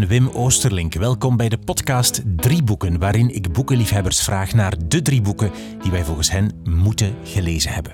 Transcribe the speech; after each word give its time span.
ben 0.00 0.08
Wim 0.08 0.28
Oosterlink. 0.28 0.94
Welkom 0.94 1.36
bij 1.36 1.48
de 1.48 1.58
podcast 1.58 2.22
Drie 2.36 2.62
Boeken, 2.62 2.98
waarin 2.98 3.34
ik 3.34 3.52
boekenliefhebbers 3.52 4.22
vraag 4.22 4.52
naar 4.52 4.74
de 4.86 5.02
drie 5.02 5.20
boeken 5.20 5.50
die 5.82 5.90
wij 5.90 6.04
volgens 6.04 6.30
hen 6.30 6.50
moeten 6.64 7.14
gelezen 7.24 7.72
hebben. 7.72 7.92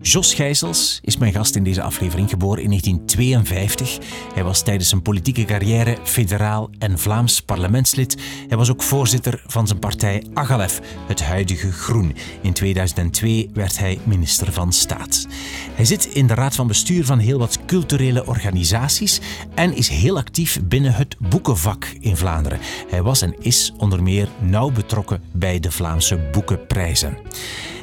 Jos 0.00 0.34
Gijsels 0.34 0.98
is 1.02 1.16
mijn 1.16 1.32
gast 1.32 1.54
in 1.54 1.64
deze 1.64 1.82
aflevering, 1.82 2.30
geboren 2.30 2.62
in 2.62 2.68
1952. 2.68 3.98
Hij 4.34 4.44
was 4.44 4.62
tijdens 4.62 4.88
zijn 4.88 5.02
politieke 5.02 5.44
carrière 5.44 5.96
federaal 6.04 6.70
en 6.78 6.98
Vlaams 6.98 7.42
parlementslid. 7.42 8.16
Hij 8.48 8.56
was 8.56 8.70
ook 8.70 8.82
voorzitter 8.82 9.42
van 9.46 9.66
zijn 9.66 9.78
partij 9.78 10.24
Agalef, 10.34 10.80
het 11.06 11.22
huidige 11.22 11.72
Groen. 11.72 12.14
In 12.40 12.52
2002 12.52 13.50
werd 13.52 13.78
hij 13.78 13.98
minister 14.04 14.52
van 14.52 14.72
Staat. 14.72 15.26
Hij 15.74 15.84
zit 15.84 16.04
in 16.04 16.26
de 16.26 16.34
raad 16.34 16.54
van 16.54 16.66
bestuur 16.66 17.04
van 17.04 17.18
heel 17.18 17.38
wat 17.38 17.58
culturele 17.66 18.26
organisaties 18.26 19.20
en 19.54 19.76
is 19.76 19.88
heel 19.88 20.16
actief 20.16 20.60
binnen 20.62 20.94
het 20.94 21.16
boekenvak 21.18 21.84
in 22.00 22.16
Vlaanderen. 22.16 22.58
Hij 22.88 23.02
was 23.02 23.22
en 23.22 23.34
is 23.40 23.72
onder 23.76 24.02
meer 24.02 24.28
nauw 24.40 24.70
betrokken 24.70 25.22
bij 25.32 25.60
de 25.60 25.70
Vlaamse 25.70 26.28
boekenprijzen. 26.32 27.18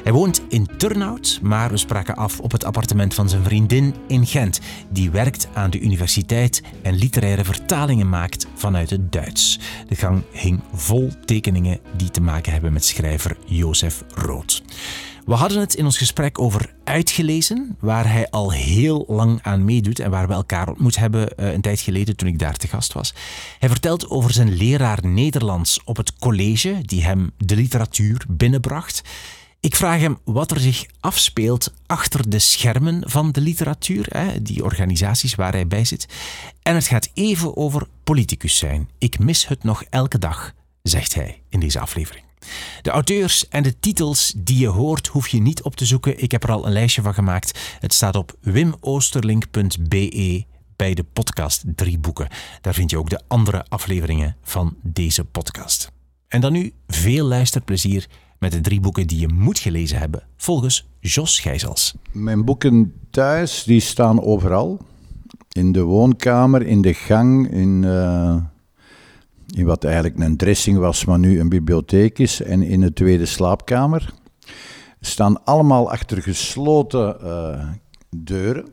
Hij 0.06 0.14
woont 0.14 0.42
in 0.48 0.68
Turnhout, 0.76 1.38
maar 1.42 1.70
we 1.70 1.76
spraken 1.76 2.16
af 2.16 2.40
op 2.40 2.52
het 2.52 2.64
appartement 2.64 3.14
van 3.14 3.28
zijn 3.28 3.44
vriendin 3.44 3.94
in 4.08 4.26
Gent. 4.26 4.60
Die 4.90 5.10
werkt 5.10 5.48
aan 5.52 5.70
de 5.70 5.80
universiteit 5.80 6.62
en 6.82 6.94
literaire 6.94 7.44
vertalingen 7.44 8.08
maakt 8.08 8.46
vanuit 8.54 8.90
het 8.90 9.12
Duits. 9.12 9.58
De 9.88 9.94
gang 9.94 10.22
hing 10.32 10.60
vol 10.72 11.10
tekeningen 11.24 11.80
die 11.96 12.10
te 12.10 12.20
maken 12.20 12.52
hebben 12.52 12.72
met 12.72 12.84
schrijver 12.84 13.36
Jozef 13.44 14.04
Rood. 14.14 14.62
We 15.24 15.34
hadden 15.34 15.60
het 15.60 15.74
in 15.74 15.84
ons 15.84 15.98
gesprek 15.98 16.38
over 16.38 16.74
Uitgelezen, 16.84 17.76
waar 17.80 18.12
hij 18.12 18.30
al 18.30 18.52
heel 18.52 19.04
lang 19.08 19.38
aan 19.42 19.64
meedoet 19.64 19.98
en 19.98 20.10
waar 20.10 20.28
we 20.28 20.34
elkaar 20.34 20.68
ontmoet 20.68 20.96
hebben 20.96 21.28
uh, 21.36 21.52
een 21.52 21.60
tijd 21.60 21.80
geleden 21.80 22.16
toen 22.16 22.28
ik 22.28 22.38
daar 22.38 22.56
te 22.56 22.68
gast 22.68 22.92
was. 22.92 23.14
Hij 23.58 23.68
vertelt 23.68 24.10
over 24.10 24.32
zijn 24.32 24.56
leraar 24.56 25.06
Nederlands 25.06 25.80
op 25.84 25.96
het 25.96 26.18
college 26.18 26.78
die 26.82 27.04
hem 27.04 27.30
de 27.36 27.56
literatuur 27.56 28.24
binnenbracht. 28.28 29.02
Ik 29.66 29.76
vraag 29.76 30.00
hem 30.00 30.18
wat 30.24 30.50
er 30.50 30.60
zich 30.60 30.86
afspeelt 31.00 31.72
achter 31.86 32.30
de 32.30 32.38
schermen 32.38 33.10
van 33.10 33.32
de 33.32 33.40
literatuur, 33.40 34.06
hè, 34.08 34.42
die 34.42 34.64
organisaties 34.64 35.34
waar 35.34 35.52
hij 35.52 35.66
bij 35.66 35.84
zit. 35.84 36.06
En 36.62 36.74
het 36.74 36.86
gaat 36.86 37.10
even 37.14 37.56
over 37.56 37.86
politicus 38.04 38.58
zijn. 38.58 38.88
Ik 38.98 39.18
mis 39.18 39.48
het 39.48 39.62
nog 39.62 39.82
elke 39.82 40.18
dag, 40.18 40.52
zegt 40.82 41.14
hij 41.14 41.42
in 41.48 41.60
deze 41.60 41.80
aflevering. 41.80 42.24
De 42.82 42.90
auteurs 42.90 43.48
en 43.48 43.62
de 43.62 43.78
titels 43.78 44.32
die 44.36 44.58
je 44.58 44.68
hoort, 44.68 45.06
hoef 45.06 45.28
je 45.28 45.40
niet 45.40 45.62
op 45.62 45.76
te 45.76 45.86
zoeken. 45.86 46.22
Ik 46.22 46.32
heb 46.32 46.42
er 46.42 46.52
al 46.52 46.66
een 46.66 46.72
lijstje 46.72 47.02
van 47.02 47.14
gemaakt. 47.14 47.58
Het 47.80 47.94
staat 47.94 48.16
op 48.16 48.36
wimoosterlink.be 48.40 50.44
bij 50.76 50.94
de 50.94 51.04
podcast 51.04 51.62
Drie 51.66 51.98
Boeken. 51.98 52.28
Daar 52.60 52.74
vind 52.74 52.90
je 52.90 52.98
ook 52.98 53.10
de 53.10 53.22
andere 53.28 53.64
afleveringen 53.68 54.36
van 54.42 54.76
deze 54.82 55.24
podcast. 55.24 55.90
En 56.28 56.40
dan 56.40 56.52
nu 56.52 56.72
veel 56.86 57.26
luisterplezier 57.26 58.06
met 58.38 58.52
de 58.52 58.60
drie 58.60 58.80
boeken 58.80 59.06
die 59.06 59.20
je 59.20 59.28
moet 59.28 59.58
gelezen 59.58 59.98
hebben, 59.98 60.22
volgens 60.36 60.88
Jos 61.00 61.40
Gijzels. 61.40 61.94
Mijn 62.12 62.44
boeken 62.44 62.92
thuis, 63.10 63.64
die 63.64 63.80
staan 63.80 64.22
overal. 64.22 64.80
In 65.52 65.72
de 65.72 65.82
woonkamer, 65.82 66.62
in 66.62 66.82
de 66.82 66.94
gang, 66.94 67.50
in, 67.50 67.82
uh, 67.82 68.36
in 69.46 69.64
wat 69.64 69.84
eigenlijk 69.84 70.18
een 70.18 70.36
dressing 70.36 70.78
was, 70.78 71.04
maar 71.04 71.18
nu 71.18 71.40
een 71.40 71.48
bibliotheek 71.48 72.18
is, 72.18 72.42
en 72.42 72.62
in 72.62 72.80
de 72.80 72.92
tweede 72.92 73.26
slaapkamer. 73.26 74.14
Staan 75.00 75.44
allemaal 75.44 75.90
achter 75.90 76.22
gesloten 76.22 77.16
uh, 77.22 77.68
deuren. 78.16 78.68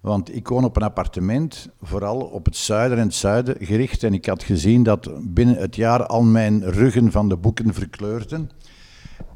Want 0.00 0.34
ik 0.34 0.48
woon 0.48 0.64
op 0.64 0.76
een 0.76 0.82
appartement, 0.82 1.68
vooral 1.82 2.20
op 2.20 2.44
het 2.44 2.56
zuiden 2.56 2.98
en 2.98 3.04
het 3.04 3.14
zuiden 3.14 3.56
gericht. 3.60 4.02
En 4.02 4.14
ik 4.14 4.26
had 4.26 4.42
gezien 4.42 4.82
dat 4.82 5.10
binnen 5.22 5.56
het 5.56 5.76
jaar 5.76 6.06
al 6.06 6.22
mijn 6.22 6.70
ruggen 6.70 7.12
van 7.12 7.28
de 7.28 7.36
boeken 7.36 7.74
verkleurden. 7.74 8.50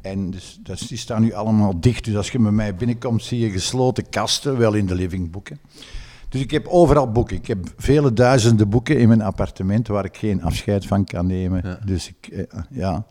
En 0.01 0.31
dus, 0.31 0.59
dus, 0.63 0.87
die 0.87 0.97
staan 0.97 1.21
nu 1.21 1.33
allemaal 1.33 1.79
dicht. 1.79 2.05
Dus 2.05 2.15
als 2.15 2.31
je 2.31 2.39
bij 2.39 2.51
mij 2.51 2.75
binnenkomt, 2.75 3.23
zie 3.23 3.39
je 3.39 3.51
gesloten 3.51 4.09
kasten, 4.09 4.57
wel 4.57 4.73
in 4.73 4.85
de 4.85 4.95
livingboeken. 4.95 5.59
Dus 6.29 6.41
ik 6.41 6.51
heb 6.51 6.67
overal 6.67 7.11
boeken. 7.11 7.35
Ik 7.35 7.47
heb 7.47 7.73
vele 7.77 8.13
duizenden 8.13 8.69
boeken 8.69 8.99
in 8.99 9.07
mijn 9.07 9.21
appartement 9.21 9.87
waar 9.87 10.05
ik 10.05 10.17
geen 10.17 10.43
afscheid 10.43 10.85
van 10.85 11.05
kan 11.05 11.27
nemen. 11.27 11.79
Dus 11.85 12.07
ik, 12.07 12.27
eh, 12.27 12.43
ja, 12.69 13.05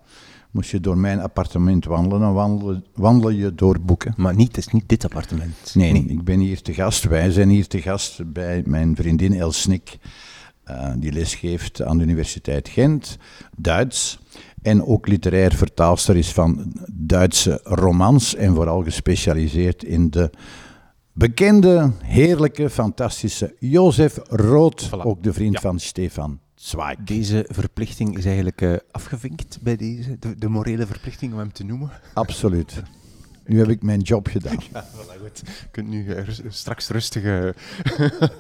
moest 0.51 0.71
je 0.71 0.81
door 0.81 0.99
mijn 0.99 1.21
appartement 1.21 1.85
wandelen, 1.85 2.21
dan 2.21 2.33
wandel, 2.33 2.83
wandel 2.95 3.31
je 3.31 3.55
door 3.55 3.81
boeken. 3.81 4.15
Maar 4.17 4.35
niet, 4.35 4.57
het 4.57 4.67
is 4.67 4.73
niet 4.73 4.89
dit 4.89 5.05
appartement. 5.05 5.75
Nee, 5.75 5.93
nee, 5.93 6.05
ik 6.07 6.25
ben 6.25 6.41
hier 6.41 6.63
te 6.63 6.75
gast. 6.75 7.05
Wij 7.05 7.31
zijn 7.31 7.49
hier 7.49 7.67
te 7.67 7.83
gast 7.83 8.33
bij 8.33 8.63
mijn 8.67 8.97
vriendin 8.97 9.35
El 9.35 9.53
Snik, 9.53 9.99
uh, 10.71 10.93
die 10.97 11.13
lesgeeft 11.13 11.83
aan 11.83 11.99
de 11.99 12.05
Universiteit 12.05 12.69
Gent, 12.69 13.19
Duits 13.57 14.19
en 14.63 14.85
ook 14.85 15.07
literair 15.07 15.55
vertaalster 15.55 16.17
is 16.17 16.33
van 16.33 16.73
Duitse 16.93 17.61
romans 17.63 18.35
en 18.35 18.55
vooral 18.55 18.83
gespecialiseerd 18.83 19.85
in 19.85 20.11
de 20.11 20.31
bekende, 21.13 21.93
heerlijke, 22.03 22.71
fantastische 22.71 23.55
Jozef 23.59 24.19
Rood, 24.29 24.91
ook 24.93 25.23
de 25.23 25.33
vriend 25.33 25.61
van 25.61 25.79
Stefan 25.79 26.41
Zweig. 26.55 26.97
Deze 27.05 27.45
verplichting 27.49 28.19
is 28.19 28.25
eigenlijk 28.25 28.61
uh, 28.61 28.77
afgevinkt 28.91 29.59
bij 29.63 29.77
deze, 29.77 30.19
de, 30.19 30.35
de 30.39 30.49
morele 30.49 30.87
verplichting 30.87 31.33
om 31.33 31.39
hem 31.39 31.53
te 31.53 31.65
noemen. 31.65 31.91
Absoluut. 32.15 32.83
Nu 33.49 33.59
heb 33.59 33.69
ik 33.69 33.83
mijn 33.83 34.01
job 34.01 34.27
gedaan. 34.27 34.57
Ja, 34.73 34.85
voilà, 34.85 35.21
goed. 35.21 35.43
Je 35.45 35.69
kunt 35.71 35.89
nu 35.89 36.05
uh, 36.05 36.23
straks 36.49 36.89
rustig... 36.89 37.23
Uh, 37.23 37.49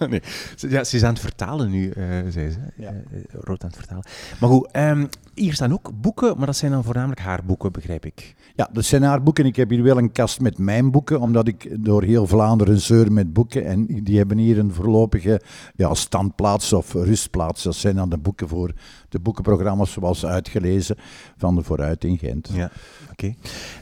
nee. 0.10 0.22
Ja, 0.56 0.84
ze 0.84 0.96
is 0.96 1.04
aan 1.04 1.12
het 1.12 1.20
vertalen 1.20 1.70
nu, 1.70 1.92
uh, 1.96 2.04
zei 2.28 2.50
ze. 2.50 2.58
Ja. 2.76 2.92
rood 3.30 3.62
aan 3.62 3.68
het 3.68 3.76
vertalen. 3.76 4.04
Maar 4.40 4.50
goed, 4.50 4.68
um, 4.76 5.08
hier 5.34 5.54
staan 5.54 5.72
ook 5.72 5.90
boeken, 6.00 6.36
maar 6.36 6.46
dat 6.46 6.56
zijn 6.56 6.72
dan 6.72 6.84
voornamelijk 6.84 7.20
haar 7.20 7.44
boeken, 7.44 7.72
begrijp 7.72 8.04
ik. 8.06 8.34
Ja, 8.54 8.68
dat 8.72 8.84
zijn 8.84 9.02
haar 9.02 9.22
boeken. 9.22 9.46
Ik 9.46 9.56
heb 9.56 9.70
hier 9.70 9.82
wel 9.82 9.98
een 9.98 10.12
kast 10.12 10.40
met 10.40 10.58
mijn 10.58 10.90
boeken, 10.90 11.20
omdat 11.20 11.48
ik 11.48 11.84
door 11.84 12.02
heel 12.02 12.26
Vlaanderen 12.26 12.80
zeur 12.80 13.12
met 13.12 13.32
boeken. 13.32 13.66
En 13.66 13.86
die 13.86 14.16
hebben 14.16 14.38
hier 14.38 14.58
een 14.58 14.72
voorlopige 14.72 15.40
ja, 15.74 15.94
standplaats 15.94 16.72
of 16.72 16.92
rustplaats. 16.92 17.62
Dat 17.62 17.74
zijn 17.74 17.96
dan 17.96 18.08
de 18.08 18.18
boeken 18.18 18.48
voor 18.48 18.72
de 19.08 19.18
boekenprogramma's 19.18 19.92
zoals 19.92 20.26
uitgelezen 20.26 20.96
van 21.36 21.54
de 21.54 21.62
Vooruit 21.62 22.04
in 22.04 22.18
Gent. 22.18 22.50
Ja, 22.52 22.70
oké. 23.10 23.34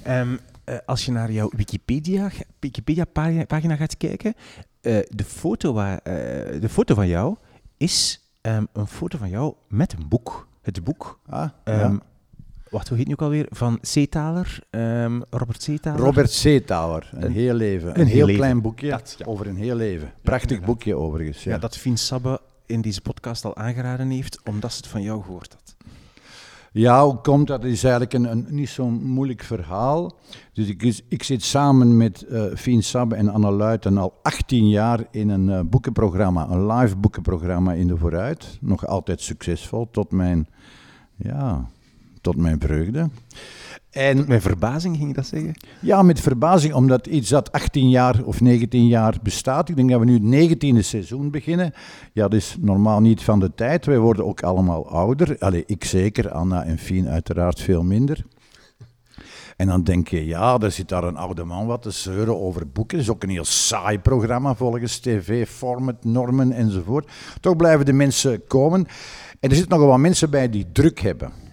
Okay. 0.05 0.21
Um, 0.21 0.39
uh, 0.69 0.77
als 0.87 1.05
je 1.05 1.13
naar 1.13 1.33
jouw 1.33 1.51
Wikipedia, 1.57 2.31
Wikipedia 2.61 3.05
pagina, 3.05 3.45
pagina 3.45 3.77
gaat 3.77 3.97
kijken, 3.97 4.35
uh, 4.83 4.99
de, 5.09 5.25
foto 5.25 5.73
waar, 5.73 6.01
uh, 6.05 6.13
de 6.61 6.69
foto 6.69 6.95
van 6.95 7.09
jou 7.09 7.37
is 7.77 8.21
um, 8.43 8.67
een 8.73 8.87
foto 8.87 9.19
van 9.19 9.29
jou 9.29 9.55
met 9.69 9.93
een 9.93 10.09
boek. 10.09 10.49
Het 10.63 10.85
boek. 10.85 11.21
Ah, 11.27 11.49
um, 11.65 11.75
ja. 11.75 11.99
Wacht, 12.71 12.89
hoe 12.89 12.97
heet 12.97 13.07
nu 13.07 13.13
ook 13.13 13.23
alweer? 13.23 13.47
Van 13.51 13.79
Zeetaler, 13.81 14.59
um, 14.71 15.23
Robert 15.31 15.63
Zeetaler. 15.63 16.01
Robert 16.01 16.31
Zeetaler, 16.31 17.11
een, 17.13 17.25
een 17.25 17.33
heel 17.33 17.55
leven. 17.55 17.89
Een, 17.89 18.01
een 18.01 18.07
heel, 18.07 18.27
heel 18.27 18.37
klein 18.37 18.61
boekje 18.61 18.91
dat, 18.91 19.15
ja. 19.19 19.25
over 19.27 19.47
een 19.47 19.57
heel 19.57 19.77
leven. 19.77 20.13
Prachtig 20.23 20.59
ja, 20.59 20.65
boekje 20.65 20.95
overigens. 20.95 21.45
Ja, 21.45 21.59
dat 21.59 21.77
Fien 21.77 21.99
Sabbe 21.99 22.41
in 22.67 22.81
deze 22.81 23.01
podcast 23.01 23.45
al 23.45 23.57
aangeraden 23.57 24.11
heeft, 24.11 24.41
omdat 24.45 24.73
ze 24.73 24.77
het 24.77 24.87
van 24.87 25.03
jou 25.03 25.23
gehoord 25.23 25.53
had. 25.53 25.77
Ja, 26.79 27.05
hoe 27.05 27.17
komt 27.17 27.47
dat? 27.47 27.65
Is 27.65 27.85
eigenlijk 27.85 28.13
een, 28.13 28.31
een 28.31 28.47
niet 28.49 28.69
zo'n 28.69 29.05
moeilijk 29.05 29.43
verhaal. 29.43 30.17
Dus 30.53 30.69
ik, 30.69 31.03
ik 31.09 31.23
zit 31.23 31.43
samen 31.43 31.97
met 31.97 32.27
uh, 32.29 32.45
Fien 32.55 32.83
Sabbe 32.83 33.15
en 33.15 33.29
Anne 33.29 33.51
Luiten 33.51 33.99
al 33.99 34.15
18 34.23 34.69
jaar 34.69 35.07
in 35.11 35.29
een 35.29 35.49
uh, 35.49 35.61
boekenprogramma, 35.61 36.49
een 36.51 36.67
live 36.67 36.97
boekenprogramma 36.97 37.73
in 37.73 37.87
de 37.87 37.97
Vooruit. 37.97 38.59
Nog 38.61 38.87
altijd 38.87 39.21
succesvol, 39.21 39.89
tot 39.91 40.11
mijn, 40.11 40.49
ja, 41.15 41.69
tot 42.27 42.37
mijn 42.37 42.61
vreugde. 42.61 43.09
En, 43.91 44.25
met 44.29 44.43
verbazing 44.43 44.97
ging 44.97 45.09
je 45.09 45.15
dat 45.15 45.27
zeggen? 45.27 45.55
Ja, 45.81 46.03
met 46.03 46.21
verbazing, 46.21 46.75
omdat 46.75 47.07
iets 47.07 47.29
dat 47.29 47.53
18 47.53 47.89
jaar 47.89 48.23
of 48.25 48.41
19 48.41 48.87
jaar 48.87 49.15
bestaat. 49.23 49.69
Ik 49.69 49.77
denk 49.77 49.91
dat 49.91 50.01
we 50.01 50.07
nu 50.07 50.37
het 50.37 50.57
19e 50.65 50.79
seizoen 50.79 51.31
beginnen. 51.31 51.73
Ja, 52.13 52.23
dat 52.23 52.33
is 52.33 52.57
normaal 52.61 53.01
niet 53.01 53.23
van 53.23 53.41
de 53.41 53.55
tijd. 53.55 53.87
Wij 53.87 53.99
worden 53.99 54.25
ook 54.25 54.43
allemaal 54.43 54.89
ouder. 54.89 55.37
Allee, 55.39 55.63
ik 55.67 55.85
zeker, 55.85 56.31
Anna 56.31 56.65
en 56.65 56.79
Fien 56.79 57.09
uiteraard 57.09 57.61
veel 57.61 57.83
minder. 57.83 58.25
En 59.57 59.67
dan 59.67 59.83
denk 59.83 60.09
je, 60.09 60.27
ja, 60.27 60.59
er 60.59 60.71
zit 60.71 60.89
daar 60.89 61.05
een 61.05 61.17
oude 61.17 61.45
man 61.45 61.67
wat 61.67 61.83
te 61.83 61.91
zeuren 61.91 62.41
over 62.41 62.69
boeken. 62.69 62.99
Dat 62.99 63.07
is 63.07 63.13
ook 63.13 63.23
een 63.23 63.29
heel 63.29 63.45
saai 63.45 63.99
programma 63.99 64.55
volgens 64.55 64.99
tv, 64.99 65.49
format, 65.49 66.05
normen 66.05 66.53
enzovoort. 66.53 67.11
Toch 67.41 67.57
blijven 67.57 67.87
de 67.87 67.93
mensen 67.93 68.47
komen. 68.47 68.87
En 69.41 69.51
er 69.51 69.57
zitten 69.57 69.73
nogal 69.73 69.91
wat 69.91 69.99
mensen 69.99 70.31
bij 70.31 70.51
die 70.51 70.67
druk 70.73 71.01
hebben. 71.01 71.46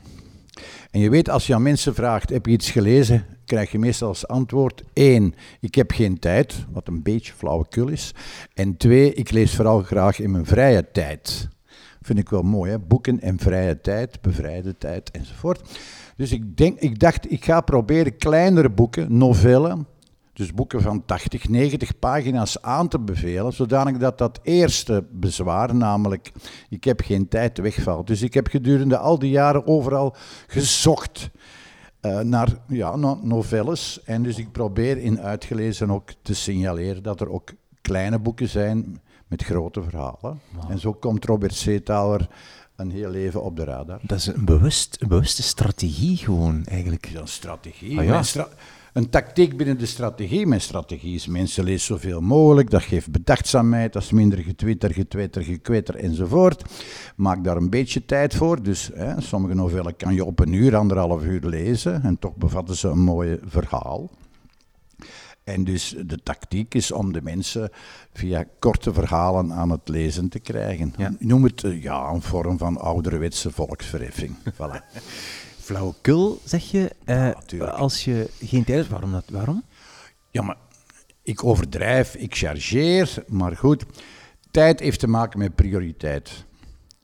En 0.94 1.00
je 1.00 1.10
weet, 1.10 1.30
als 1.30 1.48
je 1.48 1.54
aan 1.54 1.62
mensen 1.62 1.95
vraagt, 1.95 2.30
heb 2.30 2.45
je 2.45 2.51
iets 2.51 2.72
gelezen? 2.72 3.25
Krijg 3.45 3.72
je 3.72 3.80
meestal 3.80 4.07
als 4.07 4.28
antwoord, 4.28 4.84
één, 4.94 5.34
ik 5.60 5.75
heb 5.75 5.92
geen 5.92 6.19
tijd, 6.19 6.66
wat 6.72 6.88
een 6.88 7.04
beetje 7.04 7.34
flauwekul 7.34 7.88
is. 7.88 8.13
En 8.54 8.78
twee, 8.78 9.13
ik 9.13 9.31
lees 9.31 9.56
vooral 9.56 9.81
graag 9.81 10.19
in 10.19 10.31
mijn 10.31 10.45
vrije 10.45 10.92
tijd. 10.92 11.50
Vind 12.01 12.19
ik 12.19 12.30
wel 12.30 12.42
mooi, 12.42 12.72
hè? 12.72 12.80
boeken 12.80 13.19
en 13.19 13.40
vrije 13.40 13.81
tijd, 13.81 14.22
bevrijde 14.22 14.78
tijd 14.78 15.12
enzovoort. 15.12 15.80
Dus 16.16 16.31
ik, 16.31 16.57
denk, 16.57 16.80
ik 16.80 17.00
dacht, 17.00 17.31
ik 17.31 17.46
ga 17.46 17.62
proberen 17.62 18.18
kleinere 18.18 18.69
boeken, 18.69 19.18
novellen, 19.18 19.88
dus 20.33 20.53
boeken 20.53 20.81
van 20.81 21.06
80, 21.06 21.50
90 21.50 22.00
pagina's 22.00 22.62
aan 22.62 22.88
te 22.88 23.00
bevelen, 23.00 23.53
zodanig 23.53 23.97
dat 23.97 24.18
dat 24.18 24.39
eerste 24.44 25.06
bezwaar, 25.12 25.75
namelijk 25.75 26.31
ik 26.69 26.83
heb 26.83 27.01
geen 27.01 27.27
tijd, 27.27 27.57
wegvalt. 27.57 28.07
Dus 28.07 28.21
ik 28.21 28.33
heb 28.33 28.47
gedurende 28.47 28.97
al 28.97 29.19
die 29.19 29.31
jaren 29.31 29.68
overal 29.68 30.15
gezocht 30.47 31.30
uh, 32.01 32.19
naar 32.19 32.50
ja, 32.68 32.95
novelles. 33.21 34.01
En 34.03 34.24
dus 34.24 34.38
ik 34.38 34.51
probeer 34.51 34.97
in 34.97 35.21
uitgelezen 35.21 35.91
ook 35.91 36.09
te 36.21 36.33
signaleren 36.33 37.03
dat 37.03 37.21
er 37.21 37.29
ook 37.29 37.51
kleine 37.81 38.19
boeken 38.19 38.50
zijn 38.50 39.01
met 39.27 39.44
grote 39.44 39.83
verhalen. 39.83 40.39
En 40.69 40.79
zo 40.79 40.94
komt 40.94 41.25
Robert 41.25 41.53
Seethaler 41.53 42.27
een 42.75 42.91
heel 42.91 43.09
leven 43.09 43.44
op 43.44 43.56
de 43.56 43.63
radar. 43.63 44.00
Dat 44.01 44.18
is 44.18 44.25
een, 44.25 44.45
bewust, 44.45 44.97
een 45.00 45.07
bewuste 45.07 45.44
strategie 45.44 46.18
gewoon, 46.18 46.65
eigenlijk. 46.65 47.12
een 47.15 47.27
strategie. 47.27 48.00
Ah, 48.00 48.06
ja 48.06 48.47
een 48.94 49.10
tactiek 49.10 49.57
binnen 49.57 49.78
de 49.78 49.86
strategie. 49.86 50.48
Mijn 50.48 50.62
strategie 50.62 51.16
is 51.16 51.28
mensen 51.28 51.63
lezen 51.63 51.86
zoveel 51.86 52.22
mogelijk, 52.22 52.69
dat 52.69 52.81
geeft 52.81 53.12
bedachtzaamheid, 53.12 53.94
dat 53.94 54.04
is 54.04 54.12
minder 54.12 54.40
getwitter, 54.40 54.94
getwitter, 54.94 55.44
gekwetter 55.44 55.95
enzovoort. 55.95 56.63
Maak 57.16 57.44
daar 57.44 57.57
een 57.57 57.69
beetje 57.69 58.06
tijd 58.06 58.36
voor. 58.36 58.63
Dus 58.63 58.90
hè, 58.94 59.22
sommige 59.22 59.54
novellen 59.54 59.95
kan 59.95 60.13
je 60.13 60.25
op 60.25 60.40
een 60.40 60.54
uur, 60.54 60.75
anderhalf 60.75 61.24
uur 61.24 61.42
lezen 61.42 62.04
en 62.04 62.19
toch 62.19 62.36
bevatten 62.36 62.75
ze 62.75 62.88
een 62.88 63.04
mooi 63.04 63.40
verhaal. 63.45 64.10
En 65.44 65.63
dus 65.63 65.96
de 66.06 66.18
tactiek 66.24 66.74
is 66.74 66.92
om 66.92 67.13
de 67.13 67.22
mensen 67.22 67.69
via 68.13 68.46
korte 68.60 68.94
verhalen 68.94 69.54
aan 69.54 69.69
het 69.69 69.88
lezen 69.88 70.30
te 70.30 70.39
krijgen. 70.39 70.94
Ja. 70.98 71.13
Noem 71.19 71.44
het 71.44 71.63
eh, 71.63 71.84
ja, 71.84 72.10
een 72.10 72.22
vorm 72.22 72.57
van 72.57 72.78
ouderwetse 72.78 73.51
volksverheffing. 73.51 74.36
voilà. 74.57 74.84
Flauwekul, 75.63 76.42
zeg 76.44 76.71
je, 76.71 76.92
eh, 77.06 77.31
als 77.74 78.04
je 78.04 78.30
geen 78.39 78.63
tijd 78.63 78.77
hebt. 78.77 78.89
Waarom? 78.89 79.12
Dat, 79.12 79.24
waarom? 79.31 79.63
Ja, 80.31 80.42
maar 80.42 80.57
ik 81.24 81.44
overdrijf, 81.44 82.15
ik 82.15 82.36
chargeer, 82.36 83.24
maar 83.27 83.57
goed, 83.57 83.86
tijd 84.51 84.80
heeft 84.80 85.00
te 85.00 85.07
maken 85.07 85.39
met 85.39 85.56
prioriteit. 85.56 86.45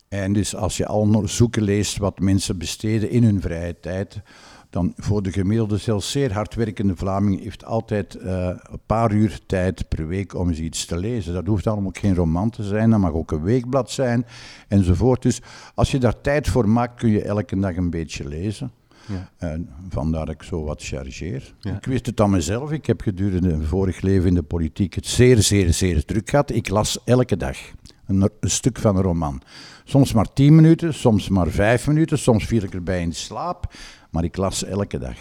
En 0.09 0.33
dus 0.33 0.55
als 0.55 0.77
je 0.77 0.85
al 0.85 1.21
zoeken 1.25 1.63
leest 1.63 1.97
wat 1.97 2.19
mensen 2.19 2.57
besteden 2.57 3.09
in 3.09 3.23
hun 3.23 3.41
vrije 3.41 3.79
tijd, 3.79 4.21
dan 4.69 4.93
voor 4.97 5.23
de 5.23 5.31
gemiddelde, 5.31 5.77
zelfs 5.77 6.11
zeer 6.11 6.33
hardwerkende 6.33 6.95
Vlaming, 6.95 7.43
heeft 7.43 7.65
altijd 7.65 8.15
uh, 8.15 8.47
een 8.47 8.79
paar 8.85 9.11
uur 9.11 9.39
tijd 9.45 9.87
per 9.87 10.07
week 10.07 10.35
om 10.35 10.49
eens 10.49 10.59
iets 10.59 10.85
te 10.85 10.97
lezen. 10.97 11.33
Dat 11.33 11.47
hoeft 11.47 11.67
allemaal 11.67 11.87
ook 11.87 11.97
geen 11.97 12.15
roman 12.15 12.49
te 12.49 12.63
zijn, 12.63 12.89
dat 12.89 12.99
mag 12.99 13.11
ook 13.11 13.31
een 13.31 13.43
weekblad 13.43 13.91
zijn, 13.91 14.25
enzovoort. 14.67 15.21
Dus 15.21 15.41
als 15.75 15.91
je 15.91 15.97
daar 15.97 16.21
tijd 16.21 16.47
voor 16.47 16.69
maakt, 16.69 16.99
kun 16.99 17.09
je 17.09 17.21
elke 17.21 17.59
dag 17.59 17.75
een 17.75 17.89
beetje 17.89 18.27
lezen. 18.27 18.71
Ja. 19.05 19.29
En 19.37 19.69
vandaar 19.89 20.25
dat 20.25 20.35
ik 20.35 20.43
zo 20.43 20.63
wat 20.63 20.83
chargeer. 20.83 21.53
Ik 21.61 21.85
wist 21.85 22.05
het 22.05 22.21
aan 22.21 22.29
mezelf. 22.29 22.71
Ik 22.71 22.85
heb 22.85 23.01
gedurende 23.01 23.51
een 23.51 23.65
vorig 23.65 24.01
leven 24.01 24.27
in 24.27 24.33
de 24.33 24.43
politiek 24.43 24.93
het 24.93 25.05
zeer, 25.05 25.41
zeer, 25.41 25.73
zeer 25.73 26.05
druk 26.05 26.29
gehad. 26.29 26.51
Ik 26.51 26.69
las 26.69 26.99
elke 27.03 27.37
dag 27.37 27.57
een, 28.05 28.29
een 28.39 28.49
stuk 28.49 28.77
van 28.77 28.95
een 28.95 29.01
roman. 29.01 29.41
Soms 29.83 30.13
maar 30.13 30.33
tien 30.33 30.55
minuten, 30.55 30.93
soms 30.93 31.29
maar 31.29 31.47
vijf 31.47 31.87
minuten, 31.87 32.19
soms 32.19 32.45
viel 32.45 32.63
ik 32.63 32.73
erbij 32.73 33.01
in 33.01 33.13
slaap. 33.13 33.73
Maar 34.09 34.23
ik 34.23 34.37
las 34.37 34.63
elke 34.63 34.97
dag. 34.97 35.17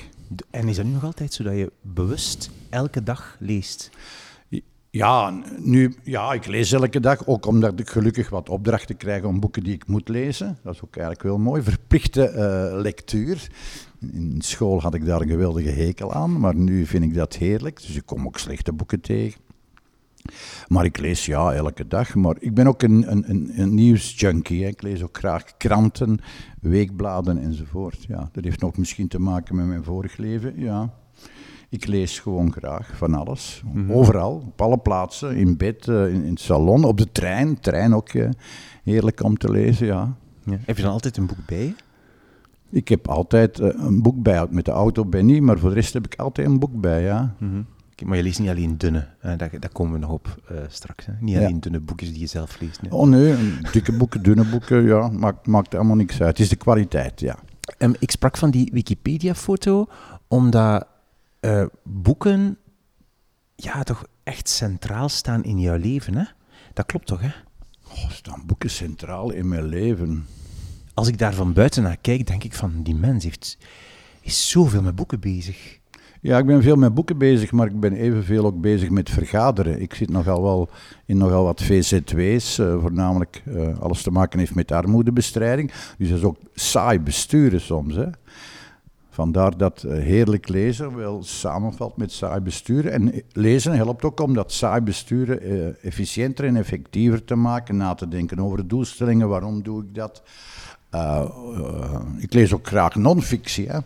En 0.51 0.69
is 0.69 0.77
dat 0.77 0.85
nu 0.85 0.93
nog 0.93 1.05
altijd 1.05 1.33
zo 1.33 1.43
dat 1.43 1.57
je 1.57 1.73
bewust 1.83 2.51
elke 2.71 3.03
dag 3.03 3.37
leest? 3.39 3.91
Ja, 4.91 5.41
nu, 5.59 5.95
ja, 6.03 6.33
ik 6.33 6.47
lees 6.47 6.73
elke 6.73 7.01
dag, 7.01 7.27
ook 7.27 7.47
omdat 7.47 7.81
ik 7.81 7.91
gelukkig 7.91 8.31
wat 8.31 8.49
opdrachten 8.49 8.97
krijg 8.97 9.25
om 9.25 9.41
boeken 9.41 9.65
die 9.65 9.75
ik 9.75 9.87
moet 9.87 10.09
lezen. 10.09 10.59
Dat 10.63 10.75
is 10.75 10.83
ook 10.83 10.97
eigenlijk 10.97 11.27
wel 11.27 11.39
mooi. 11.39 11.63
Verplichte 11.63 12.33
uh, 12.33 12.81
lectuur. 12.81 13.49
In 14.13 14.37
school 14.39 14.81
had 14.81 14.95
ik 14.95 15.05
daar 15.05 15.21
een 15.21 15.29
geweldige 15.29 15.71
hekel 15.71 16.13
aan, 16.13 16.41
maar 16.41 16.55
nu 16.55 16.87
vind 16.87 17.05
ik 17.05 17.15
dat 17.15 17.37
heerlijk. 17.37 17.77
Dus 17.77 17.97
ik 17.97 18.07
kom 18.07 18.27
ook 18.27 18.39
slechte 18.39 18.73
boeken 18.73 19.01
tegen. 19.01 19.41
Maar 20.69 20.85
ik 20.85 20.99
lees 20.99 21.27
ja 21.27 21.53
elke 21.53 21.87
dag. 21.87 22.15
Maar 22.15 22.37
ik 22.39 22.55
ben 22.55 22.67
ook 22.67 22.83
een, 22.83 23.13
een, 23.13 23.51
een, 23.61 23.75
nieuwsjunkie. 23.75 24.67
Ik 24.67 24.83
lees 24.83 25.03
ook 25.03 25.19
graag 25.19 25.57
kranten, 25.57 26.19
weekbladen 26.61 27.39
enzovoort. 27.39 28.05
Ja, 28.09 28.29
dat 28.33 28.45
heeft 28.45 28.61
nog 28.61 28.77
misschien 28.77 29.09
te 29.09 29.19
maken 29.19 29.57
met 29.57 29.67
mijn 29.67 29.85
vorig 29.85 30.17
leven. 30.17 30.61
Ja. 30.61 30.95
Ik 31.69 31.87
lees 31.87 32.19
gewoon 32.19 32.53
graag 32.53 32.97
van 32.97 33.15
alles. 33.15 33.63
Mhm. 33.73 33.93
Overal, 33.93 34.43
op 34.47 34.63
alle 34.63 34.79
plaatsen. 34.79 35.37
In 35.37 35.57
bed, 35.57 35.89
eh, 35.89 36.13
in, 36.13 36.27
het 36.27 36.41
salon, 36.41 36.85
op 36.85 36.99
de 36.99 37.13
trein. 37.13 37.61
Trein 37.61 37.95
ook 37.95 38.13
uh, 38.13 38.29
heerlijk 38.85 39.23
om 39.23 39.39
te 39.39 39.51
lezen, 39.51 39.87
ja. 39.87 40.17
ja. 40.45 40.59
Heb 40.65 40.77
je 40.77 40.83
dan 40.83 40.93
altijd 40.93 41.17
een 41.17 41.27
boek 41.27 41.47
bij 41.47 41.65
je? 41.65 41.75
Ik 42.71 42.89
heb 42.89 43.09
altijd 43.09 43.61
uh, 43.61 43.69
een 43.75 44.03
boek 44.03 44.23
bij. 44.23 44.47
Met 44.51 44.65
de 44.65 44.71
auto 44.71 45.05
ben 45.05 45.31
ik, 45.31 45.43
maar 45.43 45.59
voor 45.59 45.69
de 45.69 45.75
rest 45.75 45.93
heb 45.93 46.05
ik 46.05 46.21
altijd 46.21 46.47
een 46.47 46.59
boek 46.59 46.81
bij, 46.81 47.03
ja. 47.03 47.35
Mm 47.39 47.67
maar 48.05 48.17
je 48.17 48.23
leest 48.23 48.39
niet 48.39 48.49
alleen 48.49 48.79
dunne, 48.79 49.09
uh, 49.25 49.33
daar, 49.37 49.51
daar, 49.61 49.73
komen 49.73 49.93
we 49.93 49.99
nog 49.99 50.11
op 50.11 50.43
uh, 50.53 50.59
straks. 50.69 51.07
Hè? 51.07 51.13
Niet 51.21 51.37
alleen 51.37 51.61
dunne 51.61 51.81
boekjes 51.81 52.11
die 52.11 52.21
je 52.21 52.27
zelf 52.27 52.61
leest. 52.61 52.83
Nee. 52.83 52.93
Oh 52.93 53.09
nee, 53.09 53.37
dikke 53.73 53.93
boeken, 53.93 54.23
dunne 54.23 54.45
boeken, 54.45 54.85
ja, 54.87 55.09
maakt, 55.09 55.47
maakt 55.47 55.75
allemaal 55.75 55.97
niks 55.97 56.21
uit. 56.21 56.29
Het 56.29 56.39
is 56.39 56.49
de 56.49 56.57
kwaliteit, 56.57 57.21
ja. 57.21 57.39
Um, 57.79 57.95
ik 57.99 58.11
sprak 58.11 58.37
van 58.37 58.51
die 58.51 58.71
Wikipedia-foto, 58.73 59.87
omdat 60.29 60.87
uh, 61.41 61.67
boeken 61.83 62.59
ja, 63.57 63.83
toch 63.83 64.05
echt 64.23 64.49
centraal 64.49 65.09
staan 65.09 65.45
in 65.45 65.61
jouw 65.61 65.77
leven. 65.77 66.15
Hè? 66.15 66.25
Dat 66.73 66.87
klopt 66.87 67.07
toch, 67.07 67.21
hè? 67.21 67.31
Oh, 67.91 68.11
staan 68.11 68.43
boeken 68.47 68.71
centraal 68.71 69.31
in 69.31 69.49
mijn 69.49 69.65
leven? 69.65 70.27
Als 70.95 71.09
ik 71.09 71.19
daar 71.19 71.35
van 71.35 71.53
buiten 71.53 71.83
naar 71.83 71.97
kijk, 71.97 72.27
denk 72.27 72.45
ik 72.45 72.55
van, 72.55 72.83
die 72.83 72.95
mens 72.95 73.25
heeft, 73.25 73.59
is 74.21 74.49
zoveel 74.49 74.83
met 74.83 74.95
boeken 74.95 75.21
bezig. 75.21 75.78
Ja, 76.21 76.39
ik 76.39 76.47
ben 76.47 76.63
veel 76.63 76.77
met 76.77 76.95
boeken 76.95 77.19
bezig, 77.19 77.53
maar 77.53 77.67
ik 77.67 77.81
ben 77.81 77.93
evenveel 77.93 78.45
ook 78.45 78.61
bezig 78.61 78.91
met 78.91 79.11
vergaderen. 79.11 79.81
Ik 79.81 79.95
zit 79.95 80.11
nogal 80.11 80.43
wel 80.43 80.69
in 81.07 81.17
nogal 81.17 81.45
wat 81.45 81.63
VZW's, 81.63 82.59
uh, 82.59 82.73
eh, 82.73 82.81
voornamelijk 82.81 83.43
uh, 83.47 83.79
alles 83.79 84.03
te 84.03 84.11
maken 84.11 84.39
heeft 84.39 84.55
met 84.55 84.73
armoedebestrijding. 84.73 85.73
Dus 85.99 86.09
dat 86.09 86.19
is 86.19 86.25
ook 86.25 86.37
saai 86.55 87.01
besturen 87.01 87.61
soms. 87.61 87.95
Hè. 87.95 88.07
Vandaar 89.11 89.57
dat 89.57 89.85
uh, 89.87 89.93
heerlijk 89.93 90.49
lezen 90.49 90.97
wel 90.97 91.23
samenvalt 91.23 91.97
met 91.97 92.13
saai 92.13 92.41
besturen. 92.41 92.93
En 92.93 93.23
lezen 93.33 93.73
helpt 93.73 94.05
ook 94.05 94.21
om 94.21 94.35
dat 94.35 94.53
saai 94.53 94.81
besturen 94.81 95.41
efficiënter 95.83 96.45
en 96.45 96.57
effectiever 96.57 97.25
te 97.25 97.35
maken, 97.35 97.77
na 97.77 97.95
te 97.95 98.09
denken 98.09 98.41
over 98.41 98.69
doelstellingen, 98.69 99.29
waarom 99.29 99.63
doe 99.63 99.83
ik 99.83 99.95
dat. 99.95 100.23
Ik 102.19 102.33
lees 102.33 102.53
ook 102.53 102.67
graag 102.67 102.95
non-fictie. 102.95 103.69
Hè. 103.69 103.79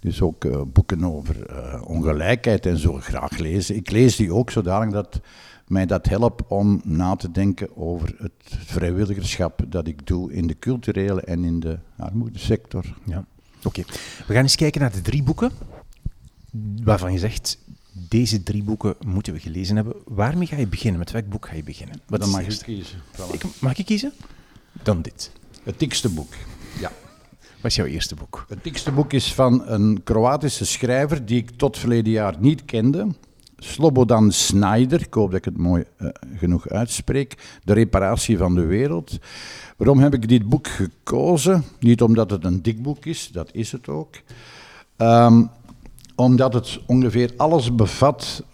Dus 0.00 0.22
ook 0.22 0.44
uh, 0.44 0.60
boeken 0.66 1.04
over 1.04 1.36
ongelijkheid 1.84 2.66
en 2.66 2.78
zo 2.78 2.92
graag 2.92 3.38
lezen. 3.38 3.76
Ik 3.76 3.90
lees 3.90 4.16
die 4.16 4.34
ook 4.34 4.50
zodanig 4.50 4.92
dat 4.92 5.20
mij 5.66 5.86
dat 5.86 6.06
helpt 6.06 6.42
om 6.46 6.80
na 6.84 7.16
te 7.16 7.30
denken 7.30 7.76
over 7.76 8.14
het 8.18 8.56
vrijwilligerschap 8.64 9.60
dat 9.68 9.86
ik 9.86 10.06
doe 10.06 10.32
in 10.32 10.46
de 10.46 10.58
culturele 10.58 11.20
en 11.20 11.44
in 11.44 11.60
de 11.60 11.78
armoedesector. 11.96 12.84
Ja. 13.04 13.24
Oké, 13.62 13.82
we 14.26 14.32
gaan 14.32 14.42
eens 14.42 14.56
kijken 14.56 14.80
naar 14.80 14.92
de 14.92 15.00
drie 15.00 15.22
boeken 15.22 15.50
waarvan 16.82 17.12
je 17.12 17.18
zegt, 17.18 17.58
deze 17.92 18.42
drie 18.42 18.62
boeken 18.62 18.94
moeten 19.06 19.32
we 19.32 19.40
gelezen 19.40 19.76
hebben. 19.76 19.94
Waarmee 20.04 20.46
ga 20.46 20.56
je 20.56 20.66
beginnen? 20.66 20.98
Met 20.98 21.10
welk 21.10 21.28
boek 21.28 21.46
ga 21.48 21.54
je 21.54 21.62
beginnen? 21.62 22.00
Wat 22.06 22.20
Dan 22.20 22.30
mag 22.30 22.40
ik 22.40 22.58
kiezen. 22.64 22.98
Ik, 23.32 23.44
mag 23.60 23.78
ik 23.78 23.86
kiezen? 23.86 24.12
Dan 24.82 25.02
dit. 25.02 25.32
Het 25.68 25.78
dikste 25.78 26.08
boek. 26.08 26.32
Ja. 26.80 26.92
Wat 27.40 27.70
is 27.70 27.76
jouw 27.76 27.86
eerste 27.86 28.14
boek? 28.14 28.44
Het 28.48 28.64
dikste 28.64 28.92
boek 28.92 29.12
is 29.12 29.34
van 29.34 29.62
een 29.66 30.00
Kroatische 30.04 30.64
schrijver 30.64 31.26
die 31.26 31.38
ik 31.38 31.50
tot 31.50 31.78
verleden 31.78 32.12
jaar 32.12 32.36
niet 32.38 32.64
kende. 32.64 33.06
Slobodan 33.56 34.32
Snyder, 34.32 35.00
ik 35.00 35.14
hoop 35.14 35.30
dat 35.30 35.38
ik 35.38 35.44
het 35.44 35.56
mooi 35.56 35.84
uh, 35.98 36.08
genoeg 36.36 36.68
uitspreek, 36.68 37.58
De 37.64 37.72
reparatie 37.72 38.38
van 38.38 38.54
de 38.54 38.64
wereld. 38.64 39.18
Waarom 39.76 39.98
heb 39.98 40.14
ik 40.14 40.28
dit 40.28 40.48
boek 40.48 40.66
gekozen? 40.68 41.64
Niet 41.80 42.02
omdat 42.02 42.30
het 42.30 42.44
een 42.44 42.62
dik 42.62 42.82
boek 42.82 43.04
is, 43.06 43.28
dat 43.32 43.48
is 43.52 43.72
het 43.72 43.88
ook. 43.88 44.14
Um, 44.96 45.50
omdat 46.14 46.54
het 46.54 46.80
ongeveer 46.86 47.32
alles 47.36 47.74
bevat 47.74 48.44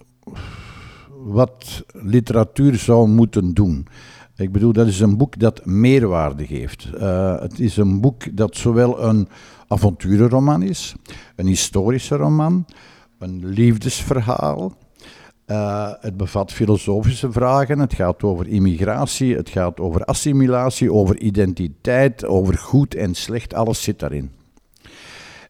wat 1.08 1.84
literatuur 1.92 2.74
zou 2.74 3.08
moeten 3.08 3.54
doen. 3.54 3.86
Ik 4.36 4.52
bedoel, 4.52 4.72
dat 4.72 4.86
is 4.86 5.00
een 5.00 5.16
boek 5.16 5.38
dat 5.38 5.64
meerwaarde 5.64 6.46
geeft. 6.46 6.88
Uh, 6.94 7.40
het 7.40 7.60
is 7.60 7.76
een 7.76 8.00
boek 8.00 8.36
dat 8.36 8.56
zowel 8.56 9.04
een 9.04 9.28
avonturenroman 9.68 10.62
is, 10.62 10.94
een 11.36 11.46
historische 11.46 12.16
roman, 12.16 12.66
een 13.18 13.46
liefdesverhaal. 13.46 14.72
Uh, 15.46 15.90
het 16.00 16.16
bevat 16.16 16.52
filosofische 16.52 17.32
vragen, 17.32 17.78
het 17.78 17.94
gaat 17.94 18.22
over 18.22 18.48
immigratie, 18.48 19.36
het 19.36 19.48
gaat 19.48 19.80
over 19.80 20.04
assimilatie, 20.04 20.92
over 20.92 21.18
identiteit, 21.18 22.24
over 22.24 22.58
goed 22.58 22.94
en 22.94 23.14
slecht, 23.14 23.54
alles 23.54 23.82
zit 23.82 23.98
daarin. 23.98 24.30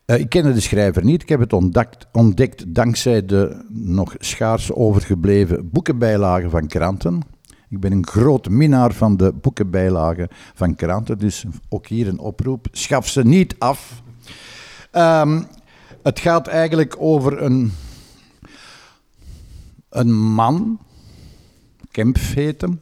Uh, 0.06 0.18
ik 0.18 0.28
kende 0.28 0.52
de 0.52 0.60
schrijver 0.60 1.04
niet, 1.04 1.22
ik 1.22 1.28
heb 1.28 1.40
het 1.40 1.52
ontdekt, 1.52 2.06
ontdekt 2.12 2.74
dankzij 2.74 3.24
de 3.24 3.64
nog 3.68 4.14
schaars 4.18 4.72
overgebleven 4.72 5.70
boekenbijlagen 5.70 6.50
van 6.50 6.66
kranten. 6.66 7.33
Ik 7.74 7.80
ben 7.80 7.92
een 7.92 8.06
groot 8.06 8.48
minnaar 8.48 8.92
van 8.92 9.16
de 9.16 9.32
boekenbijlagen 9.32 10.28
van 10.54 10.74
kranten, 10.74 11.18
dus 11.18 11.44
ook 11.68 11.86
hier 11.86 12.08
een 12.08 12.18
oproep. 12.18 12.66
Schaf 12.72 13.08
ze 13.08 13.24
niet 13.24 13.54
af. 13.58 14.02
Um, 14.92 15.46
het 16.02 16.18
gaat 16.20 16.46
eigenlijk 16.46 16.94
over 16.98 17.42
een, 17.42 17.72
een 19.88 20.12
man, 20.14 20.78
Kemp 21.90 22.16
heet 22.16 22.60
hem. 22.60 22.80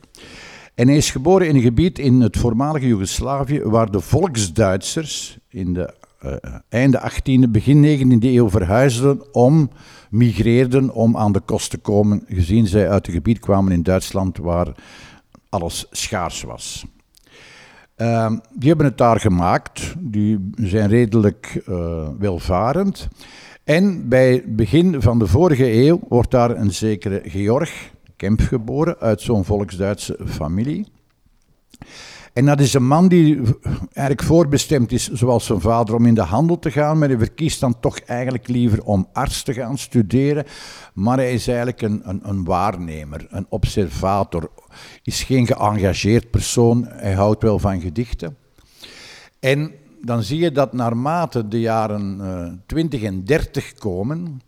En 0.75 0.89
hij 0.89 0.97
is 0.97 1.11
geboren 1.11 1.49
in 1.49 1.57
een 1.57 1.63
gebied 1.63 1.99
in 1.99 2.21
het 2.21 2.37
voormalige 2.37 2.87
Joegoslavië 2.87 3.61
waar 3.63 3.91
de 3.91 4.01
volksduitsers 4.01 5.39
in 5.49 5.73
de 5.73 5.95
einde 6.69 7.11
18e, 7.11 7.49
begin 7.51 7.85
19e 7.85 8.25
eeuw 8.25 8.51
verhuisden 8.51 9.35
om, 9.35 9.71
migreerden 10.11 10.95
om 10.95 11.17
aan 11.17 11.33
de 11.33 11.41
kost 11.41 11.71
te 11.71 11.79
komen, 11.79 12.25
gezien 12.27 12.67
zij 12.67 12.91
uit 12.91 13.07
het 13.07 13.15
gebied 13.15 13.39
kwamen 13.39 13.73
in 13.73 13.83
Duitsland 13.83 14.39
waar 14.39 14.75
alles 15.49 15.87
schaars 15.91 16.43
was. 16.43 16.85
Uh, 17.97 18.33
die 18.55 18.69
hebben 18.69 18.87
het 18.87 18.99
daar 18.99 19.21
gemaakt, 19.21 19.95
die 19.99 20.51
zijn 20.55 20.89
redelijk 20.89 21.63
uh, 21.69 22.09
welvarend. 22.19 23.09
En 23.65 24.09
bij 24.09 24.33
het 24.33 24.57
begin 24.57 25.03
van 25.03 25.19
de 25.19 25.27
vorige 25.27 25.73
eeuw 25.73 26.01
wordt 26.09 26.31
daar 26.31 26.51
een 26.51 26.73
zekere 26.73 27.21
Georg 27.25 27.91
Kemp 28.17 28.41
geboren 28.41 28.99
uit 28.99 29.21
zo'n 29.21 29.45
volksduitse 29.45 30.19
familie. 30.25 30.87
En 32.33 32.45
dat 32.47 32.61
is 32.61 32.75
een 32.75 32.87
man 32.87 33.09
die 33.09 33.41
eigenlijk 33.93 34.23
voorbestemd 34.23 34.93
is, 34.93 35.11
zoals 35.11 35.47
zijn 35.47 35.61
vader, 35.61 35.95
om 35.95 36.07
in 36.07 36.15
de 36.15 36.21
handel 36.21 36.59
te 36.59 36.71
gaan, 36.71 36.99
maar 36.99 37.09
hij 37.09 37.19
verkiest 37.19 37.61
dan 37.61 37.81
toch 37.81 37.99
eigenlijk 37.99 38.49
liever 38.49 38.85
om 38.85 39.09
arts 39.13 39.43
te 39.43 39.53
gaan 39.53 39.79
studeren. 39.79 40.45
Maar 40.95 41.17
hij 41.17 41.33
is 41.33 41.49
eigenlijk 41.49 41.83
een, 41.83 42.01
een, 42.05 42.21
een 42.23 42.45
waarnemer, 42.45 43.27
een 43.31 43.47
observator, 43.49 44.51
is 45.03 45.23
geen 45.23 45.47
geëngageerd 45.47 46.31
persoon, 46.31 46.87
hij 46.89 47.13
houdt 47.13 47.43
wel 47.43 47.59
van 47.59 47.81
gedichten. 47.81 48.37
En 49.41 49.73
dan 50.01 50.23
zie 50.23 50.39
je 50.39 50.53
dat 50.53 50.73
naarmate 50.73 51.49
de 51.49 51.61
jaren 51.61 52.19
uh, 52.21 52.43
eh, 52.43 52.53
20 52.67 53.03
en 53.03 53.25
30 53.25 53.75
komen, 53.75 54.41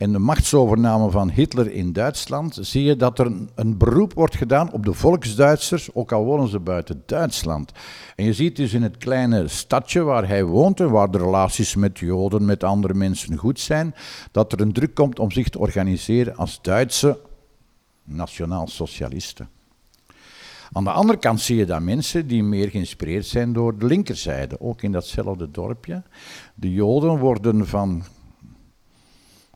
en 0.00 0.12
de 0.12 0.18
machtsovername 0.18 1.10
van 1.10 1.30
Hitler 1.30 1.72
in 1.72 1.92
Duitsland, 1.92 2.58
zie 2.60 2.84
je 2.84 2.96
dat 2.96 3.18
er 3.18 3.32
een, 3.54 3.78
beroep 3.78 4.14
wordt 4.14 4.36
gedaan 4.36 4.72
op 4.72 4.84
de 4.84 4.92
volksduitsers, 4.92 5.94
ook 5.94 6.12
al 6.12 6.24
wonen 6.24 6.48
ze 6.48 6.60
buiten 6.60 7.02
Duitsland. 7.06 7.72
En 8.16 8.24
je 8.24 8.32
ziet 8.32 8.56
dus 8.56 8.72
in 8.72 8.82
het 8.82 8.96
kleine 8.96 9.48
stadje 9.48 10.02
waar 10.02 10.28
hij 10.28 10.44
woont 10.44 10.80
en 10.80 10.90
waar 10.90 11.10
de 11.10 11.18
relaties 11.18 11.74
met 11.74 11.98
Joden, 11.98 12.44
met 12.44 12.64
andere 12.64 12.94
mensen 12.94 13.36
goed 13.36 13.60
zijn, 13.60 13.94
dat 14.30 14.52
er 14.52 14.60
een 14.60 14.72
druk 14.72 14.94
komt 14.94 15.18
om 15.18 15.30
zich 15.30 15.48
te 15.48 15.58
organiseren 15.58 16.36
als 16.36 16.58
Duitse 16.62 17.18
nationaal-socialisten. 18.04 19.48
Aan 20.72 20.84
de 20.84 20.90
andere 20.90 21.18
kant 21.18 21.40
zie 21.40 21.56
je 21.56 21.66
dan 21.66 21.84
mensen 21.84 22.26
die 22.26 22.42
meer 22.42 22.68
geïnspireerd 22.68 23.26
zijn 23.26 23.52
door 23.52 23.78
de 23.78 23.86
linkerzijde, 23.86 24.60
ook 24.60 24.82
in 24.82 24.92
datzelfde 24.92 25.50
dorpje. 25.50 26.02
De 26.54 26.72
Joden 26.72 27.18
worden 27.18 27.66
van 27.66 28.04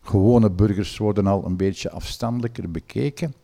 gewone 0.04 0.50
burgers 0.50 0.96
worden 0.96 1.26
al 1.26 1.44
een 1.44 1.56
beetje 1.56 1.90
afstandelijker 1.90 2.70
bekeken. 2.70 3.34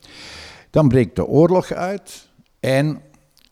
Dan 0.69 0.87
breekt 0.87 1.15
de 1.15 1.25
oorlog 1.25 1.71
uit 1.71 2.29
en 2.59 3.01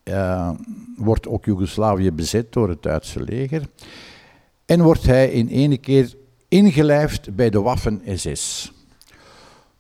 uh, 0.04 0.50
wordt 0.98 1.28
ook 1.28 1.46
Joegoslavië 1.46 2.12
bezet 2.12 2.54
door 2.54 2.70
het 2.70 2.84
Duitse 2.84 3.24
leger. 3.24 3.62
En 4.66 4.82
wordt 4.82 5.06
hij 5.06 5.30
in 5.30 5.48
ene 5.48 5.78
keer 5.78 6.14
ingelijfd 6.48 7.36
bij 7.36 7.50
de 7.50 7.62
Waffen-SS. 7.62 8.72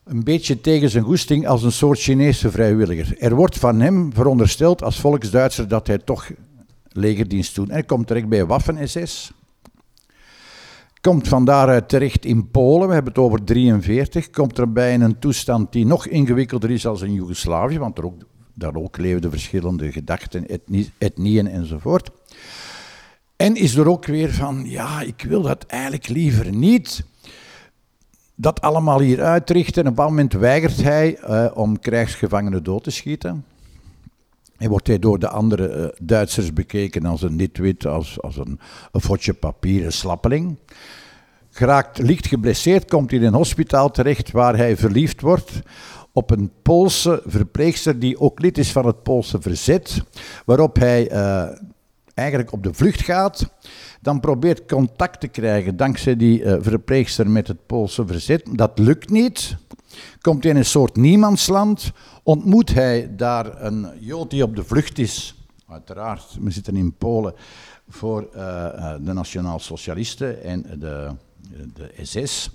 Een 0.03 0.23
beetje 0.23 0.61
tegen 0.61 0.89
zijn 0.89 1.03
goesting 1.03 1.47
als 1.47 1.63
een 1.63 1.71
soort 1.71 1.99
Chinese 1.99 2.51
vrijwilliger. 2.51 3.17
Er 3.17 3.35
wordt 3.35 3.57
van 3.57 3.79
hem 3.79 4.13
verondersteld 4.13 4.83
als 4.83 4.99
volksduitser 4.99 5.67
dat 5.67 5.87
hij 5.87 5.97
toch 5.97 6.29
legerdienst 6.87 7.55
doet. 7.55 7.67
En 7.67 7.73
hij 7.73 7.83
komt 7.83 8.07
terecht 8.07 8.27
bij 8.27 8.45
Waffen-SS. 8.45 9.31
Komt 11.01 11.27
van 11.27 11.45
daaruit 11.45 11.89
terecht 11.89 12.25
in 12.25 12.49
Polen, 12.49 12.87
we 12.87 12.93
hebben 12.93 13.13
het 13.13 13.21
over 13.21 13.43
43, 13.43 14.29
komt 14.29 14.59
erbij 14.59 14.93
in 14.93 15.01
een 15.01 15.19
toestand 15.19 15.71
die 15.71 15.85
nog 15.85 16.07
ingewikkelder 16.07 16.71
is 16.71 16.87
als 16.87 17.01
in 17.01 17.13
Joegoslavië, 17.13 17.79
want 17.79 17.97
er 17.97 18.05
ook, 18.05 18.21
daar 18.53 18.75
ook 18.75 18.97
leefden 18.97 19.31
verschillende 19.31 19.91
gedachten, 19.91 20.47
etnie, 20.47 20.91
etnieën 20.97 21.47
enzovoort. 21.47 22.11
En 23.35 23.55
is 23.55 23.75
er 23.75 23.89
ook 23.89 24.05
weer 24.05 24.33
van, 24.33 24.63
ja, 24.65 25.01
ik 25.01 25.25
wil 25.27 25.41
dat 25.41 25.65
eigenlijk 25.65 26.07
liever 26.07 26.55
niet. 26.55 27.03
Dat 28.35 28.61
allemaal 28.61 28.99
hier 28.99 29.23
uitrichten. 29.23 29.83
En 29.83 29.91
op 29.91 29.99
een 29.99 30.05
moment 30.05 30.33
weigert 30.33 30.81
hij 30.81 31.19
uh, 31.21 31.51
om 31.53 31.79
krijgsgevangenen 31.79 32.63
dood 32.63 32.83
te 32.83 32.91
schieten. 32.91 33.45
En 34.59 34.69
wordt 34.69 34.87
hij 34.87 34.99
door 34.99 35.19
de 35.19 35.29
andere 35.29 35.77
uh, 35.77 35.85
Duitsers 36.01 36.53
bekeken 36.53 37.05
als 37.05 37.21
een 37.21 37.35
nitwit, 37.35 37.85
als, 37.85 38.21
als 38.21 38.37
een, 38.37 38.59
een 38.91 39.01
fotje 39.01 39.33
papier, 39.33 39.85
een 39.85 39.91
slappeling. 39.91 40.57
Geraakt 41.49 41.97
licht 41.97 42.27
geblesseerd, 42.27 42.89
komt 42.89 43.11
hij 43.11 43.19
in 43.19 43.25
een 43.25 43.33
hospitaal 43.33 43.91
terecht 43.91 44.31
waar 44.31 44.57
hij 44.57 44.77
verliefd 44.77 45.21
wordt 45.21 45.61
op 46.13 46.31
een 46.31 46.51
Poolse 46.61 47.21
verpleegster 47.25 47.99
die 47.99 48.19
ook 48.19 48.39
lid 48.39 48.57
is 48.57 48.71
van 48.71 48.85
het 48.85 49.03
Poolse 49.03 49.41
verzet, 49.41 50.03
waarop 50.45 50.75
hij 50.75 51.11
uh, 51.11 51.47
eigenlijk 52.13 52.51
op 52.51 52.63
de 52.63 52.73
vlucht 52.73 53.01
gaat. 53.01 53.51
Dan 54.01 54.19
probeert 54.19 54.65
contact 54.65 55.19
te 55.19 55.27
krijgen 55.27 55.77
dankzij 55.77 56.15
die 56.15 56.41
uh, 56.41 56.55
verpleegster 56.59 57.29
met 57.29 57.47
het 57.47 57.65
Poolse 57.65 58.07
verzet. 58.07 58.49
Dat 58.51 58.79
lukt 58.79 59.09
niet. 59.09 59.57
Komt 60.21 60.43
hij 60.43 60.51
in 60.51 60.57
een 60.57 60.65
soort 60.65 60.95
niemandsland, 60.95 61.91
ontmoet 62.23 62.73
hij 62.73 63.15
daar 63.15 63.61
een 63.61 63.87
Jood 63.99 64.29
die 64.29 64.43
op 64.43 64.55
de 64.55 64.63
vlucht 64.63 64.97
is. 64.97 65.35
Uiteraard, 65.67 66.37
we 66.41 66.51
zitten 66.51 66.75
in 66.75 66.93
Polen 66.93 67.33
voor 67.89 68.27
uh, 68.35 68.95
de 69.01 69.13
Nationaal 69.13 69.59
Socialisten 69.59 70.43
en 70.43 70.79
de, 70.79 71.11
de 71.73 71.91
SS. 72.01 72.49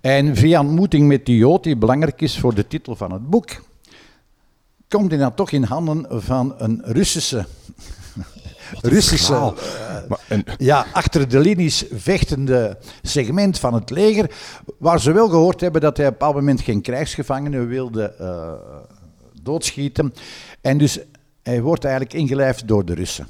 En 0.00 0.36
via 0.36 0.60
ontmoeting 0.60 1.08
met 1.08 1.26
die 1.26 1.36
Jood, 1.36 1.62
die 1.62 1.76
belangrijk 1.76 2.20
is 2.20 2.38
voor 2.38 2.54
de 2.54 2.66
titel 2.66 2.96
van 2.96 3.12
het 3.12 3.30
boek, 3.30 3.62
komt 4.88 5.10
hij 5.10 5.20
dan 5.20 5.34
toch 5.34 5.50
in 5.50 5.62
handen 5.62 6.22
van 6.22 6.54
een 6.58 6.80
Russische 6.84 7.46
Russische, 8.80 9.54
uh, 10.28 10.38
ja, 10.58 10.86
achter 10.92 11.28
de 11.28 11.38
linies 11.38 11.84
vechtende 11.92 12.78
segment 13.02 13.58
van 13.58 13.74
het 13.74 13.90
leger, 13.90 14.30
waar 14.78 15.00
ze 15.00 15.12
wel 15.12 15.28
gehoord 15.28 15.60
hebben 15.60 15.80
dat 15.80 15.96
hij 15.96 16.06
op 16.06 16.12
een 16.12 16.18
bepaald 16.18 16.36
moment 16.36 16.60
geen 16.60 16.80
krijgsgevangenen 16.80 17.68
wilde 17.68 18.14
uh, 18.20 18.52
doodschieten. 19.42 20.14
En 20.60 20.78
dus 20.78 20.98
hij 21.42 21.62
wordt 21.62 21.84
eigenlijk 21.84 22.14
ingelijfd 22.14 22.68
door 22.68 22.84
de 22.84 22.94
Russen. 22.94 23.26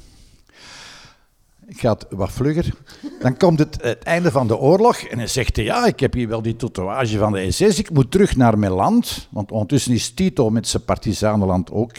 Ik 1.71 1.79
ga 1.79 1.91
het 1.91 2.05
wat 2.09 2.31
vlugger. 2.31 2.73
Dan 3.19 3.37
komt 3.37 3.59
het, 3.59 3.77
het 3.81 4.03
einde 4.03 4.31
van 4.31 4.47
de 4.47 4.57
oorlog 4.57 4.97
en 4.97 5.17
hij 5.17 5.27
zegt: 5.27 5.55
Ja, 5.55 5.85
ik 5.85 5.99
heb 5.99 6.13
hier 6.13 6.27
wel 6.27 6.41
die 6.41 6.55
tatoeage 6.55 7.17
van 7.17 7.31
de 7.31 7.51
SS, 7.51 7.79
ik 7.79 7.91
moet 7.91 8.11
terug 8.11 8.35
naar 8.35 8.59
mijn 8.59 8.71
land. 8.71 9.27
Want 9.29 9.51
ondertussen 9.51 9.93
is 9.93 10.13
Tito 10.13 10.49
met 10.49 10.67
zijn 10.67 10.83
partisanenland 10.83 11.71
ook 11.71 11.91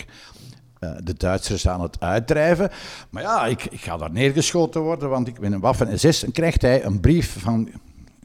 de 1.04 1.14
Duitsers 1.16 1.68
aan 1.68 1.80
het 1.80 2.00
uitdrijven. 2.00 2.70
Maar 3.10 3.22
ja, 3.22 3.46
ik, 3.46 3.64
ik, 3.64 3.80
ga 3.80 3.96
daar 3.96 4.12
neergeschoten 4.12 4.80
worden, 4.80 5.08
want 5.08 5.28
ik 5.28 5.40
ben 5.40 5.52
een 5.52 5.60
Waffen-SS. 5.60 6.24
En 6.24 6.32
krijgt 6.32 6.62
hij 6.62 6.84
een 6.84 7.00
brief 7.00 7.40
van 7.40 7.68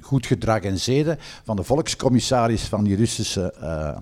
goed 0.02 0.26
gedrag 0.26 0.62
en 0.62 0.80
zeden 0.80 1.18
van 1.44 1.56
de 1.56 1.64
volkscommissaris 1.64 2.64
van 2.64 2.84
die 2.84 2.96
Russische 2.96 3.54
uh, 3.62 3.98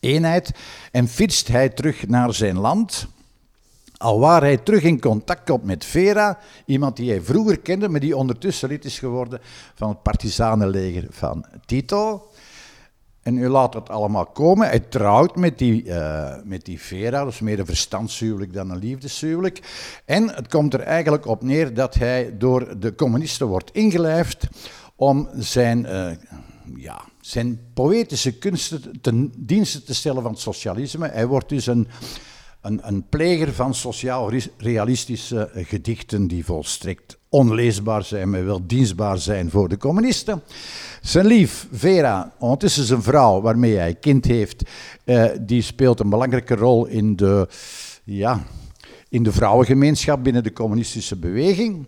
eenheid. 0.00 0.50
En 0.92 1.08
fietst 1.08 1.48
hij 1.48 1.68
terug 1.68 2.06
naar 2.06 2.34
zijn 2.34 2.58
land. 2.58 3.06
Al 3.96 4.20
waar 4.20 4.40
hij 4.40 4.56
terug 4.56 4.82
in 4.82 5.00
contact 5.00 5.44
komt 5.44 5.64
met 5.64 5.84
Vera, 5.84 6.38
iemand 6.64 6.96
die 6.96 7.10
hij 7.10 7.20
vroeger 7.20 7.58
kende, 7.58 7.88
maar 7.88 8.00
die 8.00 8.16
ondertussen 8.16 8.68
lid 8.68 8.84
is 8.84 8.98
geworden 8.98 9.40
van 9.74 9.88
het 9.88 10.02
partisanenleger 10.02 11.06
van 11.10 11.46
Tito. 11.66 12.28
En 13.26 13.36
u 13.36 13.48
laat 13.48 13.74
het 13.74 13.88
allemaal 13.88 14.26
komen. 14.26 14.68
Hij 14.68 14.80
trouwt 14.80 15.36
met 15.36 15.58
die, 15.58 15.84
uh, 15.84 16.34
met 16.44 16.64
die 16.64 16.80
Vera, 16.80 17.26
is 17.26 17.40
meer 17.40 17.58
een 17.58 17.66
verstandshuwelijk 17.66 18.52
dan 18.52 18.70
een 18.70 18.78
liefdeshuwelijk. 18.78 19.62
En 20.04 20.34
het 20.34 20.48
komt 20.48 20.74
er 20.74 20.80
eigenlijk 20.80 21.26
op 21.26 21.42
neer 21.42 21.74
dat 21.74 21.94
hij 21.94 22.34
door 22.38 22.78
de 22.78 22.94
communisten 22.94 23.46
wordt 23.46 23.70
ingelijfd 23.72 24.46
om 24.96 25.28
zijn, 25.32 25.84
uh, 25.84 26.10
ja, 26.76 27.00
zijn 27.20 27.60
poëtische 27.74 28.38
kunsten 28.38 29.00
ten 29.00 29.32
dienste 29.36 29.82
te 29.82 29.94
stellen 29.94 30.22
van 30.22 30.30
het 30.30 30.40
socialisme. 30.40 31.08
Hij 31.08 31.26
wordt 31.26 31.48
dus 31.48 31.66
een, 31.66 31.88
een, 32.66 33.04
pleger 33.08 33.52
van 33.52 33.74
sociaal-realistische 33.74 35.50
gedichten 35.54 36.26
die 36.26 36.44
volstrekt 36.44 37.18
onleesbaar 37.28 38.04
zijn, 38.04 38.30
maar 38.30 38.44
wel 38.44 38.66
dienstbaar 38.66 39.18
zijn 39.18 39.50
voor 39.50 39.68
de 39.68 39.76
communisten. 39.76 40.42
Zijn 41.00 41.26
lief, 41.26 41.68
Vera, 41.72 42.32
ondertussen 42.38 42.84
zijn 42.84 43.02
vrouw 43.02 43.40
waarmee 43.40 43.76
hij 43.76 43.94
kind 43.94 44.24
heeft, 44.24 44.62
uh, 45.04 45.24
die 45.40 45.62
speelt 45.62 46.00
een 46.00 46.08
belangrijke 46.08 46.54
rol 46.54 46.86
in 46.86 47.16
de, 47.16 47.48
ja, 48.04 48.42
in 49.08 49.22
de 49.22 49.32
vrouwengemeenschap 49.32 50.24
binnen 50.24 50.42
de 50.42 50.52
communistische 50.52 51.16
beweging. 51.16 51.86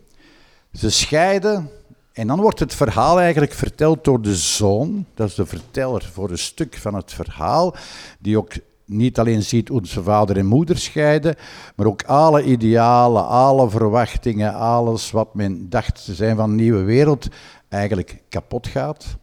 Ze 0.73 0.91
scheiden 0.91 1.71
en 2.13 2.27
dan 2.27 2.41
wordt 2.41 2.59
het 2.59 2.75
verhaal 2.75 3.21
eigenlijk 3.21 3.53
verteld 3.53 4.05
door 4.05 4.23
de 4.23 4.37
zoon, 4.37 5.07
dat 5.15 5.29
is 5.29 5.35
de 5.35 5.47
verteller 5.47 6.11
voor 6.13 6.31
een 6.31 6.39
stuk 6.39 6.77
van 6.77 6.95
het 6.95 7.13
verhaal, 7.13 7.75
die 8.19 8.39
ook 8.39 8.53
niet 8.89 9.19
alleen 9.19 9.43
ziet 9.43 9.71
zijn 9.83 10.05
vader 10.05 10.37
en 10.37 10.47
moeder 10.47 10.79
scheiden, 10.79 11.37
maar 11.77 11.87
ook 11.87 12.03
alle 12.03 12.45
idealen, 12.45 13.27
alle 13.27 13.71
verwachtingen, 13.71 14.55
alles 14.55 15.11
wat 15.11 15.35
men 15.35 15.69
dacht 15.69 16.05
te 16.05 16.15
zijn 16.15 16.37
van 16.37 16.51
een 16.51 16.57
nieuwe 16.57 16.83
wereld, 16.83 17.29
eigenlijk 17.69 18.23
kapot 18.29 18.67
gaat. 18.67 19.17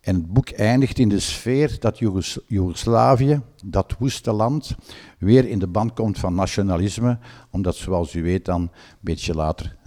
En 0.00 0.14
het 0.14 0.32
boek 0.32 0.50
eindigt 0.50 0.98
in 0.98 1.08
de 1.08 1.20
sfeer 1.20 1.76
dat 1.78 1.98
Joegoslavië, 2.46 3.40
dat 3.64 3.94
woeste 3.98 4.32
land, 4.32 4.74
weer 5.18 5.48
in 5.48 5.58
de 5.58 5.66
band 5.66 5.92
komt 5.92 6.18
van 6.18 6.34
nationalisme, 6.34 7.18
omdat, 7.50 7.74
zoals 7.74 8.14
u 8.14 8.22
weet, 8.22 8.44
dan 8.44 8.60
een 8.60 8.70
beetje 9.00 9.34
later 9.34 9.78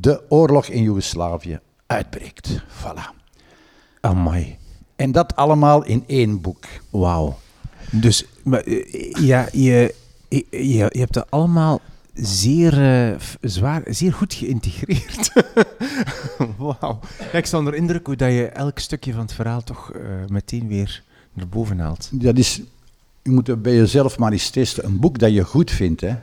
de 0.00 0.22
oorlog 0.28 0.66
in 0.66 0.82
Joegoslavië 0.82 1.60
uitbreekt. 1.86 2.62
Voilà. 2.68 3.16
Amai. 4.00 4.58
En 4.96 5.12
dat 5.12 5.36
allemaal 5.36 5.84
in 5.84 6.04
één 6.06 6.40
boek. 6.40 6.64
Wauw. 6.90 7.38
Dus 7.90 8.24
maar, 8.48 8.60
eh, 8.60 9.12
ja, 9.12 9.48
je, 9.52 9.94
je, 10.28 10.46
je 10.90 10.98
hebt 10.98 11.12
dat 11.12 11.30
allemaal 11.30 11.80
zeer, 12.22 13.10
uh, 13.10 13.16
zwaar, 13.40 13.82
zeer 13.86 14.12
goed 14.12 14.34
geïntegreerd. 14.34 15.32
Wauw. 16.58 17.00
ik 17.32 17.46
sta 17.46 17.58
onder 17.58 17.74
indruk 17.74 18.06
hoe 18.06 18.16
dat 18.16 18.32
je 18.32 18.46
elk 18.46 18.78
stukje 18.78 19.12
van 19.12 19.20
het 19.20 19.32
verhaal 19.32 19.62
toch 19.62 19.92
uh, 19.96 20.02
meteen 20.28 20.68
weer 20.68 21.02
naar 21.32 21.48
boven 21.48 21.78
haalt. 21.78 22.08
Dat 22.12 22.38
is, 22.38 22.62
je 23.22 23.30
moet 23.30 23.62
bij 23.62 23.74
jezelf 23.74 24.18
maar 24.18 24.32
eens 24.32 24.50
testen. 24.50 24.84
Een 24.84 25.00
boek 25.00 25.18
dat 25.18 25.32
je 25.32 25.44
goed 25.44 25.70
vindt, 25.70 26.00
hè, 26.00 26.14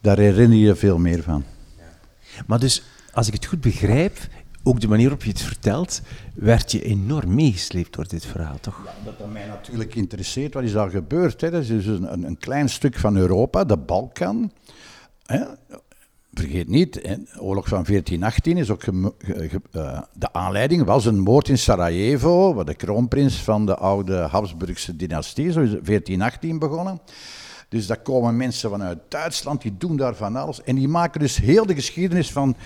daar 0.00 0.18
herinner 0.18 0.58
je 0.58 0.64
je 0.64 0.74
veel 0.74 0.98
meer 0.98 1.22
van. 1.22 1.44
Maar 2.46 2.58
dus, 2.58 2.82
als 3.12 3.26
ik 3.26 3.32
het 3.32 3.46
goed 3.46 3.60
begrijp, 3.60 4.18
ook 4.68 4.80
de 4.80 4.88
manier 4.88 5.08
waarop 5.08 5.24
je 5.24 5.30
het 5.30 5.42
vertelt, 5.42 6.00
werd 6.34 6.72
je 6.72 6.82
enorm 6.82 7.34
meegesleept 7.34 7.94
door 7.94 8.08
dit 8.08 8.26
verhaal, 8.26 8.60
toch? 8.60 8.82
Ja, 8.84 9.12
dat 9.18 9.30
mij 9.32 9.46
natuurlijk 9.46 9.94
interesseert. 9.94 10.54
Wat 10.54 10.62
is 10.62 10.72
daar 10.72 10.90
gebeurd? 10.90 11.40
Hè? 11.40 11.50
Dat 11.50 11.62
is 11.62 11.68
dus 11.68 11.86
een, 11.86 12.24
een 12.24 12.38
klein 12.38 12.68
stuk 12.68 12.96
van 12.96 13.16
Europa, 13.16 13.64
de 13.64 13.76
Balkan. 13.76 14.52
Hè? 15.26 15.44
Vergeet 16.34 16.68
niet, 16.68 16.94
de 16.94 17.26
oorlog 17.38 17.68
van 17.68 17.84
1418 17.84 18.56
is 18.56 18.70
ook 18.70 18.86
uh, 18.86 20.00
de 20.12 20.32
aanleiding 20.32 20.84
was 20.84 21.04
een 21.04 21.20
moord 21.20 21.48
in 21.48 21.58
Sarajevo, 21.58 22.54
waar 22.54 22.64
de 22.64 22.74
kroonprins 22.74 23.36
van 23.36 23.66
de 23.66 23.76
oude 23.76 24.16
Habsburgse 24.16 24.96
dynastie, 24.96 25.52
zo 25.52 25.60
is 25.60 25.70
1418 25.70 26.58
begonnen. 26.58 27.00
Dus 27.68 27.86
daar 27.86 28.00
komen 28.00 28.36
mensen 28.36 28.70
vanuit 28.70 28.98
Duitsland, 29.08 29.62
die 29.62 29.74
doen 29.78 29.96
daar 29.96 30.14
van 30.14 30.36
alles. 30.36 30.62
En 30.62 30.74
die 30.74 30.88
maken 30.88 31.20
dus 31.20 31.36
heel 31.36 31.66
de 31.66 31.74
geschiedenis 31.74 32.32
van 32.32 32.56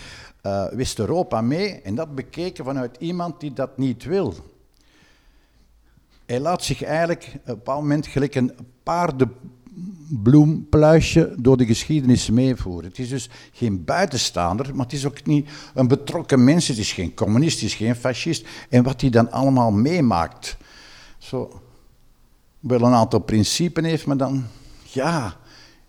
uh, 0.43 0.67
West-Europa 0.67 1.41
mee. 1.41 1.81
En 1.81 1.95
dat 1.95 2.15
bekeken 2.15 2.65
vanuit 2.65 2.97
iemand 2.99 3.41
die 3.41 3.53
dat 3.53 3.79
niet 3.79 4.05
wil. 4.05 4.35
Hij 6.27 6.41
laat 6.41 6.65
zich 6.65 6.83
eigenlijk 6.83 7.31
op 7.35 7.41
een 7.45 7.55
bepaald 7.55 7.81
moment 7.81 8.07
gelijk 8.07 8.35
een 8.35 8.53
paardenbloempluisje 8.83 11.35
door 11.39 11.57
de 11.57 11.67
geschiedenis 11.67 12.31
meevoeren. 12.31 12.89
Het 12.89 12.99
is 12.99 13.09
dus 13.09 13.31
geen 13.53 13.85
buitenstaander, 13.85 14.75
maar 14.75 14.85
het 14.85 14.95
is 14.95 15.07
ook 15.07 15.25
niet 15.25 15.51
een 15.75 15.89
betrokken 15.89 16.45
mens. 16.45 16.69
Het 16.69 16.79
is 16.79 16.93
geen 16.93 17.15
communist, 17.15 17.61
het 17.61 17.69
is 17.69 17.75
geen 17.75 17.97
fascist. 17.97 18.47
En 18.69 18.83
wat 18.83 19.01
hij 19.01 19.11
dan 19.11 19.31
allemaal 19.31 19.71
meemaakt. 19.71 20.57
Zo, 21.19 21.63
wel 22.61 22.83
een 22.83 22.95
aantal 22.95 23.21
principes 23.21 23.85
heeft, 23.85 24.07
maar 24.07 24.17
dan 24.17 24.47
ja, 24.83 25.37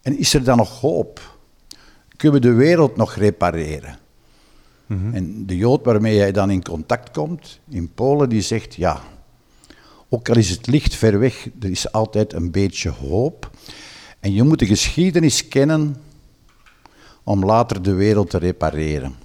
en 0.01 0.17
is 0.17 0.33
er 0.33 0.43
dan 0.43 0.57
nog 0.57 0.79
hoop? 0.79 1.37
Kunnen 2.17 2.41
we 2.41 2.47
de 2.47 2.53
wereld 2.53 2.95
nog 2.95 3.15
repareren? 3.15 4.01
Mhm. 4.93 5.15
En 5.15 5.45
de 5.45 5.57
Jood 5.57 5.85
waarmee 5.85 6.15
jij 6.15 6.31
dan 6.31 6.51
in 6.51 6.63
contact 6.63 7.11
komt, 7.11 7.59
in 7.69 7.93
Polen, 7.93 8.29
die 8.29 8.41
zegt 8.41 8.75
ja, 8.75 9.01
ook 10.09 10.29
al 10.29 10.35
is 10.35 10.49
het 10.49 10.67
licht 10.67 10.95
ver 10.95 11.19
weg, 11.19 11.47
er 11.61 11.69
is 11.69 11.91
altijd 11.91 12.33
een 12.33 12.51
beetje 12.51 12.89
hoop. 12.89 13.49
En 14.19 14.33
je 14.33 14.43
moet 14.43 14.59
de 14.59 14.65
geschiedenis 14.65 15.47
kennen 15.47 15.95
om 17.23 17.45
later 17.45 17.81
de 17.81 17.93
wereld 17.93 18.29
te 18.29 18.37
repareren. 18.37 19.15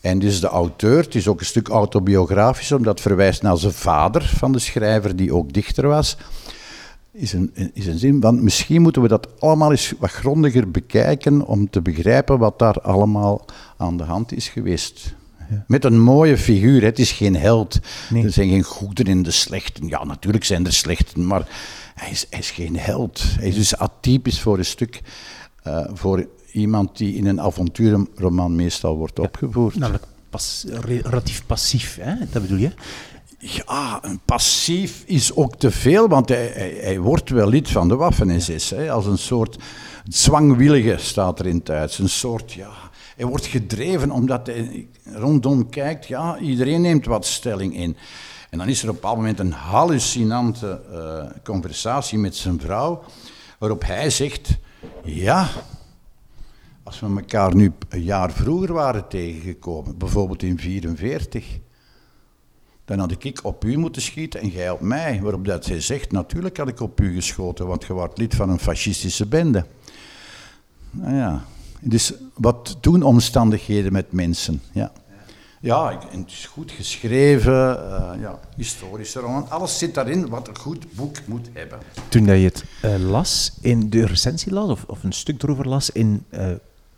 En 0.00 0.18
dus 0.18 0.40
de 0.40 0.46
auteur, 0.46 1.02
het 1.02 1.14
is 1.14 1.28
ook 1.28 1.40
een 1.40 1.46
stuk 1.46 1.68
autobiografisch, 1.68 2.72
omdat 2.72 2.92
het 2.92 3.00
verwijst 3.00 3.42
naar 3.42 3.56
zijn 3.56 3.72
vader 3.72 4.22
van 4.22 4.52
de 4.52 4.58
schrijver, 4.58 5.16
die 5.16 5.34
ook 5.34 5.52
dichter 5.52 5.88
was 5.88 6.16
is 7.14 7.32
een, 7.32 7.50
is 7.72 7.86
een 7.86 7.98
zin, 7.98 8.20
want 8.20 8.42
misschien 8.42 8.82
moeten 8.82 9.02
we 9.02 9.08
dat 9.08 9.40
allemaal 9.40 9.70
eens 9.70 9.92
wat 9.98 10.10
grondiger 10.10 10.70
bekijken 10.70 11.46
om 11.46 11.70
te 11.70 11.82
begrijpen 11.82 12.38
wat 12.38 12.58
daar 12.58 12.80
allemaal 12.80 13.44
aan 13.76 13.96
de 13.96 14.02
hand 14.02 14.32
is 14.32 14.48
geweest. 14.48 15.14
Ja. 15.50 15.64
Met 15.66 15.84
een 15.84 16.00
mooie 16.00 16.38
figuur, 16.38 16.82
het 16.82 16.98
is 16.98 17.12
geen 17.12 17.36
held. 17.36 17.80
Er 18.14 18.32
zijn 18.32 18.48
geen 18.48 18.62
goeden 18.62 19.06
en 19.06 19.22
de 19.22 19.30
slechten. 19.30 19.88
Ja, 19.88 20.04
natuurlijk 20.04 20.44
zijn 20.44 20.66
er 20.66 20.72
slechten, 20.72 21.26
maar 21.26 21.48
hij 21.94 22.10
is, 22.10 22.26
hij 22.30 22.38
is 22.38 22.50
geen 22.50 22.78
held. 22.78 23.22
Hij 23.38 23.48
is 23.48 23.54
dus 23.54 23.76
atypisch 23.76 24.40
voor 24.40 24.58
een 24.58 24.64
stuk, 24.64 25.00
uh, 25.66 25.86
voor 25.92 26.26
iemand 26.52 26.96
die 26.96 27.14
in 27.14 27.26
een 27.26 27.40
avonturenroman 27.40 28.56
meestal 28.56 28.96
wordt 28.96 29.18
opgevoerd. 29.18 29.74
Namelijk 29.74 30.04
pas, 30.30 30.64
relatief 30.68 31.46
passief, 31.46 31.98
hè? 32.00 32.14
dat 32.30 32.42
bedoel 32.42 32.58
je? 32.58 32.70
Ja, 33.46 33.98
een 34.02 34.20
passief 34.24 35.02
is 35.06 35.34
ook 35.34 35.56
te 35.56 35.70
veel, 35.70 36.08
want 36.08 36.28
hij, 36.28 36.76
hij, 36.80 36.98
wordt 36.98 37.30
wel 37.30 37.48
lid 37.48 37.70
van 37.70 37.88
de 37.88 37.96
Waffen-SS. 37.96 38.74
Als 38.74 39.06
een 39.06 39.18
soort 39.18 39.58
zwangwillige 40.08 40.96
staat 40.98 41.38
er 41.38 41.46
in 41.46 41.62
het 41.64 41.98
Een 41.98 42.08
soort, 42.08 42.52
ja, 42.52 42.70
hij 43.16 43.26
wordt 43.26 43.46
gedreven 43.46 44.10
omdat 44.10 44.46
hij 44.46 44.88
rondom 45.04 45.68
kijkt. 45.70 46.06
Ja, 46.06 46.38
iedereen 46.38 46.80
neemt 46.80 47.06
wat 47.06 47.26
stelling 47.26 47.76
in. 47.76 47.96
En 48.50 48.58
dan 48.58 48.68
is 48.68 48.82
er 48.82 48.88
op 48.88 48.94
een 48.94 49.00
bepaald 49.00 49.16
moment 49.16 49.38
een 49.38 49.52
hallucinante 49.52 50.80
uh, 50.92 51.24
conversatie 51.42 52.18
met 52.18 52.36
zijn 52.36 52.60
vrouw, 52.60 53.02
waarop 53.58 53.84
hij 53.86 54.10
zegt: 54.10 54.58
Ja, 55.04 55.48
als 56.82 57.00
we 57.00 57.06
elkaar 57.06 57.54
nu 57.54 57.72
een 57.88 58.02
jaar 58.02 58.32
vroeger 58.32 58.72
waren 58.72 59.08
tegengekomen, 59.08 59.98
bijvoorbeeld 59.98 60.42
in 60.42 60.56
1944 60.56 61.58
dan 62.84 62.98
had 62.98 63.24
ik 63.24 63.40
op 63.42 63.64
u 63.64 63.76
moeten 63.76 64.02
schieten 64.02 64.40
en 64.40 64.48
jij 64.48 64.70
op 64.70 64.80
mij. 64.80 65.20
Waarop 65.22 65.44
dat 65.44 65.64
zij 65.64 65.80
zegt, 65.80 66.12
natuurlijk 66.12 66.56
had 66.56 66.68
ik 66.68 66.80
op 66.80 67.00
u 67.00 67.14
geschoten, 67.14 67.66
want 67.66 67.84
je 67.84 67.92
wordt 67.92 68.18
lid 68.18 68.34
van 68.34 68.50
een 68.50 68.58
fascistische 68.58 69.26
bende. 69.26 69.64
Nou 70.90 71.14
ja, 71.14 71.44
dus 71.80 72.12
wat 72.34 72.76
doen 72.80 73.02
omstandigheden 73.02 73.92
met 73.92 74.12
mensen? 74.12 74.62
Ja, 74.72 74.92
ja 75.60 76.00
het 76.10 76.30
is 76.30 76.46
goed 76.46 76.70
geschreven, 76.70 77.76
uh, 77.76 78.10
ja, 78.20 78.40
historische 78.56 79.20
roman, 79.20 79.50
alles 79.50 79.78
zit 79.78 79.94
daarin 79.94 80.28
wat 80.28 80.48
een 80.48 80.58
goed 80.58 80.92
boek 80.92 81.16
moet 81.26 81.48
hebben. 81.52 81.78
Toen 82.08 82.24
je 82.24 82.30
het 82.30 82.64
uh, 82.84 82.96
las, 82.96 83.52
in 83.60 83.90
de 83.90 84.06
recensie 84.06 84.52
las, 84.52 84.70
of, 84.70 84.84
of, 84.86 85.02
een 85.02 85.12
stuk 85.12 85.42
erover 85.42 85.68
las, 85.68 85.90
in 85.90 86.24
uh, 86.30 86.46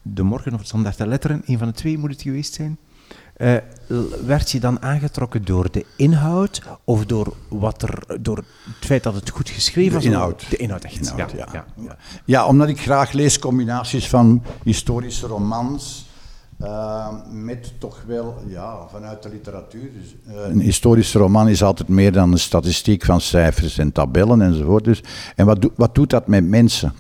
De 0.03 0.23
Morgen 0.23 0.55
of 0.55 0.65
Standaard 0.65 0.99
de 0.99 1.07
Letteren, 1.07 1.43
een 1.47 1.59
van 1.59 1.69
de 1.69 1.75
twee 1.75 1.99
moet 1.99 2.11
het 2.11 2.23
geweest 2.23 2.55
zijn, 2.55 2.79
uh, 3.37 3.57
werd 4.27 4.51
je 4.51 4.61
dan 4.61 4.83
aangetrokken 4.83 5.45
door 5.45 5.71
de 5.71 5.85
inhoud 5.97 6.63
of 6.85 7.07
door, 7.07 7.33
wat 7.49 7.83
er, 7.83 8.21
door 8.21 8.37
het 8.37 8.47
feit 8.87 9.03
dat 9.03 9.15
het 9.15 9.31
goed 9.31 9.49
geschreven 9.49 9.93
was? 9.93 10.03
De 10.03 10.09
inhoud. 10.09 10.51
De 10.51 10.57
inhoud, 10.57 10.85
echt. 10.85 11.11
Inhoud, 11.11 11.31
ja. 11.31 11.47
Ja. 11.53 11.65
Ja. 11.77 11.97
ja. 12.25 12.47
omdat 12.47 12.69
ik 12.69 12.81
graag 12.81 13.13
lees 13.13 13.39
combinaties 13.39 14.09
van 14.09 14.43
historische 14.63 15.27
romans 15.27 16.07
uh, 16.63 17.09
met 17.31 17.73
toch 17.79 18.03
wel 18.07 18.43
ja, 18.47 18.77
vanuit 18.91 19.23
de 19.23 19.29
literatuur. 19.29 19.91
Dus, 19.93 20.35
uh, 20.35 20.49
een 20.49 20.61
historische 20.61 21.19
roman 21.19 21.49
is 21.49 21.63
altijd 21.63 21.89
meer 21.89 22.13
dan 22.13 22.33
een 22.33 22.39
statistiek 22.39 23.05
van 23.05 23.21
cijfers 23.21 23.79
en 23.79 23.93
tabellen 23.93 24.43
enzovoort. 24.43 24.85
Dus, 24.85 25.03
en 25.35 25.47
wat, 25.47 25.63
do, 25.63 25.73
wat 25.75 25.95
doet 25.95 26.11
dat 26.11 26.27
met 26.27 26.49
mensen? 26.49 26.95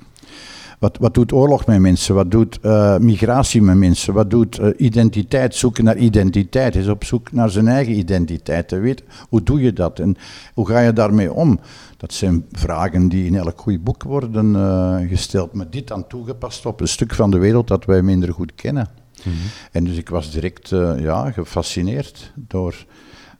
Wat, 0.79 0.99
wat 0.99 1.15
doet 1.15 1.33
oorlog 1.33 1.67
met 1.67 1.81
mensen? 1.81 2.15
Wat 2.15 2.31
doet 2.31 2.59
uh, 2.63 2.99
migratie 2.99 3.63
met 3.63 3.77
mensen? 3.77 4.15
Wat 4.15 4.31
doet 4.31 4.59
uh, 4.59 4.69
identiteit? 4.77 5.55
Zoeken 5.55 5.85
naar 5.85 5.97
identiteit. 5.97 6.77
Is 6.77 6.89
op 6.89 7.05
zoek 7.05 7.33
naar 7.33 7.51
zijn 7.51 7.69
eigen 7.69 7.95
identiteit. 7.95 8.71
Weet, 8.71 9.03
hoe 9.29 9.43
doe 9.43 9.61
je 9.61 9.73
dat 9.73 9.99
en 9.99 10.17
hoe 10.55 10.67
ga 10.67 10.81
je 10.81 10.93
daarmee 10.93 11.33
om? 11.33 11.61
Dat 11.97 12.13
zijn 12.13 12.45
vragen 12.53 13.09
die 13.09 13.27
in 13.27 13.35
elk 13.35 13.61
goed 13.61 13.85
boek 13.85 14.03
worden 14.03 14.55
uh, 14.55 15.09
gesteld. 15.09 15.53
Maar 15.53 15.71
dit 15.71 15.89
dan 15.89 16.07
toegepast 16.07 16.67
op 16.67 16.81
een 16.81 16.89
stuk 16.89 17.15
van 17.15 17.31
de 17.31 17.39
wereld 17.39 17.69
dat 17.69 17.85
wij 17.85 18.03
minder 18.03 18.33
goed 18.33 18.55
kennen. 18.55 18.89
Mm 19.25 19.33
-hmm. 19.33 19.51
En 19.73 19.85
dus 19.85 19.97
ik 19.97 20.09
was 20.09 20.31
direct 20.31 20.69
ja, 20.99 21.31
gefascineerd 21.31 22.33
door 22.35 22.87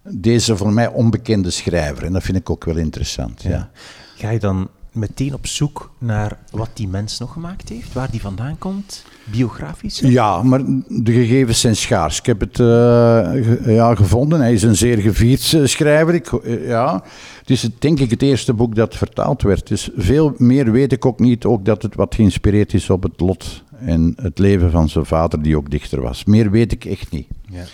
deze 0.03 0.57
voor 0.57 0.73
mij 0.73 0.89
onbekende 0.89 1.51
schrijver. 1.51 2.05
En 2.05 2.13
dat 2.13 2.23
vind 2.23 2.37
ik 2.37 2.51
ook 2.51 2.65
wel 2.65 2.77
interessant. 2.77 3.43
Ja. 3.43 3.51
ja. 3.51 3.71
Ga 4.17 4.31
je 4.31 4.39
dan 4.39 4.69
meteen 4.97 5.35
op 5.35 5.47
zoek 5.47 5.91
naar 5.99 6.39
wat 6.51 6.71
die 6.75 6.89
mens 6.89 7.19
nog 7.19 7.33
gemaakt 7.33 7.69
heeft, 7.69 7.93
waar 7.93 8.11
die 8.11 8.21
vandaan 8.21 8.59
komt, 8.59 9.05
biografisch? 9.25 9.99
Ja, 9.99 10.43
maar 10.43 10.65
de 10.89 11.13
gegevens 11.13 11.61
zijn 11.61 11.77
schaars. 11.77 12.19
Ik 12.19 12.27
heb 12.27 12.41
het 12.41 12.59
uh, 12.59 12.67
ja, 13.75 13.95
gevonden. 13.95 14.41
Hij 14.41 14.53
is 14.53 14.63
een 14.63 14.77
zeer 14.77 14.99
gevierd 14.99 15.53
eh, 15.53 15.65
schrijver. 15.65 16.15
Ik, 16.15 16.31
uh, 16.33 16.69
ja. 16.69 17.03
Het 17.39 17.51
is 17.51 17.69
denk 17.79 18.01
ik 18.01 18.11
het 18.11 18.23
eerste 18.23 18.53
boek 18.53 18.75
dat 18.75 18.97
vertaald 18.97 19.43
werd. 19.43 19.67
Dus 19.67 19.91
veel 19.97 20.35
meer 20.37 20.73
weet 20.73 20.93
ik 20.93 21.07
ook 21.07 21.19
niet. 21.19 21.45
Ook 21.45 21.65
dat 21.65 21.83
het 21.83 21.95
wat 21.95 22.15
geïnspireerd 22.15 22.75
is 22.75 22.91
op 22.91 23.03
het 23.03 23.21
lot 23.21 23.63
en 23.79 24.15
het 24.23 24.39
leven 24.39 24.71
van 24.71 24.89
zijn 24.89 25.07
vader, 25.07 25.43
die 25.43 25.57
ook 25.57 25.71
dichter 25.71 26.01
was. 26.01 26.25
Meer 26.25 26.51
weet 26.51 26.73
ik 26.73 26.85
echt 26.85 27.11
niet. 27.11 27.27
Ja, 27.49 27.59
ja. 27.59 27.67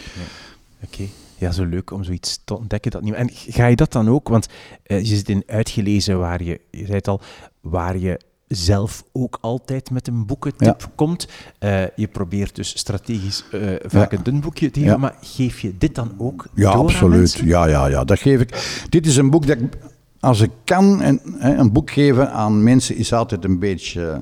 oké 0.85 1.22
ja, 1.42 1.52
zo 1.52 1.64
leuk 1.64 1.90
om 1.90 2.05
zoiets 2.05 2.40
te 2.44 2.59
ontdekken. 2.59 2.90
Dat 2.90 3.02
niet... 3.02 3.14
En 3.14 3.31
ga 3.33 3.66
je 3.66 3.76
dat 3.76 3.92
dan 3.92 4.09
ook, 4.09 4.28
want 4.28 4.48
uh, 4.87 4.98
je 4.98 5.16
zit 5.16 5.28
in 5.28 5.42
uitgelezen 5.46 6.18
waar 6.18 6.42
je, 6.42 6.61
je 6.70 6.85
zei 6.85 6.96
het 6.96 7.09
al, 7.09 7.20
waar 7.61 7.98
je 7.98 8.20
zelf 8.48 9.05
ook 9.12 9.38
altijd 9.40 9.90
met 9.90 10.09
een 10.09 10.26
boekentip 10.26 10.90
komt. 10.94 11.28
Uh, 11.61 11.83
je 11.96 12.09
probeert 12.09 12.55
dus 12.55 12.78
strategisch 12.78 13.44
uh, 13.55 13.74
vaak 13.83 14.12
een 14.12 14.22
dun 14.22 14.40
boekje 14.40 14.70
te 14.70 14.81
geven, 14.81 15.00
maar 15.00 15.16
geef 15.20 15.61
je 15.61 15.78
dit 15.78 15.94
dan 15.94 16.14
ook 16.18 16.46
Ja, 16.55 16.72
door 16.72 16.81
absoluut. 16.81 17.33
Ja, 17.33 17.66
ja, 17.66 17.87
ja, 17.87 18.05
dat 18.05 18.18
geef 18.18 18.40
ik. 18.40 18.85
Dit 18.88 19.07
is 19.07 19.16
een 19.16 19.31
boek 19.31 19.46
dat 19.46 19.61
ik, 19.61 19.78
als 20.20 20.40
ik 20.40 20.50
kan, 20.64 21.02
een, 21.02 21.20
een 21.38 21.72
boek 21.72 21.90
geven 21.90 22.33
aan 22.33 22.62
mensen 22.62 22.96
is 22.96 23.12
altijd 23.12 23.44
een 23.44 23.59
beetje 23.59 24.20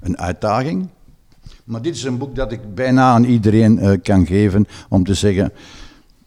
een 0.00 0.18
uitdaging. 0.18 0.88
Maar 1.64 1.82
dit 1.82 1.94
is 1.94 2.04
een 2.04 2.18
boek 2.18 2.34
dat 2.34 2.52
ik 2.52 2.74
bijna 2.74 3.12
aan 3.12 3.24
iedereen 3.24 3.78
uh, 3.78 3.92
kan 4.02 4.26
geven 4.26 4.66
om 4.88 5.04
te 5.04 5.14
zeggen 5.14 5.52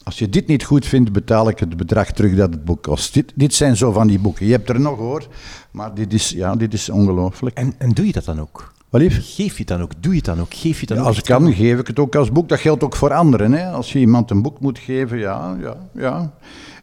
als 0.08 0.20
je 0.20 0.30
dit 0.30 0.48
niet 0.48 0.64
goed 0.64 0.86
vindt, 0.86 1.12
betaal 1.12 1.50
ik 1.50 1.60
het 1.60 1.78
bedrag 1.78 2.12
terug 2.12 2.36
dat 2.36 2.50
het 2.50 2.66
boek 2.66 2.84
kost. 2.84 3.14
Dit, 3.14 3.32
dit 3.36 3.54
zijn 3.54 3.78
zo 3.78 3.92
van 3.92 4.08
die 4.08 4.20
boeken. 4.20 4.46
Je 4.46 4.52
hebt 4.52 4.70
er 4.70 4.80
nog 4.80 4.98
hoor, 4.98 5.28
maar 5.72 5.94
dit 5.94 6.14
is, 6.14 6.30
ja, 6.30 6.56
dit 6.56 6.74
is 6.74 6.90
ongelooflijk. 6.90 7.58
En, 7.58 7.74
en 7.78 7.90
doe 7.90 8.06
je 8.06 8.12
dat 8.12 8.26
dan 8.26 8.40
ook? 8.40 8.74
Geef 8.92 9.52
je 9.52 9.58
het 9.58 9.68
dan 9.68 9.82
ook? 9.82 9.92
Doe 10.00 10.12
je 10.12 10.18
het 10.18 10.26
dan 10.26 10.40
ook? 10.40 10.54
Geef 10.54 10.74
je 10.74 10.80
het 10.80 10.88
dan 10.88 10.98
ja? 10.98 11.04
Als 11.04 11.18
ik 11.18 11.24
kan, 11.24 11.54
geef 11.54 11.80
ik 11.80 11.88
het 11.88 12.00
ook 12.00 12.16
als 12.16 12.32
boek. 12.32 12.50
Dat 12.50 12.60
geldt 12.60 12.84
ook 12.84 12.96
voor 12.96 13.14
anderen. 13.14 13.52
Hè. 13.52 13.72
Als 13.72 13.94
je 13.94 14.00
iemand 14.00 14.32
een 14.32 14.42
boek 14.42 14.60
moet 14.60 14.80
geven, 14.80 15.18
ja, 15.18 15.58
ja, 15.62 15.78
ja. 15.94 16.34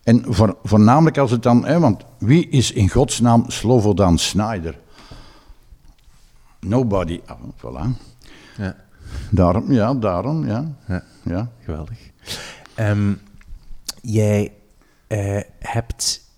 En 0.03 0.25
voor, 0.27 0.57
voornamelijk 0.63 1.19
als 1.19 1.31
het 1.31 1.43
dan, 1.43 1.67
hè, 1.67 1.81
want 1.81 2.05
wie 2.19 2.49
is 2.49 2.73
in 2.73 2.89
godsnaam 2.89 3.45
Slobodan 3.49 4.19
Snyder? 4.19 4.79
Nobody. 6.61 7.21
Ah, 7.27 7.37
voilà. 7.57 7.87
Ja. 8.57 8.77
Daarom, 9.31 9.73
ja, 9.73 9.95
daarom, 9.95 10.47
ja. 10.47 10.65
ja. 10.87 11.03
ja. 11.23 11.51
Geweldig. 11.65 11.99
Um, 12.81 13.21
jij 14.03 14.53
uh, 15.09 15.41
hebt 15.59 16.31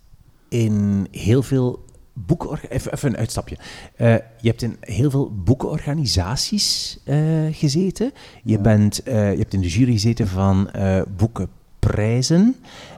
in 0.49 1.07
heel 1.11 1.43
veel 1.43 1.85
boeken... 2.13 2.59
Even, 2.69 2.93
even 2.93 3.09
een 3.09 3.17
uitstapje. 3.17 3.57
Uh, 3.99 4.15
je 4.15 4.49
hebt 4.49 4.63
in 4.63 4.77
heel 4.81 5.11
veel 5.11 5.35
boekenorganisaties 5.35 6.99
uh, 7.05 7.47
gezeten. 7.51 8.13
Je, 8.43 8.53
ja. 8.53 8.61
bent, 8.61 9.01
je 9.05 9.11
hebt 9.11 9.55
in 9.55 9.61
de 9.61 9.69
jury 9.69 9.93
gezeten 9.93 10.29
van 10.29 10.71
boeken 11.17 11.49
prijzen. 11.87 12.57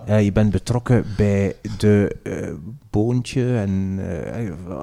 Uh, 0.08 0.24
je 0.24 0.32
bent 0.32 0.50
betrokken 0.50 1.04
bij 1.16 1.54
de 1.78 2.16
uh, 2.22 2.48
Boontje 2.90 3.56
en 3.56 3.98
uh, 4.38 4.80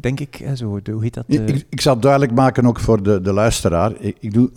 denk 0.00 0.20
ik, 0.20 0.44
zo, 0.54 0.80
hoe 0.90 1.02
heet 1.02 1.14
dat? 1.14 1.24
Ik, 1.26 1.66
ik, 1.68 1.80
zal 1.80 1.98
duidelijk 1.98 2.32
maken 2.32 2.66
ook 2.66 2.80
voor 2.80 3.02
de, 3.02 3.20
de 3.20 3.32
luisteraar. 3.32 3.92
Ik, 3.98 4.16
ik 4.20 4.34
doe 4.34 4.50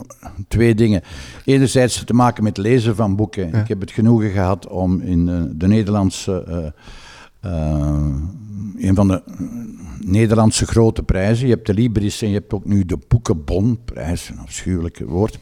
twee 0.47 0.75
dingen. 0.75 1.01
Enerzijds 1.45 2.03
te 2.03 2.13
maken 2.13 2.43
met 2.43 2.57
lezen 2.57 2.95
van 2.95 3.15
boeken. 3.15 3.49
Ja. 3.49 3.61
Ik 3.61 3.67
heb 3.67 3.79
het 3.79 3.91
genoegen 3.91 4.29
gehad 4.29 4.67
om 4.67 5.01
in 5.01 5.53
de 5.57 5.67
Nederlandse 5.67 6.73
een 8.77 8.95
van 8.95 9.07
de 9.07 9.21
Nederlandse 10.05 10.65
grote 10.65 11.03
prijzen. 11.03 11.47
Je 11.47 11.53
hebt 11.53 11.65
de 11.65 11.73
Libris 11.73 12.21
en 12.21 12.27
je 12.27 12.33
hebt 12.33 12.53
ook 12.53 12.65
nu 12.65 12.85
de 12.85 12.97
Boekenbonprijs, 13.07 14.29
een 14.29 14.39
afschuwelijk 14.39 15.01
woord, 15.05 15.39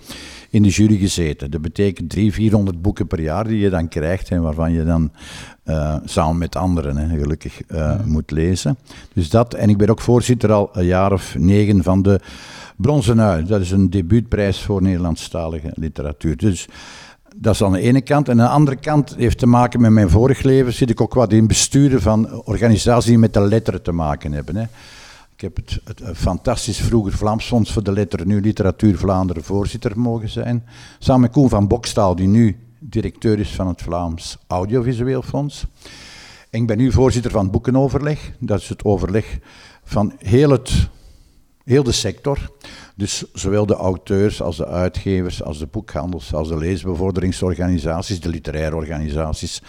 in 0.50 0.62
de 0.64 0.70
jury 0.70 0.98
gezeten. 0.98 1.52
Dat 1.52 1.62
betekent 1.62 2.10
300, 2.10 2.42
400 2.42 2.82
boeken 2.82 3.08
per 3.08 3.22
jaar 3.22 3.48
die 3.48 3.60
je 3.60 3.70
dan 3.70 3.88
krijgt 3.88 4.30
en 4.30 4.42
waarvan 4.42 4.72
je 4.72 4.84
dan 4.84 5.12
uh, 5.66 5.96
samen 6.06 6.38
met 6.38 6.56
anderen 6.56 6.98
hè, 6.98 7.20
gelukkig 7.20 7.62
uh, 7.68 8.06
moet 8.06 8.32
lezen. 8.32 8.78
Dus 9.14 9.30
dat, 9.30 9.54
en 9.54 9.70
ik 9.70 9.78
ben 9.78 9.90
ook 9.90 10.02
voorzitter 10.02 10.52
al 10.52 10.70
een 10.74 10.86
jaar 10.86 11.12
of 11.12 11.36
negen 11.38 11.84
van 11.84 12.02
de 12.02 12.20
Bronzen 12.78 13.22
Uil. 13.22 13.46
Dat 13.46 13.62
is 13.62 13.72
een 13.72 13.90
debuutprijs 13.90 14.62
voor 14.62 14.82
Nederlandstalige 14.82 15.72
literatuur. 15.74 16.38
Dus 16.38 16.68
dat 17.42 17.54
is 17.54 17.64
aan 17.64 17.72
de 17.72 17.80
ene 17.80 18.02
kant. 18.02 18.30
En 18.30 18.42
aan 18.42 18.48
de 18.48 18.54
andere 18.54 18.78
kant 18.78 19.16
heeft 19.16 19.38
te 19.38 19.46
maken 19.46 19.82
met 19.82 19.92
mijn 19.92 20.10
vorig 20.10 20.42
leven. 20.42 20.74
Zit 20.74 20.90
ik 20.90 21.02
ook 21.02 21.14
wat 21.14 21.34
in 21.34 21.48
besturen 21.48 22.02
van 22.02 22.44
organisaties 22.44 23.06
die 23.06 23.18
met 23.18 23.34
de 23.34 23.42
letteren 23.42 23.82
te 23.82 23.92
maken 23.92 24.32
hebben. 24.32 24.56
Hè. 24.56 24.64
Ik 25.36 25.42
heb 25.42 25.56
het, 25.56 26.18
fantastisch 26.18 26.80
vroeger 26.80 27.14
Vlaams 27.14 27.46
Fonds 27.46 27.72
voor 27.72 27.84
de 27.84 27.92
Letteren, 27.92 28.28
nu 28.28 28.42
Literatuur 28.42 28.98
Vlaanderen, 28.98 29.44
voorzitter 29.44 30.00
mogen 30.00 30.30
zijn. 30.30 30.64
Samen 31.00 31.22
met 31.22 31.32
Koen 31.32 31.50
van 31.50 31.68
Bokstaal, 31.68 32.16
die 32.16 32.28
nu 32.28 32.58
directeur 32.80 33.40
is 33.40 33.56
van 33.56 33.68
het 33.68 33.82
Vlaams 33.82 34.38
Audiovisueel 34.48 35.22
Fonds. 35.22 35.66
En 36.50 36.62
ik 36.62 36.68
ben 36.68 36.78
nu 36.78 36.92
voorzitter 36.92 37.32
van 37.32 37.42
het 37.42 37.52
Boekenoverleg. 37.52 38.32
Dat 38.40 38.60
is 38.60 38.70
het 38.70 38.84
overleg 38.84 39.40
van 39.84 40.14
heel, 40.18 40.50
het, 40.50 40.90
heel 41.64 41.84
de 41.84 41.92
sector. 41.92 42.52
Dus 43.00 43.24
zowel 43.34 43.66
de 43.66 43.76
auteurs 43.76 44.42
als 44.42 44.58
de 44.58 44.68
uitgevers, 44.68 45.44
als 45.44 45.60
de 45.60 45.68
boekhandels, 45.68 46.34
als 46.34 46.48
de 46.48 46.58
leesbevorderingsorganisaties, 46.58 48.20
de 48.20 48.30
literaire 48.30 48.76
organisaties, 48.76 49.62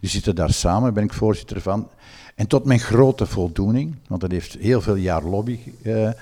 die 0.00 0.10
zitten 0.10 0.34
daar 0.34 0.52
samen, 0.52 0.94
ben 0.94 1.04
ik 1.04 1.12
voorzitter 1.12 1.60
van. 1.60 1.88
En 2.34 2.46
tot 2.46 2.64
mijn 2.64 2.80
grote 2.80 3.26
voldoening, 3.26 3.94
want 4.08 4.20
dat 4.20 4.30
heeft 4.30 4.56
heel 4.60 4.80
veel 4.80 4.94
jaar 4.94 5.22
lobby 5.22 5.58
uh, 5.82 6.02
uh, 6.02 6.12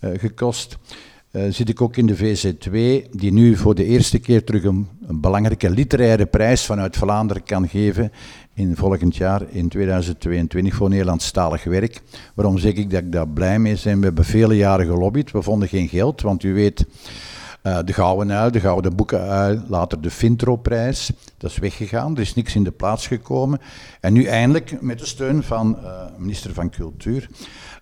gekost, 0.00 0.78
uh, 1.30 1.42
zit 1.50 1.68
ik 1.68 1.80
ook 1.80 1.96
in 1.96 2.06
de 2.06 2.16
VZ2, 2.16 2.70
die 3.10 3.32
nu 3.32 3.56
voor 3.56 3.74
de 3.74 3.84
eerste 3.84 4.18
keer 4.18 4.44
terug 4.44 4.64
een, 4.64 4.88
belangrijke 5.00 5.70
literaire 5.70 6.26
prijs 6.26 6.64
vanuit 6.64 6.96
Vlaanderen 6.96 7.42
kan 7.42 7.68
geven 7.68 8.12
in 8.58 8.76
volgend 8.76 9.16
jaar, 9.16 9.42
in 9.48 9.68
2022, 9.68 10.74
voor 10.74 10.88
Nederlandstalig 10.88 11.64
werk. 11.64 12.02
Waarom 12.34 12.58
zeg 12.58 12.72
ik 12.72 12.90
dat 12.90 13.02
ik 13.02 13.12
daar 13.12 13.28
blij 13.28 13.58
mee 13.58 13.78
ben? 13.84 13.98
We 13.98 14.04
hebben 14.04 14.24
vele 14.24 14.56
jaren 14.56 14.86
gelobbyd, 14.86 15.30
we 15.30 15.42
vonden 15.42 15.68
geen 15.68 15.88
geld, 15.88 16.20
want 16.20 16.42
u 16.42 16.54
weet... 16.54 16.86
Uh, 17.62 17.78
de 17.84 17.92
Gouden 17.92 18.32
Uil, 18.32 18.50
de 18.50 18.60
Gouden 18.60 18.96
Boekenuil, 18.96 19.62
later 19.68 20.00
de 20.00 20.10
Fintro-prijs. 20.10 21.10
Dat 21.36 21.50
is 21.50 21.58
weggegaan, 21.58 22.14
er 22.14 22.20
is 22.20 22.34
niks 22.34 22.54
in 22.54 22.64
de 22.64 22.70
plaats 22.70 23.06
gekomen. 23.06 23.60
En 24.00 24.12
nu 24.12 24.24
eindelijk, 24.24 24.80
met 24.80 24.98
de 24.98 25.06
steun 25.06 25.42
van 25.42 25.78
uh, 25.82 26.02
minister 26.16 26.54
van 26.54 26.70
Cultuur, 26.70 27.28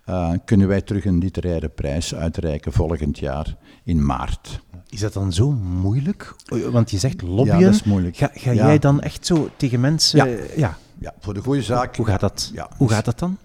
uh, 0.09 0.31
kunnen 0.45 0.69
wij 0.69 0.81
terug 0.81 1.05
een 1.05 1.19
literaire 1.19 1.69
prijs 1.69 2.15
uitreiken 2.15 2.73
volgend 2.73 3.19
jaar 3.19 3.57
in 3.87 4.07
maart. 4.07 4.61
Is 4.89 5.01
dat 5.01 5.13
dan 5.13 5.33
zo 5.33 5.51
moeilijk? 5.53 6.35
Want 6.71 6.91
je 6.91 6.99
zegt 6.99 7.23
lobbyen. 7.23 7.59
Ja, 7.59 7.65
dat 7.65 7.75
is 7.75 7.83
moeilijk. 7.83 8.17
Ga, 8.17 8.31
ga 8.35 8.51
ja. 8.51 8.67
jij 8.67 8.79
dan 8.79 9.01
echt 9.01 9.27
zo 9.27 9.49
tegen 9.57 9.81
mensen... 9.81 10.29
Ja, 10.29 10.39
ja. 10.57 10.79
ja 10.99 11.15
voor 11.21 11.35
de 11.35 11.41
goede 11.41 11.63
zaak. 11.63 11.97
Hoe 11.97 12.07
gaat 12.07 12.21
dat, 12.21 12.53
Hoe 12.77 12.89
gaat 12.89 13.05
dat 13.05 13.19
dan? 13.19 13.37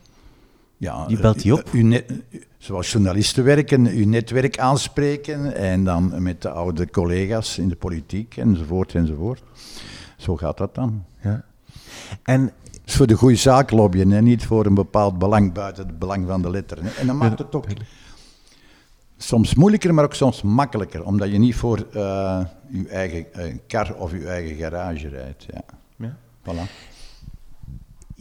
Ja, 0.78 1.06
je 1.08 1.20
belt 1.20 1.42
die 1.42 1.54
op? 1.54 1.74
U, 1.74 1.84
net, 1.84 2.12
zoals 2.58 2.92
journalisten 2.92 3.44
werken, 3.44 3.88
uw 3.88 4.08
netwerk 4.08 4.60
aanspreken 4.60 5.56
en 5.56 5.84
dan 5.84 6.24
met 6.24 6.42
de 6.42 6.50
oude 6.50 6.90
collega's 6.90 7.58
in 7.58 7.70
de 7.70 7.76
politiek 7.76 8.38
enzovoort 8.38 8.96
enzovoort. 8.96 9.44
Zo 10.18 10.38
gaat 10.38 10.58
dat 10.58 10.76
dan. 10.76 11.04
Ja. 11.22 11.44
En 12.24 12.52
voor 12.86 13.08
de 13.08 13.16
goede 13.16 13.36
zaak 13.36 13.72
lobbyen 13.72 14.12
en 14.12 14.24
niet 14.24 14.46
voor 14.46 14.66
een 14.66 14.74
bepaald 14.74 15.18
belang 15.18 15.54
buiten 15.54 15.88
het 15.88 16.00
belang 16.00 16.28
van 16.28 16.42
de 16.42 16.50
letteren. 16.50 16.96
En 17.00 17.08
dan 17.08 17.18
maakt 17.18 17.40
het 17.40 17.56
ook 17.56 17.66
soms 19.24 19.56
moeilijker, 19.56 19.94
maar 19.94 20.04
ook 20.04 20.14
soms 20.14 20.42
makkelijker, 20.42 21.06
omdat 21.06 21.32
je 21.32 21.38
niet 21.38 21.56
voor 21.56 21.88
uh, 21.96 22.46
je 22.70 22.88
eigen 22.88 23.26
uh, 23.38 23.56
kar 23.68 23.96
of 23.96 24.12
je 24.12 24.28
eigen 24.28 24.56
garage 24.56 25.08
rijdt. 25.08 25.46
Ja. 25.54 25.62
ja. 25.96 26.18
Voilà 26.44 26.90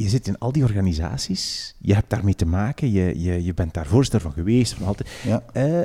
je 0.01 0.09
zit 0.09 0.27
in 0.27 0.39
al 0.39 0.53
die 0.53 0.63
organisaties, 0.63 1.75
je 1.79 1.95
hebt 1.95 2.11
daarmee 2.11 2.35
te 2.35 2.47
maken, 2.47 2.93
je, 2.93 3.21
je, 3.23 3.45
je 3.45 3.55
bent 3.55 3.75
daar 3.75 3.87
voorzitter 3.87 4.21
van 4.21 4.33
geweest, 4.33 4.75
van 4.75 4.87
altijd. 4.87 5.09
Ja. 5.23 5.43
Uh, 5.55 5.81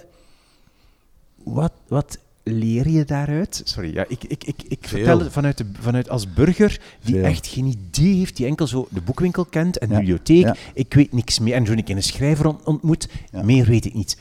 wat, 1.43 1.71
wat 1.87 2.19
leer 2.43 2.89
je 2.89 3.03
daaruit? 3.03 3.61
Sorry, 3.63 3.93
ja, 3.93 4.05
ik, 4.07 4.23
ik, 4.23 4.43
ik, 4.43 4.63
ik 4.67 4.87
vertel 4.87 5.19
het 5.19 5.31
vanuit, 5.31 5.57
de, 5.57 5.65
vanuit 5.79 6.09
als 6.09 6.33
burger 6.33 6.81
die 7.03 7.15
Veel. 7.15 7.23
echt 7.23 7.47
geen 7.47 7.65
idee 7.65 8.15
heeft, 8.15 8.37
die 8.37 8.45
enkel 8.45 8.67
zo 8.67 8.87
de 8.89 9.01
boekwinkel 9.01 9.45
kent 9.45 9.77
en 9.77 9.87
de 9.87 9.93
ja. 9.93 9.99
bibliotheek. 9.99 10.43
Ja. 10.43 10.55
Ik 10.73 10.93
weet 10.93 11.13
niks 11.13 11.39
meer. 11.39 11.53
En 11.53 11.63
toen 11.63 11.77
ik 11.77 11.89
een 11.89 12.03
schrijver 12.03 12.55
ontmoet, 12.65 13.09
meer 13.31 13.65
weet 13.65 13.85
ik 13.85 13.93
niet. 13.93 14.17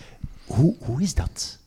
Hoe, 0.47 0.75
hoe 0.79 1.03
is 1.03 1.15
dat? 1.15 1.59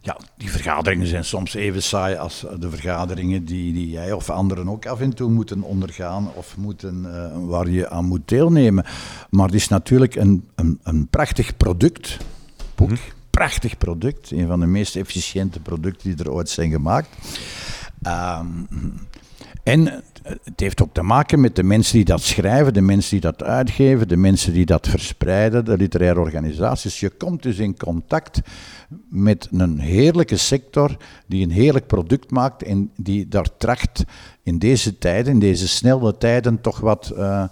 Ja, 0.00 0.16
die 0.36 0.50
vergaderingen 0.50 1.06
zijn 1.06 1.24
soms 1.24 1.54
even 1.54 1.82
saai 1.82 2.16
als 2.16 2.44
de 2.58 2.70
vergaderingen 2.70 3.44
die, 3.44 3.72
die 3.72 3.90
jij 3.90 4.12
of 4.12 4.30
anderen 4.30 4.68
ook 4.68 4.86
af 4.86 5.00
en 5.00 5.14
toe 5.14 5.30
moeten 5.30 5.62
ondergaan 5.62 6.28
of 6.34 6.56
moeten, 6.56 7.04
uh, 7.06 7.48
waar 7.48 7.68
je 7.68 7.90
aan 7.90 8.04
moet 8.04 8.28
deelnemen. 8.28 8.84
Maar 9.30 9.46
het 9.46 9.54
is 9.54 9.68
natuurlijk 9.68 10.14
een, 10.14 10.48
een, 10.54 10.80
een 10.82 11.08
prachtig 11.08 11.56
product, 11.56 12.16
boek, 12.74 12.88
mm-hmm. 12.88 13.04
prachtig 13.30 13.78
product, 13.78 14.30
een 14.30 14.46
van 14.46 14.60
de 14.60 14.66
meest 14.66 14.96
efficiënte 14.96 15.60
producten 15.60 16.10
die 16.10 16.24
er 16.24 16.32
ooit 16.32 16.48
zijn 16.48 16.70
gemaakt. 16.70 17.08
Um, 18.06 18.68
en 19.68 20.02
het 20.44 20.60
heeft 20.60 20.82
ook 20.82 20.92
te 20.92 21.02
maken 21.02 21.40
met 21.40 21.56
de 21.56 21.62
mensen 21.62 21.94
die 21.94 22.04
dat 22.04 22.20
schrijven, 22.20 22.74
de 22.74 22.80
mensen 22.80 23.10
die 23.10 23.20
dat 23.20 23.42
uitgeven, 23.42 24.08
de 24.08 24.16
mensen 24.16 24.52
die 24.52 24.66
dat 24.66 24.88
verspreiden, 24.88 25.64
de 25.64 25.76
literaire 25.76 26.20
organisaties. 26.20 27.00
Je 27.00 27.10
komt 27.10 27.42
dus 27.42 27.58
in 27.58 27.76
contact 27.76 28.40
met 29.08 29.48
een 29.52 29.78
heerlijke 29.78 30.36
sector 30.36 30.96
die 31.26 31.44
een 31.44 31.50
heerlijk 31.50 31.86
product 31.86 32.30
maakt 32.30 32.62
en 32.62 32.90
die 32.96 33.28
daar 33.28 33.56
tracht 33.56 34.04
in 34.42 34.58
deze 34.58 34.98
tijden, 34.98 35.32
in 35.32 35.38
deze 35.38 35.68
snelle 35.68 36.16
tijden, 36.16 36.60
toch 36.60 36.80
wat, 36.80 37.12
uh, 37.16 37.44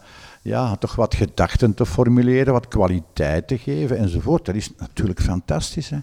ja, 0.43 0.77
toch 0.77 0.95
wat 0.95 1.15
gedachten 1.15 1.75
te 1.75 1.87
formuleren, 1.87 2.53
wat 2.53 2.69
kwaliteit 2.69 3.49
te 3.49 3.59
geven 3.59 3.99
enzovoort. 3.99 4.45
Dat 4.45 4.55
is 4.55 4.71
natuurlijk 4.79 5.21
fantastisch. 5.21 5.91
Hè? 5.91 5.99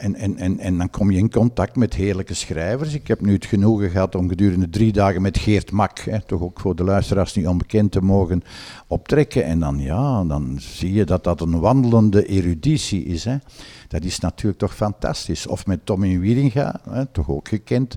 En, 0.00 0.14
en, 0.14 0.36
en, 0.36 0.58
en 0.58 0.78
dan 0.78 0.90
kom 0.90 1.10
je 1.10 1.18
in 1.18 1.30
contact 1.30 1.76
met 1.76 1.94
heerlijke 1.94 2.34
schrijvers. 2.34 2.94
Ik 2.94 3.08
heb 3.08 3.20
nu 3.20 3.32
het 3.32 3.44
genoegen 3.44 3.90
gehad 3.90 4.14
om 4.14 4.28
gedurende 4.28 4.68
drie 4.68 4.92
dagen 4.92 5.22
met 5.22 5.38
Geert 5.38 5.70
Mak, 5.70 5.98
hè, 5.98 6.22
toch 6.22 6.40
ook 6.40 6.60
voor 6.60 6.76
de 6.76 6.84
luisteraars 6.84 7.34
niet 7.34 7.46
onbekend 7.46 7.92
te 7.92 8.00
mogen, 8.00 8.42
optrekken. 8.86 9.44
En 9.44 9.60
dan, 9.60 9.78
ja, 9.78 10.24
dan 10.24 10.56
zie 10.58 10.92
je 10.92 11.04
dat 11.04 11.24
dat 11.24 11.40
een 11.40 11.60
wandelende 11.60 12.26
eruditie 12.26 13.04
is. 13.04 13.24
Hè. 13.24 13.36
Dat 13.90 14.04
is 14.04 14.20
natuurlijk 14.20 14.58
toch 14.58 14.74
fantastisch. 14.74 15.46
Of 15.46 15.66
met 15.66 15.86
Tommy 15.86 16.18
Wieringa, 16.18 16.80
hè, 16.90 17.06
toch 17.06 17.28
ook 17.28 17.48
gekend 17.48 17.96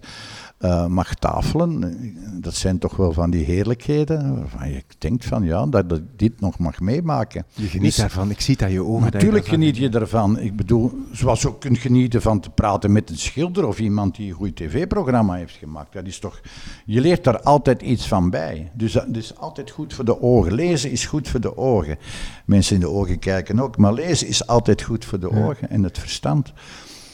uh, 0.59 0.85
mag 0.87 1.15
tafelen. 1.15 1.97
Dat 2.41 2.53
zijn 2.53 2.77
toch 2.77 2.95
wel 2.95 3.13
van 3.13 3.29
die 3.29 3.45
heerlijkheden 3.45 4.35
waarvan 4.35 4.69
je 4.69 4.83
denkt 4.97 5.25
van 5.25 5.43
ja, 5.43 5.65
dat 5.65 5.91
ik 5.91 6.03
dit 6.15 6.39
nog 6.39 6.57
mag 6.57 6.79
meemaken. 6.79 7.45
Je 7.53 7.67
geniet 7.67 7.85
dus, 7.85 7.95
daarvan, 7.95 8.29
ik 8.29 8.41
zie 8.41 8.57
dat 8.57 8.71
je 8.71 8.83
ogen. 8.83 9.11
Natuurlijk 9.11 9.47
geniet 9.47 9.77
je 9.77 9.89
ervan. 9.89 10.39
Ik 10.39 10.55
bedoel, 10.55 10.91
zoals 11.11 11.41
je 11.41 11.47
ook 11.47 11.59
kunt 11.59 11.77
genieten 11.77 12.21
van 12.21 12.39
te 12.39 12.49
praten 12.49 12.91
met 12.91 13.09
een 13.09 13.17
schilder 13.17 13.67
of 13.67 13.79
iemand 13.79 14.15
die 14.15 14.29
een 14.29 14.35
goed 14.35 14.55
tv-programma 14.55 15.33
heeft 15.33 15.55
gemaakt. 15.55 15.93
Dat 15.93 16.07
is 16.07 16.19
toch, 16.19 16.41
je 16.85 17.01
leert 17.01 17.23
daar 17.23 17.41
altijd 17.41 17.81
iets 17.81 18.07
van 18.07 18.29
bij. 18.29 18.71
Dus 18.73 18.91
dat 18.91 19.07
is 19.11 19.37
altijd 19.37 19.71
goed 19.71 19.93
voor 19.93 20.05
de 20.05 20.21
ogen. 20.21 20.53
Lezen 20.53 20.91
is 20.91 21.05
goed 21.05 21.27
voor 21.27 21.41
de 21.41 21.57
ogen. 21.57 21.97
Mensen 22.45 22.75
in 22.75 22.81
de 22.81 22.89
ogen 22.89 23.19
kijken 23.19 23.59
ook, 23.59 23.77
maar 23.77 23.93
lezen 23.93 24.27
is 24.27 24.47
altijd 24.47 24.81
goed 24.81 25.05
voor 25.05 25.19
de 25.19 25.31
ogen 25.31 25.69
en 25.69 25.82
het 25.83 25.99
verstand. 25.99 26.53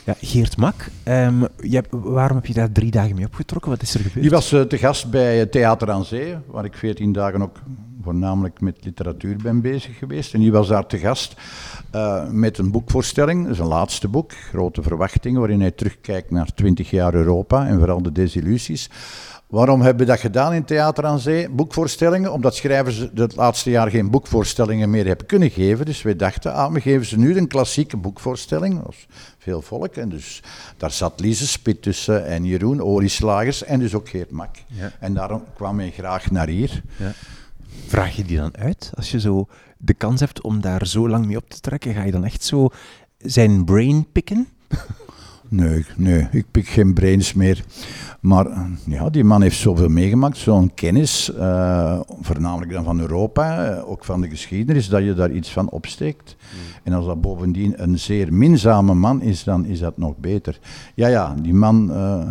Ja, 0.05 0.15
Geert 0.21 0.57
Mak, 0.57 0.89
um, 1.07 1.47
je, 1.59 1.83
waarom 1.89 2.37
heb 2.37 2.45
je 2.45 2.53
daar 2.53 2.71
drie 2.71 2.91
dagen 2.91 3.15
mee 3.15 3.25
opgetrokken? 3.25 3.71
Wat 3.71 3.81
is 3.81 3.93
er 3.93 3.99
gebeurd? 3.99 4.21
Die 4.21 4.29
was 4.29 4.53
uh, 4.53 4.61
te 4.61 4.77
gast 4.77 5.11
bij 5.11 5.45
Theater 5.45 5.91
aan 5.91 6.05
Zee, 6.05 6.35
waar 6.47 6.65
ik 6.65 6.73
veertien 6.75 7.11
dagen 7.11 7.41
ook 7.41 7.57
voornamelijk 8.01 8.61
met 8.61 8.85
literatuur 8.85 9.35
ben 9.35 9.61
bezig 9.61 9.97
geweest. 9.97 10.33
En 10.33 10.39
die 10.39 10.51
was 10.51 10.67
daar 10.67 10.85
te 10.85 10.97
gast 10.97 11.35
uh, 11.95 12.29
met 12.29 12.57
een 12.57 12.71
boekvoorstelling, 12.71 13.59
een 13.59 13.67
laatste 13.67 14.07
boek, 14.07 14.33
Grote 14.33 14.81
Verwachtingen, 14.81 15.39
waarin 15.39 15.61
hij 15.61 15.71
terugkijkt 15.71 16.31
naar 16.31 16.53
twintig 16.53 16.89
jaar 16.89 17.13
Europa 17.13 17.67
en 17.67 17.77
vooral 17.77 18.01
de 18.01 18.11
desillusies. 18.11 18.89
Waarom 19.49 19.81
hebben 19.81 20.05
we 20.05 20.11
dat 20.11 20.19
gedaan 20.19 20.53
in 20.53 20.65
Theater 20.65 21.05
aan 21.05 21.19
Zee? 21.19 21.49
Boekvoorstellingen, 21.49 22.33
omdat 22.33 22.55
schrijvers 22.55 22.97
het 23.15 23.35
laatste 23.35 23.69
jaar 23.69 23.89
geen 23.89 24.09
boekvoorstellingen 24.09 24.89
meer 24.89 25.05
hebben 25.05 25.25
kunnen 25.25 25.49
geven. 25.49 25.85
Dus 25.85 26.01
wij 26.01 26.15
dachten, 26.15 26.53
ah, 26.53 26.73
we 26.73 26.81
geven 26.81 27.05
ze 27.05 27.17
nu 27.17 27.37
een 27.37 27.47
klassieke 27.47 27.97
boekvoorstelling. 27.97 28.75
Dat 28.75 28.85
was 28.85 29.07
veel 29.37 29.61
volk. 29.61 29.95
En 29.95 30.09
dus 30.09 30.43
daar 30.77 30.91
zat 30.91 31.19
Lise 31.19 31.47
Spit 31.47 31.81
tussen 31.81 32.25
en 32.25 32.45
Jeroen 32.45 32.81
Olieslagers 32.81 33.63
en 33.63 33.79
dus 33.79 33.93
ook 33.93 34.09
Geert 34.09 34.31
Mak. 34.31 34.55
Ja. 34.67 34.91
En 34.99 35.13
daarom 35.13 35.43
kwam 35.53 35.79
hij 35.79 35.91
graag 35.91 36.31
naar 36.31 36.47
hier. 36.47 36.83
Ja. 36.97 37.11
Vraag 37.87 38.15
je 38.15 38.23
die 38.23 38.37
dan 38.37 38.57
uit? 38.57 38.91
Als 38.93 39.11
je 39.11 39.19
zo 39.19 39.47
de 39.77 39.93
kans 39.93 40.19
hebt 40.19 40.41
om 40.41 40.61
daar 40.61 40.87
zo 40.87 41.09
lang 41.09 41.25
mee 41.25 41.37
op 41.37 41.49
te 41.49 41.59
trekken, 41.59 41.93
ga 41.93 42.03
je 42.03 42.11
dan 42.11 42.25
echt 42.25 42.43
zo 42.43 42.69
zijn 43.17 43.65
brain 43.65 44.07
pikken? 44.11 44.47
Nee, 45.49 45.85
nee, 45.95 46.27
ik 46.31 46.45
pik 46.51 46.67
geen 46.67 46.93
brains 46.93 47.33
meer. 47.33 47.63
Maar 48.19 48.47
ja, 48.85 49.09
die 49.09 49.23
man 49.23 49.41
heeft 49.41 49.57
zoveel 49.57 49.89
meegemaakt, 49.89 50.37
zo'n 50.37 50.73
kennis, 50.73 51.31
uh, 51.37 51.99
voornamelijk 52.21 52.71
dan 52.71 52.83
van 52.83 52.99
Europa, 52.99 53.65
eh, 53.65 53.89
ook 53.89 54.05
van 54.05 54.21
de 54.21 54.29
geschiedenis, 54.29 54.89
dat 54.89 55.03
je 55.03 55.13
daar 55.13 55.31
iets 55.31 55.51
van 55.51 55.69
opsteekt. 55.69 56.35
Hmm. 56.39 56.59
En 56.83 56.93
als 56.93 57.05
dat 57.05 57.21
bovendien 57.21 57.83
een 57.83 57.99
zeer 57.99 58.33
minzame 58.33 58.93
man 58.93 59.21
is, 59.21 59.43
dan 59.43 59.65
is 59.65 59.79
dat 59.79 59.97
nog 59.97 60.17
beter. 60.17 60.59
Ja, 60.95 61.07
ja, 61.07 61.35
die 61.41 61.53
man 61.53 61.91
uh, 61.91 62.29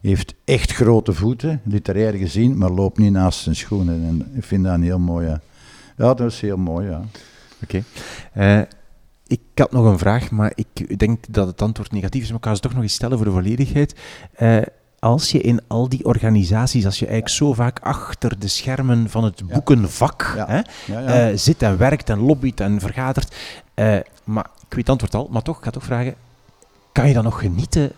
heeft 0.00 0.34
echt 0.44 0.72
grote 0.72 1.12
voeten, 1.12 1.60
literair 1.64 2.12
gezien, 2.12 2.58
maar 2.58 2.70
loopt 2.70 2.98
niet 2.98 3.12
naast 3.12 3.40
zijn 3.40 3.56
schoenen. 3.56 4.04
En 4.04 4.30
ik 4.34 4.44
vind 4.44 4.64
dat 4.64 4.74
een 4.74 4.82
heel 4.82 4.98
mooi. 4.98 5.26
Ja, 5.96 6.14
dat 6.14 6.20
is 6.20 6.40
heel 6.40 6.56
mooi, 6.56 6.88
ja. 6.88 7.02
Oké. 7.62 7.84
Ik 9.30 9.40
had 9.54 9.72
nog 9.72 9.84
een 9.84 9.98
vraag, 9.98 10.30
maar 10.30 10.52
ik 10.54 10.98
denk 10.98 11.24
dat 11.28 11.46
het 11.46 11.62
antwoord 11.62 11.92
negatief 11.92 12.22
is, 12.22 12.28
maar 12.28 12.38
ik 12.38 12.44
ga 12.44 12.54
ze 12.54 12.60
toch 12.60 12.72
nog 12.74 12.82
eens 12.82 12.94
stellen 12.94 13.16
voor 13.16 13.26
de 13.26 13.32
volledigheid. 13.32 13.94
Uh, 14.38 14.58
als 14.98 15.30
je 15.30 15.40
in 15.40 15.60
al 15.66 15.88
die 15.88 16.04
organisaties, 16.04 16.84
als 16.84 16.98
je 16.98 17.06
eigenlijk 17.06 17.36
zo 17.36 17.52
vaak 17.52 17.78
achter 17.78 18.38
de 18.38 18.48
schermen 18.48 19.10
van 19.10 19.24
het 19.24 19.46
boekenvak 19.46 20.34
Hè, 20.36 20.60
uh, 21.30 21.36
zit 21.36 21.62
en 21.62 21.78
werkt 21.78 22.10
en 22.10 22.18
lobbyt 22.18 22.60
en 22.60 22.80
vergadert, 22.80 23.34
uh, 23.74 23.98
maar 24.24 24.44
ik 24.44 24.74
weet 24.74 24.78
het 24.78 24.88
antwoord 24.88 25.14
al, 25.14 25.28
maar 25.30 25.42
toch, 25.42 25.58
ik 25.58 25.64
ga 25.64 25.70
toch 25.70 25.84
vragen, 25.84 26.14
kan 26.92 27.08
je 27.08 27.14
dan 27.14 27.24
nog 27.24 27.40
genieten 27.40 27.92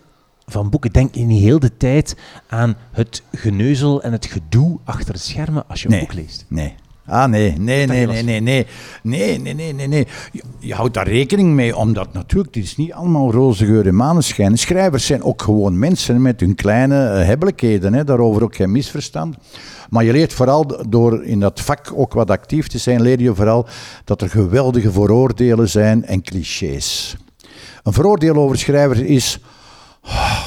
van 0.47 0.71
boeken? 0.71 0.92
Denk 0.92 1.14
je 1.14 1.25
niet 1.25 1.42
heel 1.42 1.59
de 1.59 1.77
tijd 1.77 2.16
aan 2.49 2.77
het 2.90 3.23
geneuzel 3.33 4.03
en 4.03 4.12
het 4.12 4.27
gedoe 4.27 4.79
achter 4.85 5.12
de 5.12 5.21
schermen 5.21 5.68
als 5.68 5.83
je 5.83 5.92
een 5.92 6.01
boek 6.01 6.12
leest? 6.12 6.45
Nee, 6.49 6.75
Ah, 7.07 7.29
nee, 7.29 7.53
nee, 7.59 7.87
nee, 7.87 8.07
nee, 8.07 8.23
nee, 8.23 8.41
nee, 8.41 8.67
nee, 9.03 9.38
nee, 9.38 9.55
nee, 9.55 9.73
nee, 9.73 9.87
nee. 9.87 10.07
Je, 10.59 10.75
houdt 10.75 10.95
daar 10.95 11.09
rekening 11.09 11.55
mee, 11.55 11.77
omdat 11.77 12.12
natuurlijk, 12.12 12.55
het 12.55 12.65
is 12.65 12.77
niet 12.77 12.93
allemaal 12.93 13.33
roze 13.33 13.67
geur 13.67 13.87
en 13.87 13.95
maneschijn. 13.95 14.59
Schrijvers 14.59 15.07
zijn 15.07 15.23
ook 15.23 15.43
gewoon 15.43 15.79
mensen 15.79 16.23
met 16.23 16.41
hun 16.41 16.55
kleine 16.55 17.19
uh, 17.19 17.27
hebbelijkheden, 17.27 17.95
hè, 17.95 18.05
daarover 18.05 18.43
ook 18.43 18.57
geen 18.57 18.73
misverstand. 18.73 19.37
Maar 19.91 20.05
je 20.05 20.12
leert 20.12 20.33
vooral 20.33 20.88
door 20.88 21.25
in 21.25 21.41
dat 21.41 21.61
vak 21.61 21.93
ook 21.95 22.12
wat 22.12 22.31
actief 22.31 22.67
te 22.67 22.79
zijn, 22.79 23.03
leer 23.03 23.21
je 23.21 23.35
vooral 23.35 23.67
dat 24.05 24.23
er 24.23 24.31
geweldige 24.31 24.93
vooroordelen 24.93 25.69
zijn 25.69 26.05
en 26.05 26.23
clichés. 26.23 27.17
Een 27.83 27.93
vooroordeel 27.93 28.37
over 28.37 28.59
schrijvers 28.59 29.01
is, 29.01 29.41
oh, 30.05 30.47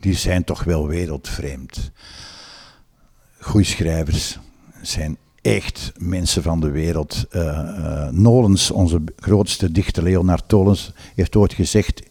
die 0.00 0.14
zijn 0.14 0.44
toch 0.44 0.64
wel 0.64 0.86
wereldvreemd. 0.86 1.90
Goeie 3.38 3.66
schrijvers 3.66 4.38
zijn 4.82 5.16
echt 5.44 5.92
mensen 5.98 6.42
van 6.42 6.60
de 6.60 6.70
wereld. 6.70 7.26
Uh, 7.30 8.08
Nolens, 8.08 8.70
onze 8.70 9.02
grootste 9.16 9.72
dichter 9.72 10.02
Leonard 10.02 10.48
Tolens, 10.48 10.92
heeft 11.14 11.36
ooit 11.36 11.52
gezegd. 11.52 12.02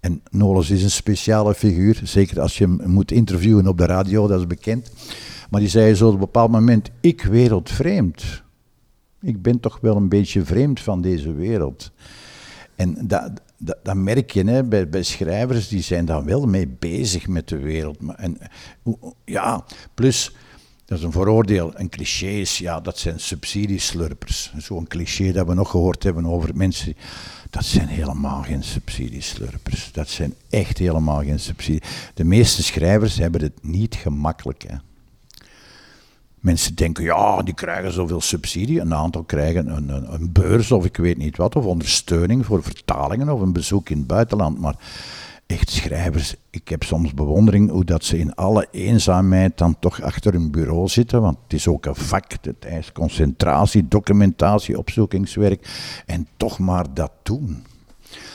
En 0.00 0.22
Nolens 0.30 0.70
is 0.70 0.82
een 0.82 0.90
speciale 0.90 1.54
figuur, 1.54 2.00
zeker 2.04 2.40
als 2.40 2.58
je 2.58 2.64
hem 2.64 2.90
moet 2.90 3.12
interviewen 3.12 3.66
op 3.66 3.78
de 3.78 3.86
radio, 3.86 4.26
dat 4.26 4.38
is 4.38 4.46
bekend. 4.46 4.90
Maar 5.50 5.60
die 5.60 5.68
zei 5.68 5.94
zo 5.94 6.06
op 6.06 6.12
een 6.12 6.18
bepaald 6.18 6.50
moment: 6.50 6.90
Ik 7.00 7.22
wereldvreemd. 7.22 8.42
Ik 9.20 9.42
ben 9.42 9.60
toch 9.60 9.78
wel 9.80 9.96
een 9.96 10.08
beetje 10.08 10.44
vreemd 10.44 10.80
van 10.80 11.00
deze 11.00 11.32
wereld. 11.32 11.92
En 12.76 13.08
dat, 13.08 13.94
merk 13.94 14.30
je 14.30 14.44
hè, 14.44 14.64
bij, 14.64 14.88
bij 14.88 15.02
schrijvers, 15.02 15.68
die 15.68 15.82
zijn 15.82 16.04
daar 16.04 16.24
wel 16.24 16.46
mee 16.46 16.68
bezig 16.78 17.28
met 17.28 17.48
de 17.48 17.58
wereld. 17.58 17.98
En, 18.16 18.38
ja, 19.24 19.64
plus 19.94 20.32
dat 20.88 20.98
is 20.98 21.04
een 21.04 21.12
vooroordeel. 21.12 21.74
En 21.74 21.88
clichés, 21.88 22.58
ja, 22.58 22.80
dat 22.80 22.98
zijn 22.98 23.20
subsidieslurpers. 23.20 24.52
Zo'n 24.56 24.86
cliché 24.86 25.32
dat 25.32 25.46
we 25.46 25.54
nog 25.54 25.70
gehoord 25.70 26.02
hebben 26.02 26.26
over 26.26 26.56
mensen. 26.56 26.96
Dat 27.50 27.64
zijn 27.64 27.88
helemaal 27.88 28.42
geen 28.42 28.62
subsidieslurpers. 28.62 29.92
Dat 29.92 30.08
zijn 30.08 30.34
echt 30.50 30.78
helemaal 30.78 31.22
geen 31.22 31.40
subsidie. 31.40 31.82
De 32.14 32.24
meeste 32.24 32.62
schrijvers 32.62 33.16
hebben 33.16 33.42
het 33.42 33.58
niet 33.62 33.94
gemakkelijk. 33.94 34.64
Hè. 34.68 34.76
Mensen 36.34 36.74
denken, 36.74 37.04
ja, 37.04 37.42
die 37.42 37.54
krijgen 37.54 37.92
zoveel 37.92 38.20
subsidie. 38.20 38.80
Een 38.80 38.94
aantal 38.94 39.22
krijgen 39.22 39.76
een, 39.76 39.88
een, 39.88 40.12
een 40.12 40.32
beurs 40.32 40.72
of 40.72 40.84
ik 40.84 40.96
weet 40.96 41.18
niet 41.18 41.36
wat, 41.36 41.56
of 41.56 41.64
ondersteuning 41.64 42.46
voor 42.46 42.62
vertalingen 42.62 43.28
of 43.28 43.40
een 43.40 43.52
bezoek 43.52 43.88
in 43.88 43.98
het 43.98 44.06
buitenland. 44.06 44.58
Maar 44.58 44.76
echt 45.48 45.70
schrijvers, 45.70 46.34
ik 46.50 46.68
heb 46.68 46.82
soms 46.82 47.14
bewondering 47.14 47.70
hoe 47.70 47.84
dat 47.84 48.04
ze 48.04 48.18
in 48.18 48.34
alle 48.34 48.68
eenzaamheid 48.70 49.58
dan 49.58 49.78
toch 49.78 50.02
achter 50.02 50.32
hun 50.32 50.50
bureau 50.50 50.88
zitten, 50.88 51.20
want 51.20 51.38
het 51.42 51.52
is 51.52 51.68
ook 51.68 51.86
een 51.86 51.94
vak, 51.94 52.32
het 52.40 52.64
is 52.64 52.92
concentratie, 52.92 53.88
documentatie, 53.88 54.78
opzoekingswerk, 54.78 55.68
en 56.06 56.28
toch 56.36 56.58
maar 56.58 56.94
dat 56.94 57.12
doen. 57.22 57.64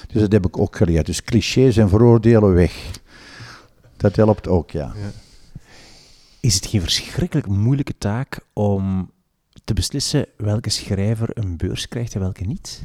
Dus 0.08 0.21
dat 0.21 0.32
heb 0.32 0.45
ik 0.45 0.58
ook 0.58 0.76
geleerd. 0.76 1.06
Dus 1.06 1.23
clichés 1.23 1.78
en 1.78 1.89
veroordelen 1.89 2.54
weg. 2.54 2.91
Dat 3.97 4.15
helpt 4.15 4.47
ook, 4.47 4.71
ja. 4.71 4.93
ja. 4.95 5.12
Is 6.39 6.56
het 6.56 6.65
geen 6.65 6.82
verschrikkelijk 6.82 7.47
moeilijke 7.47 7.97
taak 7.97 8.39
om 8.54 9.12
te 9.63 9.73
beslissen 9.73 10.26
welke 10.38 10.69
schrijver 10.69 11.30
een 11.34 11.58
beurs 11.58 11.88
krijgt 11.88 12.13
en 12.13 12.19
welke 12.19 12.43
niet? 12.43 12.84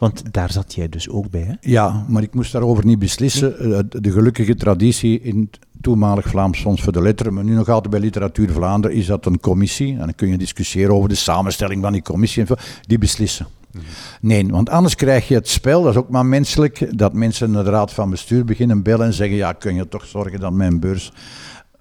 Want 0.00 0.22
daar 0.32 0.50
zat 0.52 0.74
jij 0.74 0.88
dus 0.88 1.08
ook 1.08 1.30
bij, 1.30 1.40
hè? 1.40 1.54
Ja, 1.60 2.04
maar 2.08 2.22
ik 2.22 2.34
moest 2.34 2.52
daarover 2.52 2.84
niet 2.84 2.98
beslissen. 2.98 3.58
Eh, 3.58 3.78
de 3.88 4.12
gelukkige 4.12 4.54
traditie 4.54 5.20
in 5.20 5.48
het 5.50 5.58
toenmalig 5.80 6.28
Vlaams 6.28 6.60
Fonds 6.60 6.82
voor 6.82 6.92
de 6.92 7.02
Letteren, 7.02 7.34
maar 7.34 7.44
nu 7.44 7.54
nog 7.54 7.68
altijd 7.68 7.90
bij 7.90 8.00
Literatuur 8.00 8.50
Vlaanderen, 8.50 8.96
is 8.96 9.06
dat 9.06 9.26
een 9.26 9.40
commissie. 9.40 9.92
En 9.92 9.98
dan 9.98 10.14
kun 10.14 10.28
je 10.28 10.38
discussiëren 10.38 10.94
over 10.94 11.08
de 11.08 11.14
samenstelling 11.14 11.82
van 11.82 11.92
die 11.92 12.02
commissie. 12.02 12.46
En 12.46 12.56
die 12.80 12.98
beslissen. 12.98 13.46
Mhm. 13.72 13.84
Nee, 14.20 14.46
want 14.46 14.68
anders 14.68 14.94
krijg 14.94 15.28
je 15.28 15.34
het 15.34 15.48
spel, 15.48 15.82
dat 15.82 15.92
is 15.92 15.98
ook 15.98 16.08
maar 16.08 16.26
menselijk, 16.26 16.98
dat 16.98 17.12
mensen 17.12 17.50
naar 17.50 17.64
de 17.64 17.70
raad 17.70 17.92
van 17.92 18.10
bestuur 18.10 18.44
beginnen 18.44 18.82
bellen 18.82 19.06
en 19.06 19.12
zeggen, 19.12 19.36
ja, 19.36 19.52
kun 19.52 19.74
je 19.74 19.88
toch 19.88 20.04
zorgen 20.04 20.40
dat 20.40 20.52
mijn 20.52 20.80
beurs 20.80 21.12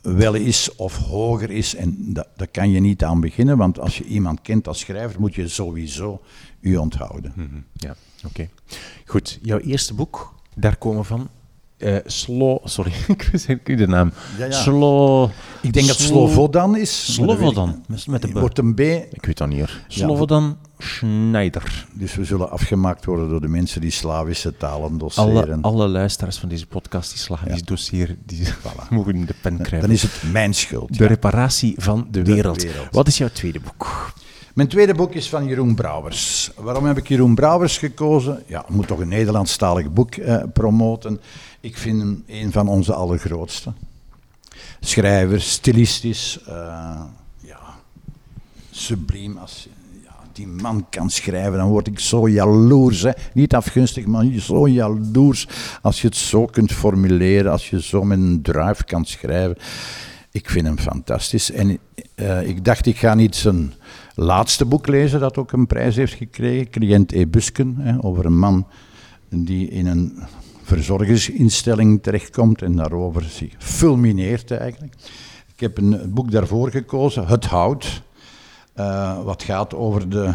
wel 0.02 0.34
is 0.34 0.76
of 0.76 0.98
hoger 0.98 1.52
is. 1.52 1.76
En 1.76 1.96
dat, 2.00 2.28
daar 2.36 2.48
kan 2.48 2.72
je 2.72 2.80
niet 2.80 3.04
aan 3.04 3.22
beginnen, 3.22 3.58
want 3.58 3.80
als 3.80 3.98
je 3.98 4.04
iemand 4.04 4.42
kent 4.42 4.68
als 4.68 4.80
schrijver, 4.80 5.20
moet 5.20 5.36
je 5.36 5.48
sowieso 5.48 6.22
u 6.62 6.76
onthouden. 6.76 7.34
Mhm. 7.36 7.48
Ja. 7.74 7.96
Oké. 8.26 8.50
Goed, 9.06 9.40
jouw 9.42 9.60
eerste 9.60 9.94
boek, 9.94 10.34
daar 10.56 10.78
komen 10.78 11.06
van 11.06 11.30
Uh, 11.80 11.98
Slo... 12.06 12.60
Sorry, 12.64 12.92
ik 13.08 13.62
weet 13.64 13.78
de 13.78 13.88
naam. 13.88 14.12
Ja, 14.38 14.46
ja. 14.46 14.52
Slo... 14.52 15.30
Ik 15.62 15.74
denk 15.74 15.88
dat 15.88 16.00
Slovodan 16.00 16.76
is. 16.78 17.14
Slovodan, 17.14 17.86
met 18.08 18.22
de 18.22 18.28
B. 18.28 18.34
Wordt 18.34 18.58
een 18.58 18.74
B. 18.74 18.80
Ik 18.80 19.26
weet 19.26 19.38
dat 19.38 19.48
niet 19.48 19.60
hoor. 19.60 19.80
Slovodan 19.88 20.58
Schneider. 20.78 21.88
Dus 21.94 22.16
we 22.16 22.24
zullen 22.26 22.50
afgemaakt 22.50 23.06
worden 23.06 23.30
door 23.30 23.42
de 23.42 23.48
mensen 23.48 23.82
die 23.82 23.92
Slavische 23.92 24.58
talen 24.58 24.90
Alle, 24.90 24.98
doseren. 24.98 25.62
alle 25.62 25.88
luisteraars 25.88 26.38
van 26.38 26.50
deze 26.50 26.68
podcast 26.68 27.10
die 27.10 27.20
Slavisch 27.20 27.60
ja. 27.60 27.66
dossier, 27.66 28.18
die 28.26 28.48
voilà. 28.48 28.90
mogen 28.90 29.16
in 29.16 29.26
de 29.26 29.36
pen 29.42 29.56
krijgen. 29.58 29.82
Dan 29.82 29.92
is 29.92 30.02
het 30.02 30.24
mijn 30.32 30.54
schuld. 30.54 30.98
De 30.98 31.06
reparatie 31.06 31.76
van 31.78 32.08
de, 32.12 32.22
de 32.22 32.34
wereld. 32.34 32.64
wereld. 32.64 32.88
Wat 32.92 33.08
is 33.08 33.18
jouw 33.18 33.30
tweede 33.34 33.60
boek? 33.60 34.14
Mijn 34.60 34.72
tweede 34.72 34.94
boek 34.94 35.14
is 35.14 35.30
van 35.30 35.46
Jeroen 35.46 35.76
Brouwers. 35.76 36.52
Waarom 36.56 36.86
heb 36.86 36.98
ik 36.98 37.08
Jeroen 37.08 37.36
Brouwers 37.36 37.78
gekozen? 37.78 38.44
Ja, 38.46 38.66
moet 38.68 38.88
toch 38.88 39.00
een 39.00 39.08
Nederlandstalig 39.08 39.94
boek 39.94 40.16
eh, 40.16 40.44
promoten. 40.54 41.20
Ik 41.60 41.78
vind 41.78 42.02
hem 42.02 42.24
een 42.28 42.52
van 42.52 42.68
onze 42.68 42.94
allergrootste. 42.94 43.74
Schrijver, 44.80 45.42
stilistisch, 45.42 46.40
uh, 46.50 46.56
ja, 47.38 47.60
subliem. 48.72 49.38
Als 49.38 49.68
ja, 50.04 50.16
die 50.32 50.48
man 50.48 50.86
kan 50.90 51.10
schrijven, 51.10 51.58
dan 51.58 51.70
word 51.70 51.88
ik 51.88 52.00
zo 52.00 52.30
jaloers. 52.30 53.02
Hè. 53.02 53.12
Niet 53.34 53.56
afgunstig, 53.56 54.06
maar 54.06 54.26
zo 54.26 54.68
jaloers 54.68 55.48
als 55.82 56.02
je 56.02 56.08
het 56.08 56.18
zo 56.18 56.46
kunt 56.46 56.72
formuleren, 56.72 57.52
als 57.52 57.70
je 57.70 57.82
zo 57.82 58.04
met 58.04 58.18
een 58.18 58.42
drive 58.42 58.84
kan 58.84 59.06
schrijven. 59.06 59.58
Ik 60.40 60.50
vind 60.50 60.66
hem 60.66 60.78
fantastisch. 60.78 61.52
En 61.52 61.78
uh, 62.16 62.48
ik 62.48 62.66
dacht, 62.66 62.86
ik 62.86 62.98
ga 62.98 63.14
niet 63.14 63.36
zijn 63.36 63.74
laatste 64.16 64.66
boek 64.66 64.88
lezen 64.88 65.20
dat 65.20 65.38
ook 65.38 65.52
een 65.52 65.68
prijs 65.68 65.96
heeft 65.96 66.14
gekregen, 66.14 66.70
Cliënt 66.70 67.12
E. 67.12 67.28
Busken, 67.28 67.76
hè, 67.78 68.04
over 68.04 68.26
een 68.26 68.38
man 68.38 68.68
die 69.30 69.70
in 69.70 69.88
een 69.88 70.20
verzorgingsinstelling 70.64 72.04
terechtkomt 72.04 72.62
en 72.62 72.76
daarover 72.76 73.24
zich 73.24 73.54
fulmineert 73.58 74.52
eigenlijk. 74.52 74.94
Ik 75.54 75.60
heb 75.60 75.78
een 75.78 76.14
boek 76.14 76.32
daarvoor 76.32 76.72
gekozen, 76.72 77.28
Het 77.28 77.46
Hout, 77.46 78.02
uh, 78.76 79.24
wat 79.24 79.44
gaat 79.44 79.76
over 79.76 80.10
de, 80.10 80.34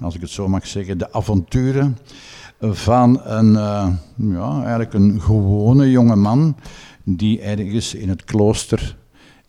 als 0.00 0.14
ik 0.14 0.20
het 0.20 0.30
zo 0.30 0.48
mag 0.48 0.66
zeggen, 0.66 0.98
de 0.98 1.12
avonturen 1.12 1.98
van 2.60 3.20
een, 3.24 3.52
uh, 3.52 3.88
ja, 4.16 4.60
eigenlijk 4.60 4.94
een 4.94 5.20
gewone 5.20 5.90
jonge 5.90 6.16
man 6.16 6.56
die 7.04 7.40
ergens 7.40 7.94
in 7.94 8.08
het 8.08 8.24
klooster 8.24 8.96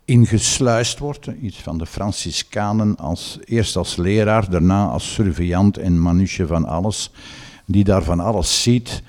ingesluist 0.07 0.99
wordt. 0.99 1.27
Iets 1.41 1.57
van 1.57 1.77
de 1.77 1.85
Franciscanen, 1.85 2.97
als, 2.97 3.39
eerst 3.45 3.75
als 3.75 3.95
leraar, 3.95 4.49
daarna 4.49 4.87
als 4.87 5.13
surveillant 5.13 5.77
en 5.77 6.01
manusje 6.01 6.47
van 6.47 6.65
alles. 6.65 7.11
Die 7.65 7.83
daar 7.83 8.03
van 8.03 8.19
alles 8.19 8.61
ziet, 8.63 9.03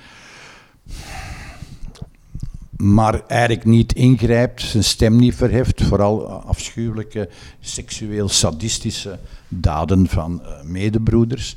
maar 2.77 3.23
eigenlijk 3.27 3.65
niet 3.65 3.93
ingrijpt, 3.93 4.63
zijn 4.63 4.85
stem 4.85 5.17
niet 5.17 5.35
verheft. 5.35 5.83
Vooral 5.83 6.29
afschuwelijke 6.29 7.29
seksueel 7.61 8.29
sadistische 8.29 9.19
daden 9.49 10.09
van 10.09 10.43
uh, 10.43 10.63
medebroeders. 10.63 11.57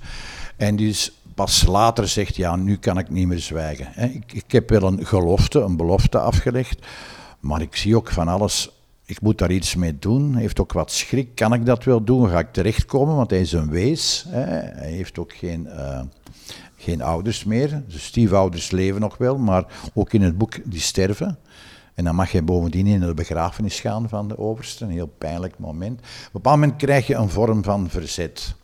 En 0.55 0.75
die 0.75 0.95
pas 1.35 1.65
later 1.65 2.07
zegt, 2.07 2.35
ja, 2.35 2.55
nu 2.55 2.77
kan 2.77 2.97
ik 2.97 3.09
niet 3.09 3.27
meer 3.27 3.39
zwijgen. 3.39 4.13
Ik, 4.13 4.33
ik 4.33 4.51
heb 4.51 4.69
wel 4.69 4.83
een 4.83 5.05
gelofte, 5.05 5.59
een 5.59 5.77
belofte 5.77 6.19
afgelegd, 6.19 6.85
maar 7.39 7.61
ik 7.61 7.75
zie 7.75 7.95
ook 7.95 8.11
van 8.11 8.27
alles 8.27 8.69
ik 9.11 9.21
moet 9.21 9.37
daar 9.37 9.51
iets 9.51 9.75
mee 9.75 9.99
doen. 9.99 10.31
Hij 10.31 10.41
heeft 10.41 10.59
ook 10.59 10.73
wat 10.73 10.91
schrik. 10.91 11.35
Kan 11.35 11.53
ik 11.53 11.65
dat 11.65 11.83
wel 11.83 12.03
doen? 12.03 12.29
Ga 12.29 12.39
ik 12.39 12.53
terechtkomen? 12.53 13.15
Want 13.15 13.29
hij 13.29 13.39
is 13.39 13.51
een 13.51 13.69
wees. 13.69 14.25
Hè. 14.27 14.43
Hij 14.79 14.91
heeft 14.91 15.19
ook 15.19 15.33
geen, 15.33 15.65
uh, 15.65 16.01
geen 16.75 17.01
ouders 17.01 17.43
meer. 17.43 17.83
De 17.87 17.99
stiefouders 17.99 18.71
leven 18.71 19.01
nog 19.01 19.17
wel, 19.17 19.37
maar 19.37 19.65
ook 19.93 20.13
in 20.13 20.21
het 20.21 20.37
boek 20.37 20.71
die 20.71 20.79
sterven. 20.79 21.37
En 21.93 22.03
dan 22.03 22.15
mag 22.15 22.31
je 22.31 22.41
bovendien 22.41 22.87
in 22.87 22.99
de 22.99 23.13
begrafenis 23.13 23.79
gaan 23.79 24.09
van 24.09 24.27
de 24.27 24.37
overste. 24.37 24.85
Een 24.85 24.91
heel 24.91 25.13
pijnlijk 25.17 25.59
moment. 25.59 25.99
Op 25.99 26.05
een 26.05 26.29
bepaald 26.31 26.59
moment 26.59 26.77
krijg 26.77 27.07
je 27.07 27.15
een 27.15 27.29
vorm 27.29 27.63
van 27.63 27.89
verzet 27.89 28.55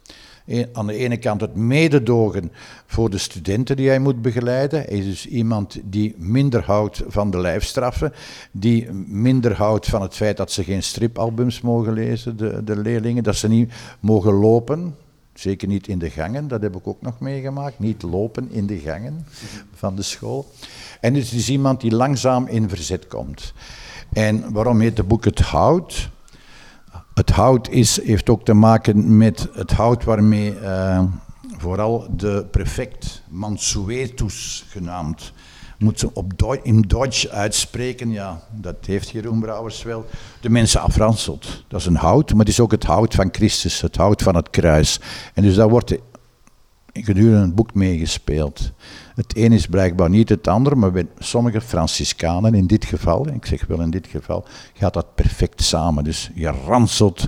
aan 0.74 0.88
de 0.88 0.94
ene 0.94 1.18
kant 1.18 1.42
het 1.42 1.56
mededogen 1.56 2.52
voor 2.86 3.10
de 3.10 3.18
studenten 3.18 3.76
die 3.76 3.88
hij 3.88 4.00
moet 4.00 4.22
begeleiden. 4.22 4.80
Hij 4.80 4.98
is 4.98 5.06
dus 5.06 5.28
iemand 5.28 5.80
die 5.84 6.16
minder 6.18 6.64
houdt 6.64 7.04
van 7.08 7.32
de 7.32 7.38
lijfstraffen, 7.38 8.14
die 8.52 8.92
minder 9.08 9.54
houdt 9.54 9.86
van 9.86 10.02
het 10.02 10.16
feit 10.16 10.38
dat 10.38 10.52
ze 10.52 10.64
geen 10.64 10.84
stripalbums 10.84 11.62
mogen 11.62 11.94
lezen, 11.94 12.38
de, 12.38 12.64
de 12.64 12.78
leerlingen, 12.78 13.24
dat 13.24 13.36
ze 13.36 13.48
niet 13.48 13.74
mogen 14.00 14.34
lopen. 14.34 14.96
Zeker 15.34 15.68
niet 15.68 15.88
in 15.88 16.00
de 16.00 16.10
gangen, 16.10 16.48
dat 16.48 16.62
heb 16.62 16.76
ik 16.76 16.88
ook 16.88 17.02
nog 17.02 17.20
meegemaakt. 17.20 17.80
Niet 17.80 18.02
lopen 18.02 18.52
in 18.52 18.68
de 18.68 18.78
gangen 18.78 19.26
van 19.74 19.96
de 19.96 20.02
school. 20.02 20.52
En 21.02 21.14
het 21.14 21.32
is 21.32 21.50
iemand 21.50 21.82
die 21.82 21.96
langzaam 21.96 22.48
in 22.48 22.70
verzet 22.70 23.08
komt. 23.08 23.54
En 24.14 24.52
waarom 24.52 24.80
heet 24.80 24.98
het 24.98 25.08
boek 25.08 25.26
Het 25.26 25.40
Hout? 25.40 26.10
Het 27.18 27.30
hout 27.30 27.70
is, 27.70 28.04
heeft 28.04 28.30
ook 28.30 28.46
te 28.46 28.54
maken 28.54 29.18
met 29.18 29.50
het 29.54 29.72
hout 29.72 30.04
waarmee 30.04 30.60
uh, 30.62 31.04
vooral 31.58 32.08
de 32.16 32.46
prefect 32.52 33.24
Mansuetus 33.30 34.66
genaamd, 34.70 35.34
moet 35.78 36.00
ze 36.00 36.14
op 36.14 36.60
in 36.64 36.82
Duits 36.82 37.30
uitspreken, 37.30 38.12
ja, 38.12 38.42
dat 38.52 38.76
heeft 38.86 39.10
Jeroen 39.10 39.40
Brouwers 39.40 39.84
wel, 39.84 40.06
de 40.42 40.50
mensen 40.50 40.82
afranselt. 40.82 41.64
Dat 41.68 41.80
is 41.80 41.86
een 41.86 41.96
hout, 41.96 42.30
maar 42.30 42.40
het 42.40 42.50
is 42.50 42.60
ook 42.60 42.72
het 42.72 42.84
hout 42.84 43.16
van 43.16 43.30
Christus, 43.32 43.82
het 43.82 43.96
hout 43.96 44.22
van 44.22 44.36
het 44.36 44.50
kruis. 44.50 45.00
En 45.34 45.44
dus 45.44 45.56
daar 45.56 45.70
wordt 45.70 45.98
gedurende 46.94 47.46
het 47.46 47.56
boek 47.56 47.74
meegespeeld. 47.74 48.72
Het 49.18 49.38
een 49.38 49.52
is 49.52 49.68
blijkbaar 49.68 50.10
niet 50.10 50.30
het 50.30 50.48
ander, 50.48 50.78
maar 50.78 50.92
bij 50.92 51.08
sommige 51.18 51.62
Franciscanen 51.62 52.54
in 52.54 52.68
dit 52.68 52.86
geval, 52.86 53.28
ik 53.28 53.46
zeg 53.46 53.66
wel 53.66 53.82
in 53.82 53.90
dit 53.90 54.08
geval, 54.08 54.46
gaat 54.74 54.94
dat 54.94 55.16
perfect 55.16 55.64
samen. 55.64 56.04
Dus 56.04 56.32
je 56.34 56.48
ranselt 56.66 57.28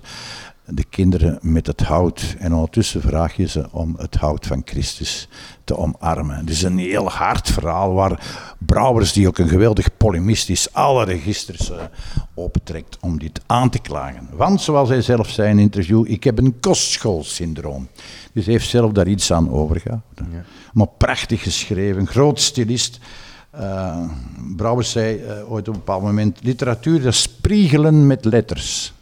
de 0.71 0.83
kinderen 0.83 1.39
met 1.41 1.67
het 1.67 1.81
hout 1.81 2.35
en 2.39 2.53
ondertussen 2.53 3.01
vraag 3.01 3.35
je 3.35 3.47
ze 3.47 3.67
om 3.71 3.95
het 3.97 4.15
hout 4.15 4.45
van 4.45 4.61
Christus 4.65 5.27
te 5.63 5.77
omarmen. 5.77 6.35
Het 6.35 6.49
is 6.49 6.63
een 6.63 6.77
heel 6.77 7.09
hard 7.09 7.49
verhaal 7.49 7.93
waar 7.93 8.19
Brouwers, 8.57 9.13
die 9.13 9.27
ook 9.27 9.37
een 9.37 9.47
geweldig 9.47 9.97
polemist 9.97 10.49
is, 10.49 10.73
alle 10.73 11.05
registers 11.05 11.71
uh, 11.71 11.77
opentrekt 12.33 12.97
om 13.01 13.19
dit 13.19 13.41
aan 13.45 13.69
te 13.69 13.79
klagen. 13.79 14.29
Want, 14.31 14.61
zoals 14.61 14.89
hij 14.89 15.01
zelf 15.01 15.29
zei 15.29 15.49
in 15.49 15.57
een 15.57 15.63
interview, 15.63 16.03
ik 16.07 16.23
heb 16.23 16.37
een 16.37 16.59
kostschoolsyndroom. 16.59 17.87
Dus 18.33 18.43
hij 18.45 18.53
heeft 18.53 18.69
zelf 18.69 18.91
daar 18.91 19.07
iets 19.07 19.31
aan 19.31 19.51
overgehouden. 19.51 20.27
Ja. 20.31 20.43
Maar 20.73 20.87
prachtig 20.87 21.43
geschreven, 21.43 22.07
groot 22.07 22.39
stilist. 22.39 22.99
Uh, 23.55 24.09
Brouwers 24.55 24.91
zei 24.91 25.23
uh, 25.23 25.51
ooit 25.51 25.67
op 25.67 25.73
een 25.73 25.79
bepaald 25.79 26.03
moment, 26.03 26.39
literatuur 26.41 27.01
dat 27.01 27.13
is 27.13 27.27
priegelen 27.27 28.07
met 28.07 28.25
letters. 28.25 28.93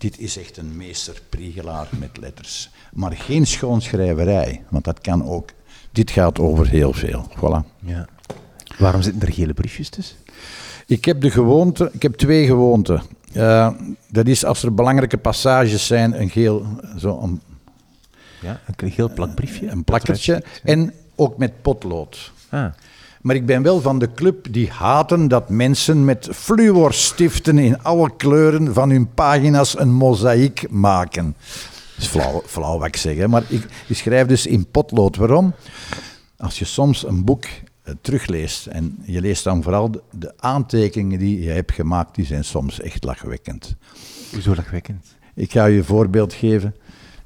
Dit 0.00 0.18
is 0.18 0.38
echt 0.38 0.56
een 0.56 0.76
meesterpriegelaar 0.76 1.88
met 1.98 2.16
letters. 2.16 2.70
Maar 2.92 3.12
geen 3.12 3.46
schoonschrijverij, 3.46 4.62
want 4.68 4.84
dat 4.84 5.00
kan 5.00 5.24
ook. 5.24 5.50
Dit 5.92 6.10
gaat 6.10 6.38
over 6.38 6.68
heel 6.68 6.92
veel. 6.92 7.26
Voilà. 7.36 7.78
Ja. 7.78 8.08
Waarom 8.78 9.02
zitten 9.02 9.22
er 9.22 9.32
gele 9.32 9.54
briefjes 9.54 9.88
tussen? 9.88 10.16
Ik 10.86 11.04
heb 11.04 11.20
de 11.20 11.30
gewoonte, 11.30 11.90
ik 11.92 12.02
heb 12.02 12.14
twee 12.14 12.46
gewoonten. 12.46 13.02
Uh, 13.32 13.70
dat 14.08 14.26
is 14.26 14.44
als 14.44 14.62
er 14.62 14.74
belangrijke 14.74 15.18
passages 15.18 15.86
zijn, 15.86 16.20
een 16.20 16.30
geel, 16.30 16.66
zo 16.98 17.20
een 17.22 17.40
ja, 18.40 18.60
een 18.76 18.88
heel 18.88 19.12
plakbriefje. 19.12 19.68
Een 19.68 19.84
plakkertje. 19.84 20.44
En 20.62 20.94
ook 21.14 21.38
met 21.38 21.62
potlood. 21.62 22.32
Ah. 22.48 22.72
Maar 23.20 23.34
ik 23.34 23.46
ben 23.46 23.62
wel 23.62 23.80
van 23.80 23.98
de 23.98 24.12
club 24.12 24.46
die 24.52 24.70
haten 24.70 25.28
dat 25.28 25.48
mensen 25.48 26.04
met 26.04 26.28
fluorstiften 26.32 27.58
in 27.58 27.82
alle 27.82 28.16
kleuren 28.16 28.74
van 28.74 28.90
hun 28.90 29.14
pagina's 29.14 29.78
een 29.78 29.92
mozaïek 29.92 30.70
maken. 30.70 31.36
Dat 31.94 32.04
is 32.04 32.06
flauw, 32.06 32.42
flauw 32.46 32.78
wat 32.78 32.86
ik 32.86 32.96
zeg, 32.96 33.16
hè? 33.16 33.28
maar 33.28 33.42
ik, 33.48 33.66
ik 33.86 33.96
schrijf 33.96 34.26
dus 34.26 34.46
in 34.46 34.66
potlood. 34.70 35.16
Waarom? 35.16 35.54
Als 36.36 36.58
je 36.58 36.64
soms 36.64 37.06
een 37.06 37.24
boek 37.24 37.44
uh, 37.44 37.94
terugleest 38.00 38.66
en 38.66 38.98
je 39.04 39.20
leest 39.20 39.44
dan 39.44 39.62
vooral 39.62 39.90
de, 39.90 40.02
de, 40.10 40.32
aantekeningen 40.36 41.18
die 41.18 41.42
je 41.42 41.50
hebt 41.50 41.72
gemaakt, 41.72 42.14
die 42.14 42.26
zijn 42.26 42.44
soms 42.44 42.80
echt 42.80 43.04
lachwekkend. 43.04 43.76
Hoezo 44.32 44.54
lachwekkend? 44.54 45.06
Ik 45.34 45.52
ga 45.52 45.64
je 45.64 45.78
een 45.78 45.84
voorbeeld 45.84 46.32
geven. 46.32 46.74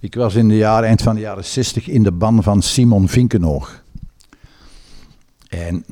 Ik 0.01 0.15
was 0.15 0.35
in 0.35 0.49
de 0.49 0.57
jaren, 0.57 0.89
eind 0.89 1.03
van 1.03 1.15
de 1.15 1.21
jaren 1.21 1.45
60 1.45 1.89
in 1.89 2.03
de 2.03 2.13
ban 2.13 2.43
van 2.43 2.63
Simon 2.63 3.09
Vinkenoog. 3.09 3.84
En 5.55 5.85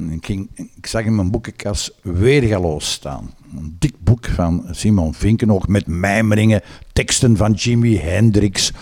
ik, 0.77 0.87
zag 0.87 1.05
in 1.05 1.15
mijn 1.15 1.31
boekenkast 1.31 1.95
Weergaloos 2.03 2.93
staan. 2.93 3.35
Een 3.57 3.77
dik 3.79 3.95
boek 3.99 4.27
van 4.27 4.67
Simon 4.71 5.15
Vinkenoog 5.15 5.69
met 5.69 5.87
mijmeringen, 5.87 6.61
teksten 6.93 7.37
van 7.37 7.53
Jimi 7.53 7.99
Hendrix, 7.99 8.73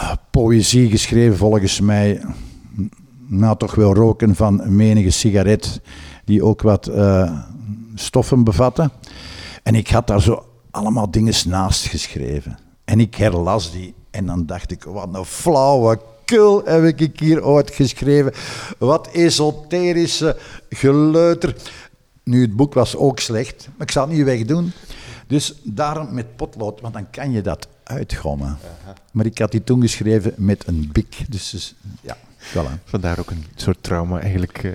uh, 0.00 0.12
poëzie 0.30 0.90
geschreven 0.90 1.36
volgens 1.36 1.80
mij, 1.80 2.22
na 3.26 3.54
toch 3.54 3.74
wel 3.74 3.94
roken 3.94 4.34
van 4.34 4.76
menige 4.76 5.10
sigaret, 5.10 5.80
die 6.24 6.44
ook 6.44 6.62
wat 6.62 6.88
uh, 6.88 7.40
stoffen 7.94 8.44
bevatte. 8.44 8.90
En 9.62 9.74
ik 9.74 9.88
had 9.88 10.06
daar 10.06 10.22
zo 10.22 10.44
allemaal 10.70 11.10
dingen 11.10 11.34
naast 11.48 11.86
geschreven. 11.86 12.58
En 12.84 13.00
ik 13.00 13.14
herlas 13.14 13.72
die 13.72 13.94
en 14.10 14.26
dan 14.26 14.46
dacht 14.46 14.70
ik, 14.70 14.84
wat 14.84 15.08
een 15.14 15.24
flauwe 15.24 16.00
heb 16.64 17.00
ik 17.00 17.20
hier 17.20 17.44
ooit 17.44 17.70
geschreven. 17.70 18.32
Wat 18.78 19.08
esoterische 19.12 20.36
geleuter. 20.68 21.56
Nu, 22.22 22.42
het 22.42 22.56
boek 22.56 22.74
was 22.74 22.96
ook 22.96 23.18
slecht, 23.18 23.68
maar 23.76 23.86
ik 23.86 23.92
zal 23.92 24.06
het 24.06 24.16
niet 24.16 24.24
wegdoen. 24.24 24.72
Dus 25.26 25.54
daarom 25.62 26.14
met 26.14 26.36
potlood, 26.36 26.80
want 26.80 26.94
dan 26.94 27.10
kan 27.10 27.30
je 27.30 27.42
dat 27.42 27.68
uitgommen. 27.82 28.58
Maar 29.12 29.26
ik 29.26 29.38
had 29.38 29.50
die 29.50 29.64
toen 29.64 29.80
geschreven 29.80 30.32
met 30.36 30.66
een 30.66 30.88
bik. 30.92 31.16
Dus, 31.28 31.50
dus 31.50 31.74
ja. 32.00 32.16
Voilà. 32.40 32.84
Vandaar 32.84 33.18
ook 33.18 33.30
een 33.30 33.44
soort 33.54 33.82
trauma. 33.82 34.20
Eigenlijk 34.20 34.62
uh, 34.62 34.72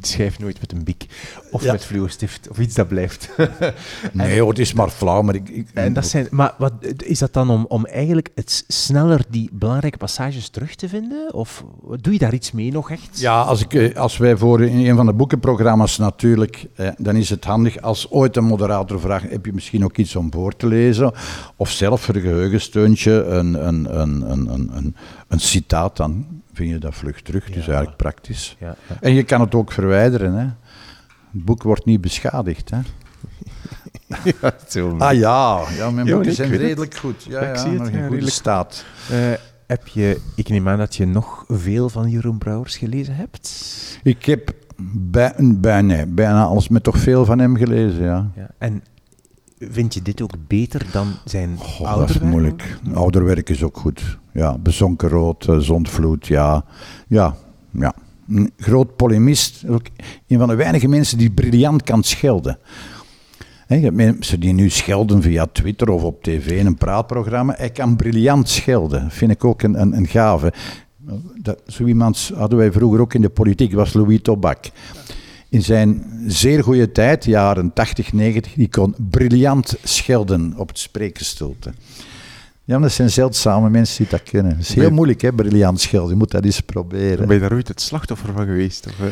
schrijf 0.00 0.38
nooit 0.38 0.60
met 0.60 0.72
een 0.72 0.84
biek 0.84 1.06
of 1.50 1.64
met 1.64 1.84
fluostift 1.84 2.48
of 2.48 2.58
iets 2.58 2.74
dat 2.74 2.88
blijft. 2.88 3.28
nee, 4.12 4.40
hoor, 4.40 4.48
het 4.48 4.58
is 4.58 4.72
maar 4.72 4.88
flauw. 4.88 5.22
Maar, 5.22 5.34
ik, 5.34 5.48
ik, 5.48 5.68
en 5.74 5.92
dat 5.92 6.06
zijn, 6.06 6.26
maar 6.30 6.54
wat, 6.58 6.72
is 6.96 7.18
dat 7.18 7.32
dan 7.32 7.50
om, 7.50 7.64
om 7.68 7.86
eigenlijk 7.86 8.28
het 8.34 8.64
sneller 8.68 9.24
die 9.28 9.48
belangrijke 9.52 9.98
passages 9.98 10.48
terug 10.48 10.74
te 10.74 10.88
vinden? 10.88 11.34
Of 11.34 11.64
doe 12.00 12.12
je 12.12 12.18
daar 12.18 12.34
iets 12.34 12.52
mee 12.52 12.72
nog 12.72 12.90
echt? 12.90 13.20
Ja, 13.20 13.40
als, 13.40 13.60
ik, 13.60 13.74
eh, 13.74 13.96
als 13.96 14.16
wij 14.16 14.36
voor 14.36 14.62
in 14.62 14.86
een 14.86 14.96
van 14.96 15.06
de 15.06 15.12
boekenprogramma's 15.12 15.98
natuurlijk, 15.98 16.66
eh, 16.74 16.88
dan 16.98 17.16
is 17.16 17.30
het 17.30 17.44
handig 17.44 17.80
als 17.80 18.10
ooit 18.10 18.36
een 18.36 18.44
moderator 18.44 19.00
vraagt, 19.00 19.30
heb 19.30 19.46
je 19.46 19.52
misschien 19.52 19.84
ook 19.84 19.96
iets 19.96 20.16
om 20.16 20.32
voor 20.32 20.56
te 20.56 20.66
lezen? 20.66 21.12
Of 21.56 21.70
zelf 21.70 22.00
voor 22.00 22.14
een 22.14 22.20
geheugensteuntje 22.20 23.24
een, 23.24 23.66
een, 23.66 24.00
een, 24.00 24.30
een, 24.30 24.76
een, 24.76 24.96
een 25.28 25.40
citaat 25.40 25.96
dan 25.96 26.26
vind 26.56 26.70
je 26.70 26.78
dat 26.78 26.94
vlug 26.94 27.22
terug. 27.22 27.44
Dus 27.44 27.66
eigenlijk 27.66 27.96
praktisch. 27.96 28.56
En 29.00 29.14
je 29.14 29.22
kan 29.22 29.40
het 29.40 29.54
ook 29.54 29.72
verwijderen. 29.72 30.32
Hè. 30.32 30.46
Het 31.32 31.44
boek 31.44 31.62
wordt 31.62 31.84
niet 31.84 32.00
beschadigd. 32.00 32.70
Hè. 32.70 32.78
ja, 34.40 34.54
ah 34.98 35.14
ja, 35.14 35.62
ja 35.76 35.90
mijn 35.90 36.06
boeken 36.06 36.32
zijn 36.32 36.56
redelijk 36.56 36.94
goed. 36.94 37.24
Ja, 37.28 37.40
ik 37.40 37.56
ja, 37.56 37.62
zie 37.62 37.78
het, 37.78 37.88
in 37.88 38.06
goede 38.06 38.30
staat. 38.30 38.84
Uh, 39.12 39.32
heb 39.66 39.86
je, 39.86 40.20
ik 40.34 40.48
neem 40.48 40.68
aan 40.68 40.78
dat 40.78 40.96
je 40.96 41.06
nog 41.06 41.44
veel 41.48 41.88
van 41.88 42.10
Jeroen 42.10 42.38
Brouwers 42.38 42.76
gelezen 42.76 43.14
hebt? 43.14 43.50
Ik 44.02 44.24
heb 44.24 44.52
bij, 44.84 45.34
bijna, 45.38 46.06
bijna 46.06 46.44
alles, 46.44 46.68
met 46.68 46.82
toch 46.82 46.98
veel 46.98 47.24
van 47.24 47.38
hem 47.38 47.56
gelezen, 47.56 48.04
ja. 48.04 48.30
ja. 48.34 48.50
En 48.58 48.82
vind 49.58 49.94
je 49.94 50.02
dit 50.02 50.22
ook 50.22 50.32
beter 50.46 50.86
dan 50.92 51.12
zijn 51.24 51.58
oh, 51.80 51.98
Dat 51.98 52.10
is 52.10 52.18
moeilijk. 52.18 52.78
Ouderwerk 52.94 53.48
is 53.48 53.62
ook 53.62 53.76
goed. 53.76 54.18
Ja, 54.32 54.58
Bezonken 54.58 55.08
Rood, 55.08 55.46
uh, 55.46 55.58
Zondvloed, 55.58 56.26
ja. 56.26 56.64
Ja, 57.08 57.36
ja. 57.70 57.94
Een 58.28 58.52
groot 58.56 58.96
polemist. 58.96 59.64
Ook 59.68 59.86
een 60.26 60.38
van 60.38 60.48
de 60.48 60.54
weinige 60.54 60.88
mensen 60.88 61.18
die 61.18 61.30
briljant 61.30 61.82
kan 61.82 62.02
schelden. 62.02 62.58
He, 63.66 63.74
je 63.74 63.82
hebt 63.82 63.96
mensen 63.96 64.40
die 64.40 64.52
nu 64.52 64.70
schelden 64.70 65.22
via 65.22 65.46
Twitter 65.52 65.88
of 65.88 66.02
op 66.02 66.22
tv 66.22 66.58
in 66.58 66.66
een 66.66 66.76
praatprogramma. 66.76 67.54
Hij 67.56 67.70
kan 67.70 67.96
briljant 67.96 68.48
schelden. 68.48 69.10
Vind 69.10 69.30
ik 69.30 69.44
ook 69.44 69.62
een, 69.62 69.80
een, 69.80 69.96
een 69.96 70.06
gave. 70.06 70.52
Dat, 71.42 71.62
zo 71.66 71.84
iemand 71.84 72.30
hadden 72.34 72.58
wij 72.58 72.72
vroeger 72.72 73.00
ook 73.00 73.14
in 73.14 73.20
de 73.20 73.28
politiek, 73.28 73.72
was 73.72 73.92
Louis 73.92 74.18
Tobak 74.22 74.70
in 75.48 75.62
zijn 75.62 76.04
zeer 76.26 76.62
goede 76.62 76.92
tijd, 76.92 77.24
jaren 77.24 77.72
80, 77.72 78.12
90, 78.12 78.52
die 78.52 78.68
kon 78.68 78.94
briljant 79.10 79.74
schelden 79.82 80.54
op 80.56 80.68
het 80.68 80.78
spreekgestoelte. 80.78 81.72
Ja, 82.64 82.78
dat 82.78 82.92
zijn 82.92 83.10
zeldzame 83.10 83.70
mensen 83.70 83.96
die 83.96 84.06
dat 84.10 84.22
kunnen. 84.22 84.52
Het 84.52 84.60
is 84.60 84.74
heel 84.74 84.90
moeilijk, 84.90 85.20
hè, 85.20 85.32
briljant 85.32 85.80
schelden. 85.80 86.10
Je 86.10 86.16
moet 86.16 86.30
dat 86.30 86.44
eens 86.44 86.60
proberen. 86.60 87.26
Ben 87.26 87.36
je 87.36 87.42
daar 87.42 87.52
ooit 87.52 87.68
het 87.68 87.80
slachtoffer 87.80 88.32
van 88.32 88.44
geweest? 88.44 88.86
Of, 88.86 89.00
eh? 89.00 89.06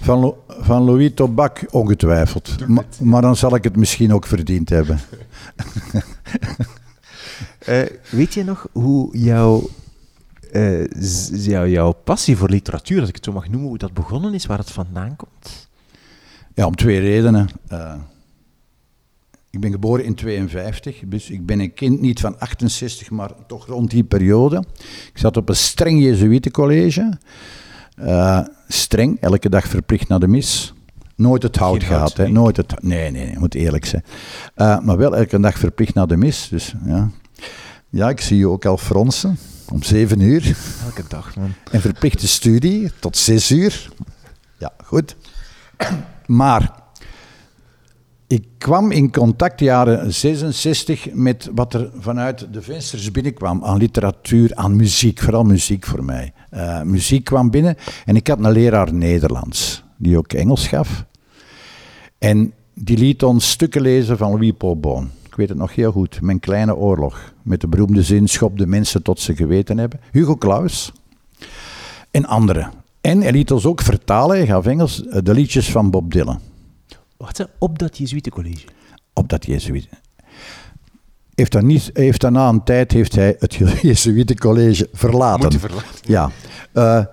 van, 0.00 0.34
van 0.48 0.82
Louis 0.82 1.10
Tobak, 1.14 1.60
ongetwijfeld. 1.70 2.54
Maar, 3.00 3.22
dan 3.22 3.36
zal 3.36 3.54
ik 3.54 3.64
het 3.64 3.76
misschien 3.76 4.12
ook 4.12 4.26
verdiend 4.26 4.68
hebben. 4.68 5.00
uh, 7.68 7.82
weet 8.10 8.34
je 8.34 8.44
nog 8.44 8.68
hoe 8.72 9.18
jouw, 9.18 9.68
uh, 10.52 11.72
jouw 11.72 11.92
passie 11.92 12.36
voor 12.36 12.50
literatuur, 12.50 13.00
als 13.00 13.08
ik 13.08 13.14
het 13.14 13.24
zo 13.24 13.32
mag 13.32 13.48
noemen, 13.48 13.68
hoe 13.68 13.78
dat 13.78 13.92
begonnen 13.92 14.34
is, 14.34 14.46
waar 14.46 14.58
het 14.58 14.70
vandaan 14.70 15.16
komt? 15.16 15.68
Ja, 16.54 16.66
om 16.66 16.76
twee 16.76 17.00
redenen. 17.00 17.48
Uh, 17.72 17.94
ik 19.50 19.60
ben 19.60 19.70
geboren 19.70 20.04
in 20.04 20.14
52, 20.14 21.02
dus 21.06 21.30
ik 21.30 21.46
ben 21.46 21.60
een 21.60 21.74
kind 21.74 22.00
niet 22.00 22.20
van 22.20 22.38
68, 22.38 23.10
maar 23.10 23.30
toch 23.46 23.66
rond 23.66 23.90
die 23.90 24.04
periode. 24.04 24.64
Ik 25.12 25.18
zat 25.18 25.36
op 25.36 25.48
een 25.48 25.56
streng 25.56 26.02
Jezuïetencollege. 26.02 27.18
Uh, 28.00 28.40
streng, 28.68 29.20
elke 29.20 29.48
dag 29.48 29.66
verplicht 29.66 30.08
naar 30.08 30.20
de 30.20 30.28
mis. 30.28 30.74
Nooit 31.16 31.42
het 31.42 31.56
hout 31.56 31.82
gehad, 31.82 32.16
hè? 32.16 32.28
Nooit 32.28 32.56
het, 32.56 32.82
nee, 32.82 33.10
nee, 33.10 33.26
nee, 33.26 33.38
moet 33.38 33.54
eerlijk 33.54 33.84
zijn. 33.84 34.04
Uh, 34.56 34.80
maar 34.80 34.96
wel 34.96 35.16
elke 35.16 35.40
dag 35.40 35.58
verplicht 35.58 35.94
naar 35.94 36.06
de 36.06 36.16
mis. 36.16 36.48
Dus, 36.48 36.74
ja. 36.84 37.10
ja, 37.88 38.08
ik 38.08 38.20
zie 38.20 38.38
je 38.38 38.48
ook 38.48 38.64
al 38.64 38.76
fronsen. 38.76 39.38
Om 39.72 39.82
zeven 39.82 40.20
uur. 40.20 40.56
Elke 40.84 41.02
dag, 41.08 41.36
man. 41.36 41.52
En 41.70 41.80
verplichte 41.80 42.28
studie 42.28 42.90
tot 43.00 43.16
zes 43.16 43.50
uur. 43.50 43.88
Ja, 44.58 44.72
goed. 44.84 45.16
Maar 46.26 46.82
ik 48.26 48.46
kwam 48.58 48.90
in 48.90 49.12
contact 49.12 49.60
jaren 49.60 50.14
66 50.14 51.12
met 51.12 51.50
wat 51.54 51.74
er 51.74 51.90
vanuit 51.98 52.46
de 52.52 52.62
vensters 52.62 53.10
binnenkwam 53.10 53.64
aan 53.64 53.76
literatuur, 53.76 54.54
aan 54.54 54.76
muziek, 54.76 55.18
vooral 55.18 55.44
muziek 55.44 55.86
voor 55.86 56.04
mij. 56.04 56.32
Uh, 56.50 56.82
muziek 56.82 57.24
kwam 57.24 57.50
binnen 57.50 57.76
en 58.04 58.16
ik 58.16 58.26
had 58.26 58.44
een 58.44 58.50
leraar 58.50 58.94
Nederlands, 58.94 59.84
die 59.96 60.18
ook 60.18 60.32
Engels 60.32 60.66
gaf. 60.66 61.04
En 62.18 62.52
die 62.74 62.98
liet 62.98 63.22
ons 63.22 63.50
stukken 63.50 63.80
lezen 63.80 64.16
van 64.16 64.30
Louis 64.30 64.52
Paul 64.58 64.78
Boon. 64.80 65.10
Ik 65.38 65.46
weet 65.46 65.56
het 65.56 65.62
nog 65.62 65.74
heel 65.74 65.92
goed. 65.92 66.20
Mijn 66.20 66.40
kleine 66.40 66.76
oorlog. 66.76 67.32
Met 67.42 67.60
de 67.60 67.68
beroemde 67.68 68.02
zin: 68.02 68.28
schop 68.28 68.58
de 68.58 68.66
mensen 68.66 69.02
tot 69.02 69.20
ze 69.20 69.36
geweten 69.36 69.78
hebben. 69.78 70.00
Hugo 70.10 70.36
Claus. 70.36 70.92
En 72.10 72.26
anderen. 72.26 72.70
En 73.00 73.20
hij 73.20 73.32
liet 73.32 73.50
ons 73.50 73.66
ook 73.66 73.80
vertalen, 73.80 74.36
hij 74.36 74.46
gaf 74.46 74.66
Engels, 74.66 75.06
eh, 75.06 75.18
de 75.22 75.34
liedjes 75.34 75.70
van 75.70 75.90
Bob 75.90 76.12
Dylan. 76.12 76.40
Wat? 77.16 77.48
Op 77.58 77.78
dat 77.78 77.98
Jezuïetencollege? 77.98 78.66
Op 79.12 79.28
dat 79.28 79.46
Jezuïeten. 79.46 79.98
Heeft, 81.34 81.52
dan 81.52 81.66
niet, 81.66 81.90
heeft 81.92 82.20
daarna 82.20 82.48
een 82.48 82.64
tijd 82.64 82.92
heeft 82.92 83.14
hij 83.14 83.36
het 83.38 83.54
Jezuïetencollege 83.82 84.88
verlaten. 84.92 85.60
verlaten. 85.60 85.86
Ja. 86.02 86.30
Uh, 86.74 87.04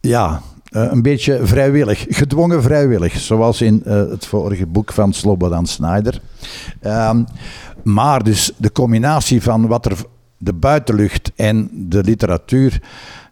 ja, 0.00 0.42
een 0.80 1.02
beetje 1.02 1.46
vrijwillig, 1.46 2.06
gedwongen 2.08 2.62
vrijwillig, 2.62 3.18
zoals 3.18 3.60
in 3.60 3.82
uh, 3.86 3.92
het 3.92 4.26
vorige 4.26 4.66
boek 4.66 4.92
van 4.92 5.12
Slobodan 5.12 5.66
Snyder. 5.66 6.20
Um, 6.86 7.26
maar 7.82 8.24
dus 8.24 8.52
de 8.56 8.72
combinatie 8.72 9.42
van 9.42 9.66
wat 9.66 9.86
er 9.86 9.96
de 10.38 10.52
buitenlucht 10.52 11.32
en 11.34 11.70
de 11.72 12.02
literatuur 12.02 12.80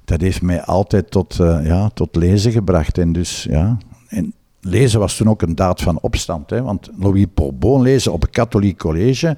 dat 0.05 0.21
heeft 0.21 0.43
mij 0.43 0.63
altijd 0.63 1.11
tot, 1.11 1.39
uh, 1.41 1.67
ja, 1.67 1.89
tot 1.95 2.17
lezen 2.17 2.53
gebracht. 2.53 2.99
En 2.99 3.13
dus, 3.13 3.47
ja, 3.51 3.79
en 4.09 4.35
lezen 4.61 5.01
was 5.01 5.17
toen 5.17 5.29
ook 5.29 5.43
een 5.43 5.55
daad 5.55 5.83
van 5.83 5.99
opstand. 6.01 6.51
Hè, 6.51 6.63
want 6.63 6.91
Louis 6.99 7.27
Paul 7.59 7.83
lezen 7.83 8.13
op 8.13 8.23
een 8.23 8.31
katholiek 8.31 8.79
college, 8.79 9.37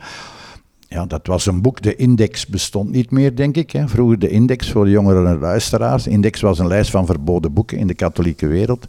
ja, 0.88 1.06
dat 1.06 1.26
was 1.26 1.46
een 1.46 1.62
boek. 1.62 1.82
De 1.82 1.96
index 1.96 2.46
bestond 2.46 2.90
niet 2.90 3.10
meer, 3.10 3.36
denk 3.36 3.56
ik. 3.56 3.70
Hè. 3.70 3.88
Vroeger 3.88 4.18
de 4.18 4.28
index 4.28 4.70
voor 4.70 4.84
de 4.84 4.90
jongeren 4.90 5.26
en 5.26 5.38
luisteraars. 5.38 6.02
De 6.02 6.10
index 6.10 6.40
was 6.40 6.58
een 6.58 6.66
lijst 6.66 6.90
van 6.90 7.06
verboden 7.06 7.52
boeken 7.52 7.78
in 7.78 7.86
de 7.86 7.94
katholieke 7.94 8.46
wereld. 8.46 8.86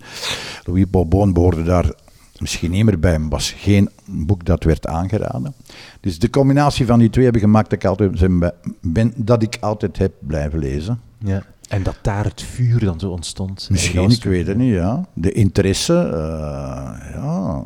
Louis 0.63 0.85
Paul 0.89 1.31
behoorde 1.31 1.63
daar 1.63 1.91
misschien 2.39 2.71
niet 2.71 2.85
meer 2.85 2.99
bij, 2.99 3.19
maar 3.19 3.29
was 3.29 3.51
geen 3.51 3.89
boek 4.05 4.45
dat 4.45 4.63
werd 4.63 4.87
aangeraden. 4.87 5.53
Dus 5.99 6.19
de 6.19 6.29
combinatie 6.29 6.85
van 6.85 6.99
die 6.99 7.09
twee 7.09 7.23
hebben 7.23 7.41
gemaakt 7.41 7.69
dat 7.69 7.83
ik 7.83 7.89
altijd, 7.89 8.27
ben, 8.81 9.13
dat 9.15 9.43
ik 9.43 9.57
altijd 9.59 9.97
heb 9.97 10.13
blijven 10.19 10.59
lezen. 10.59 10.99
Ja. 11.17 11.43
En 11.67 11.83
dat 11.83 11.97
daar 12.01 12.23
het 12.23 12.41
vuur 12.41 12.79
dan 12.79 12.99
zo 12.99 13.09
ontstond. 13.09 13.67
Misschien, 13.71 14.09
ik 14.09 14.23
weet 14.23 14.47
het 14.47 14.57
niet, 14.57 14.73
ja. 14.73 15.05
De 15.13 15.31
interesse, 15.31 15.93
uh, 15.93 17.13
ja. 17.13 17.63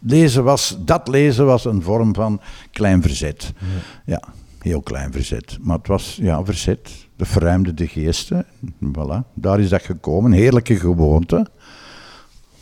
Lezen 0.00 0.44
was, 0.44 0.76
dat 0.84 1.08
lezen 1.08 1.46
was 1.46 1.64
een 1.64 1.82
vorm 1.82 2.14
van 2.14 2.40
klein 2.70 3.02
verzet. 3.02 3.52
Ja. 3.58 3.66
ja. 4.04 4.22
heel 4.58 4.80
klein 4.80 5.12
verzet. 5.12 5.58
Maar 5.60 5.78
het 5.78 5.86
was, 5.86 6.18
ja, 6.20 6.44
verzet. 6.44 6.90
Dat 7.16 7.28
verruimde 7.28 7.74
de 7.74 7.86
geesten. 7.86 8.46
Voilà, 8.84 9.32
daar 9.34 9.60
is 9.60 9.68
dat 9.68 9.82
gekomen. 9.82 10.32
Heerlijke 10.32 10.76
gewoonte. 10.76 11.46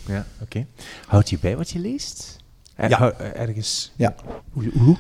Ja, 0.07 0.27
oké. 0.43 0.67
Houd 1.07 1.31
je 1.31 1.39
bij 1.41 1.57
wat 1.57 1.71
je 1.71 1.79
leest? 1.79 2.37
Er, 2.75 2.91
ja. 2.91 3.13
Ergens? 3.13 3.93
Ja. 3.97 4.15
Hoe? 4.53 4.97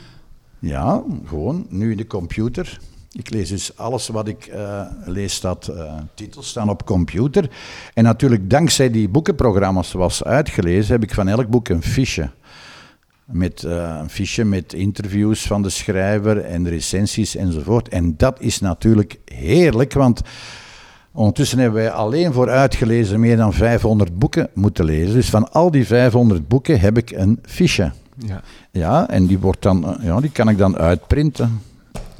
Ja, 0.58 1.02
gewoon 1.26 1.66
nu 1.68 1.90
in 1.90 1.96
de 1.96 2.06
computer 2.06 2.78
ik 3.12 3.30
lees 3.30 3.48
dus 3.48 3.76
alles 3.76 4.08
wat 4.08 4.28
ik 4.28 4.50
uh, 4.54 4.82
lees, 5.04 5.34
staat 5.34 5.68
uh, 5.70 5.94
titels 6.14 6.48
staan 6.48 6.68
op 6.68 6.86
computer. 6.86 7.50
En 7.94 8.04
natuurlijk, 8.04 8.50
dankzij 8.50 8.90
die 8.90 9.08
boekenprogramma's 9.08 9.88
zoals 9.88 10.24
uitgelezen, 10.24 10.92
heb 10.92 11.02
ik 11.02 11.14
van 11.14 11.28
elk 11.28 11.48
boek 11.48 11.68
een 11.68 11.82
fiche. 11.82 12.30
Met, 13.24 13.62
uh, 13.62 13.98
een 14.00 14.10
fiche 14.10 14.44
met 14.44 14.72
interviews 14.72 15.42
van 15.42 15.62
de 15.62 15.68
schrijver 15.68 16.44
en 16.44 16.68
recensies 16.68 17.36
enzovoort. 17.36 17.88
En 17.88 18.14
dat 18.16 18.40
is 18.40 18.60
natuurlijk 18.60 19.18
heerlijk, 19.24 19.92
want 19.92 20.20
ondertussen 21.12 21.58
hebben 21.58 21.82
wij 21.82 21.90
alleen 21.90 22.32
voor 22.32 22.50
uitgelezen 22.50 23.20
meer 23.20 23.36
dan 23.36 23.52
500 23.52 24.18
boeken 24.18 24.50
moeten 24.54 24.84
lezen. 24.84 25.14
Dus 25.14 25.30
van 25.30 25.52
al 25.52 25.70
die 25.70 25.86
500 25.86 26.48
boeken 26.48 26.80
heb 26.80 26.98
ik 26.98 27.10
een 27.10 27.38
fiche. 27.42 27.92
Ja, 28.16 28.42
ja 28.70 29.08
en 29.08 29.26
die, 29.26 29.38
wordt 29.38 29.62
dan, 29.62 29.98
ja, 30.00 30.20
die 30.20 30.30
kan 30.30 30.48
ik 30.48 30.58
dan 30.58 30.76
uitprinten. 30.76 31.60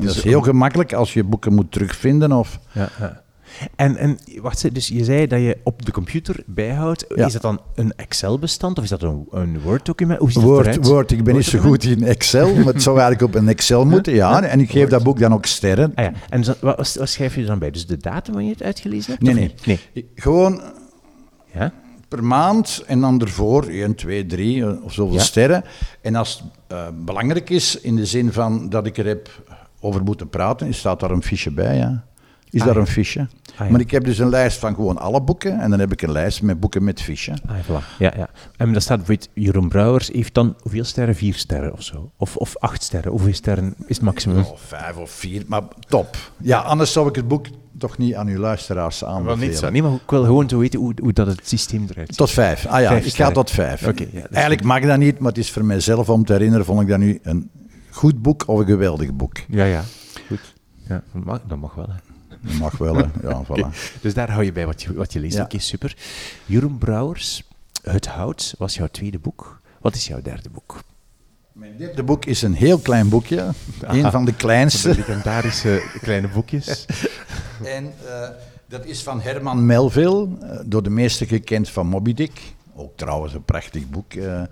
Dat 0.07 0.17
is 0.17 0.23
heel 0.23 0.41
gemakkelijk 0.41 0.93
als 0.93 1.13
je 1.13 1.25
boeken 1.25 1.55
moet 1.55 1.73
terugvinden. 1.73 2.33
Of... 2.33 2.59
Ja, 2.73 2.89
ja. 2.99 3.23
En, 3.77 3.97
en 3.97 4.19
wacht, 4.41 4.75
dus 4.75 4.89
je 4.89 5.05
zei 5.05 5.27
dat 5.27 5.41
je 5.41 5.59
op 5.65 5.85
de 5.87 5.93
computer 5.93 6.43
bijhoudt. 6.47 7.05
Ja. 7.15 7.27
Is 7.27 7.33
dat 7.33 7.43
dan 7.43 7.61
een 7.75 7.93
Excel-bestand 7.97 8.79
of 8.79 8.85
is 8.85 8.91
dat 8.91 9.03
een, 9.03 9.27
een 9.31 9.61
Word-document? 9.61 10.21
Hoe 10.21 10.33
ziet 10.33 10.43
Word? 10.43 10.87
Word, 10.87 11.11
ik 11.11 11.25
ben 11.25 11.35
niet 11.35 11.45
zo 11.45 11.59
goed 11.59 11.85
in 11.85 12.05
Excel, 12.05 12.55
maar 12.55 12.65
het 12.65 12.83
zou 12.83 12.99
eigenlijk 12.99 13.35
op 13.35 13.41
een 13.41 13.49
Excel 13.49 13.85
moeten, 13.85 14.15
ja. 14.15 14.43
En 14.43 14.61
ik 14.61 14.71
geef 14.71 14.89
dat 14.89 15.03
boek 15.03 15.19
dan 15.19 15.33
ook 15.33 15.47
sterren. 15.47 15.93
Ah 15.95 16.05
ja, 16.05 16.13
en 16.29 16.45
wat, 16.61 16.95
wat 16.95 17.09
schrijf 17.09 17.35
je 17.35 17.41
er 17.41 17.47
dan 17.47 17.59
bij? 17.59 17.71
Dus 17.71 17.87
de 17.87 17.97
datum 17.97 18.33
wanneer 18.33 18.51
je 18.51 18.57
het 18.57 18.67
uitgelezen 18.67 19.11
hebt? 19.13 19.23
Nee, 19.23 19.35
nee. 19.35 19.55
nee. 19.65 20.11
Gewoon 20.15 20.61
Ja? 21.55 21.73
per 22.09 22.25
maand 22.25 22.83
en 22.87 23.01
dan 23.01 23.21
ervoor 23.21 23.65
1, 23.65 23.95
2, 23.95 24.27
3 24.27 24.63
eh, 24.63 24.85
of 24.85 24.93
zoveel 24.93 25.21
sterren. 25.21 25.65
En 26.01 26.15
als 26.15 26.35
het 26.39 26.79
eh, 26.79 26.87
belangrijk 27.05 27.51
is, 27.51 27.81
in 27.81 27.97
de 27.97 28.07
zin 28.07 28.33
van 28.33 28.69
dat 28.69 28.87
ik 28.87 28.99
er 28.99 29.07
heb 29.07 29.29
over 29.81 30.03
moeten 30.03 30.29
praten, 30.29 30.75
staat 30.75 31.01
daar 31.01 31.11
een 31.11 31.23
fiche 31.23 31.51
bij, 31.51 31.77
ja. 31.77 32.05
Is 32.51 32.61
Ah, 32.61 32.67
daar 32.67 32.75
ja. 32.75 32.81
een 32.81 32.87
fiche? 32.87 33.21
Ah, 33.57 33.67
ja. 33.67 33.71
Maar 33.73 33.81
ik 33.81 33.91
heb 33.91 34.05
dus 34.05 34.19
een 34.19 34.29
lijst 34.29 34.59
van 34.59 34.75
gewoon 34.75 34.99
alle 34.99 35.23
boeken 35.23 35.61
en 35.61 35.71
dan 35.71 35.79
heb 35.81 35.93
ik 35.93 36.03
een 36.03 36.13
lijst 36.13 36.43
met 36.43 36.61
boeken 36.61 36.85
met 36.85 37.03
fiche. 37.03 37.31
Ah, 37.47 37.57
ja, 37.57 37.63
voilà. 37.81 37.99
ja, 37.99 38.13
ja. 38.17 38.29
En 38.57 38.73
daar 38.73 38.81
staat 38.83 38.97
bijvoorbeeld, 38.97 39.29
Jeroen 39.35 39.69
Brouwers 39.69 40.09
heeft 40.13 40.35
dan 40.35 40.55
hoeveel 40.63 40.85
sterren? 40.85 41.15
Vier 41.15 41.35
sterren 41.35 41.73
of 41.73 41.83
zo? 41.83 42.11
Of, 42.17 42.37
of 42.37 42.57
acht 42.57 42.83
sterren? 42.83 43.11
Hoeveel 43.11 43.35
sterren 43.35 43.75
is 43.87 43.97
het 43.97 44.05
maximum? 44.05 44.39
Of 44.39 44.61
vijf 44.61 44.97
of 44.97 45.11
vier, 45.11 45.43
maar 45.47 45.63
top. 45.89 46.17
Ja, 46.37 46.59
anders 46.61 46.93
zou 46.93 47.09
ik 47.09 47.15
het 47.15 47.29
boek 47.29 47.47
toch 47.79 47.99
niet 47.99 48.15
aan 48.15 48.27
uw 48.29 48.39
luisteraars 48.39 49.01
Wel 49.01 49.11
aanbevelen. 49.11 49.49
niet 49.49 49.59
zo. 49.59 49.71
Nee, 49.71 49.83
maar 49.83 49.93
ik 49.93 50.01
wil 50.11 50.25
gewoon 50.25 50.47
te 50.47 50.57
weten 50.57 50.79
hoe, 50.81 50.95
hoe 51.03 51.13
dat 51.13 51.27
het 51.27 51.49
systeem 51.49 51.87
eruit 51.91 52.09
ziet. 52.09 52.17
Tot 52.17 52.31
vijf. 52.31 52.67
Ah 52.67 52.81
ja, 52.81 52.89
Vijf 52.89 53.07
ik 53.07 53.15
ga 53.15 53.31
tot 53.31 53.51
vijf. 53.51 53.87
Oké, 53.87 54.07
ja, 54.13 54.27
Eigenlijk 54.31 54.65
mag 54.65 54.81
dat 54.83 54.99
niet, 54.99 55.19
maar 55.19 55.29
het 55.29 55.39
is 55.39 55.51
voor 55.51 55.65
mijzelf 55.65 56.09
om 56.11 56.25
te 56.25 56.33
herinneren, 56.33 56.65
vond 56.67 56.81
ik 56.81 56.89
dat 56.89 56.99
nu 56.99 57.19
een 57.23 57.51
goed 57.91 58.23
boek 58.23 58.49
of 58.49 58.59
een 58.59 58.67
geweldig 58.67 59.13
boek. 59.13 59.37
Ja, 59.49 59.65
ja. 59.65 59.85
Goed. 60.27 60.55
Ja, 60.89 61.03
dat 61.13 61.25
mag, 61.25 61.41
dat 61.49 61.59
mag 61.59 61.75
wel. 61.75 61.87
Hè. 61.89 61.95
Dat 62.43 62.53
mag 62.59 62.77
wel, 62.79 62.95
hè. 62.97 63.05
Ja, 63.23 63.43
voilà. 63.51 64.01
Dus 64.01 64.15
daar 64.15 64.31
hou 64.31 64.45
je 64.45 64.53
bij 64.53 64.67
wat 64.67 64.83
je, 64.83 64.95
wat 64.95 65.13
je 65.13 65.21
leest. 65.21 65.37
Ja. 65.37 65.43
Oké, 65.43 65.59
super. 65.59 65.97
Jeroen 66.47 66.79
Brouwers, 66.79 67.43
Het 67.83 68.07
Hout 68.07 68.55
was 68.59 68.75
jouw 68.75 68.87
tweede 68.87 69.19
boek. 69.19 69.61
Wat 69.81 69.95
is 69.95 70.07
jouw 70.07 70.23
derde 70.23 70.49
boek? 70.51 70.83
Mijn 71.53 71.77
derde 71.77 72.03
boek 72.03 72.25
is 72.25 72.43
een 72.43 72.55
heel 72.55 72.79
klein 72.79 73.09
boekje. 73.09 73.49
Een 73.81 74.11
van 74.11 74.25
de 74.25 74.31
De 74.31 74.37
kleinste. 74.37 74.89
legendarische 74.89 75.83
kleine 76.01 76.29
boekjes. 76.29 76.87
En 77.65 77.93
eh, 78.07 78.29
dat 78.69 78.85
is 78.85 79.03
van 79.03 79.21
Herman 79.21 79.67
Melville, 79.67 80.29
eh, 80.41 80.59
door 80.67 80.83
de 80.83 80.91
meesten 80.91 81.27
gekend 81.27 81.69
van 81.71 81.87
Moby 81.87 82.15
Dick. 82.15 82.41
Ook 82.75 82.97
trouwens 82.97 83.35
een 83.35 83.45
prachtig 83.45 83.89
boek, 83.91 84.13
eh, 84.15 84.43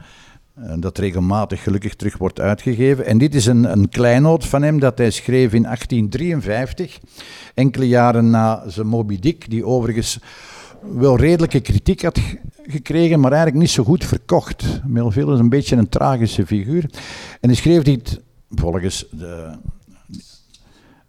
dat 0.81 0.99
regelmatig 0.99 1.63
gelukkig 1.63 1.95
terug 1.95 2.17
wordt 2.19 2.41
uitgegeven. 2.41 3.07
En 3.07 3.19
dit 3.19 3.35
is 3.35 3.47
een, 3.47 3.73
een 3.73 3.89
kleinoot 3.89 4.47
van 4.47 4.63
hem 4.63 4.79
dat 4.81 4.99
hij 4.99 5.11
schreef 5.11 5.53
in 5.53 5.63
1853, 5.63 6.99
enkele 7.55 7.89
jaren 7.89 8.31
na 8.31 8.63
zijn 8.69 8.87
Moby 8.87 9.19
Dick, 9.19 9.51
die 9.51 9.65
overigens 9.67 10.19
wel 10.95 11.17
redelijke 11.17 11.61
kritiek 11.61 12.03
had 12.03 12.19
ge- 12.19 12.39
gekregen, 12.63 13.21
maar 13.21 13.33
eigenlijk 13.33 13.63
niet 13.63 13.71
zo 13.71 13.85
goed 13.85 14.05
verkocht. 14.05 14.81
Melville 14.87 15.33
is 15.35 15.39
een 15.39 15.49
beetje 15.49 15.77
een 15.77 15.89
tragische 15.89 16.47
figuur. 16.47 16.91
En 17.41 17.49
hij 17.49 17.55
schreef 17.55 17.83
dit 17.83 18.21
volgens 18.51 19.07
de 19.11 19.51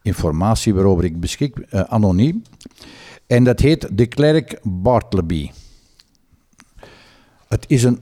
informatie 0.02 0.74
waarover 0.74 1.04
ik 1.04 1.20
beschik, 1.20 1.58
eh, 1.58 1.82
anoniem. 1.82 2.42
En 3.28 3.44
dat 3.44 3.60
heet 3.60 3.88
De 3.98 4.06
Klerk 4.06 4.60
Bartleby. 4.64 5.50
Het 7.48 7.66
is 7.68 7.84
een 7.84 8.00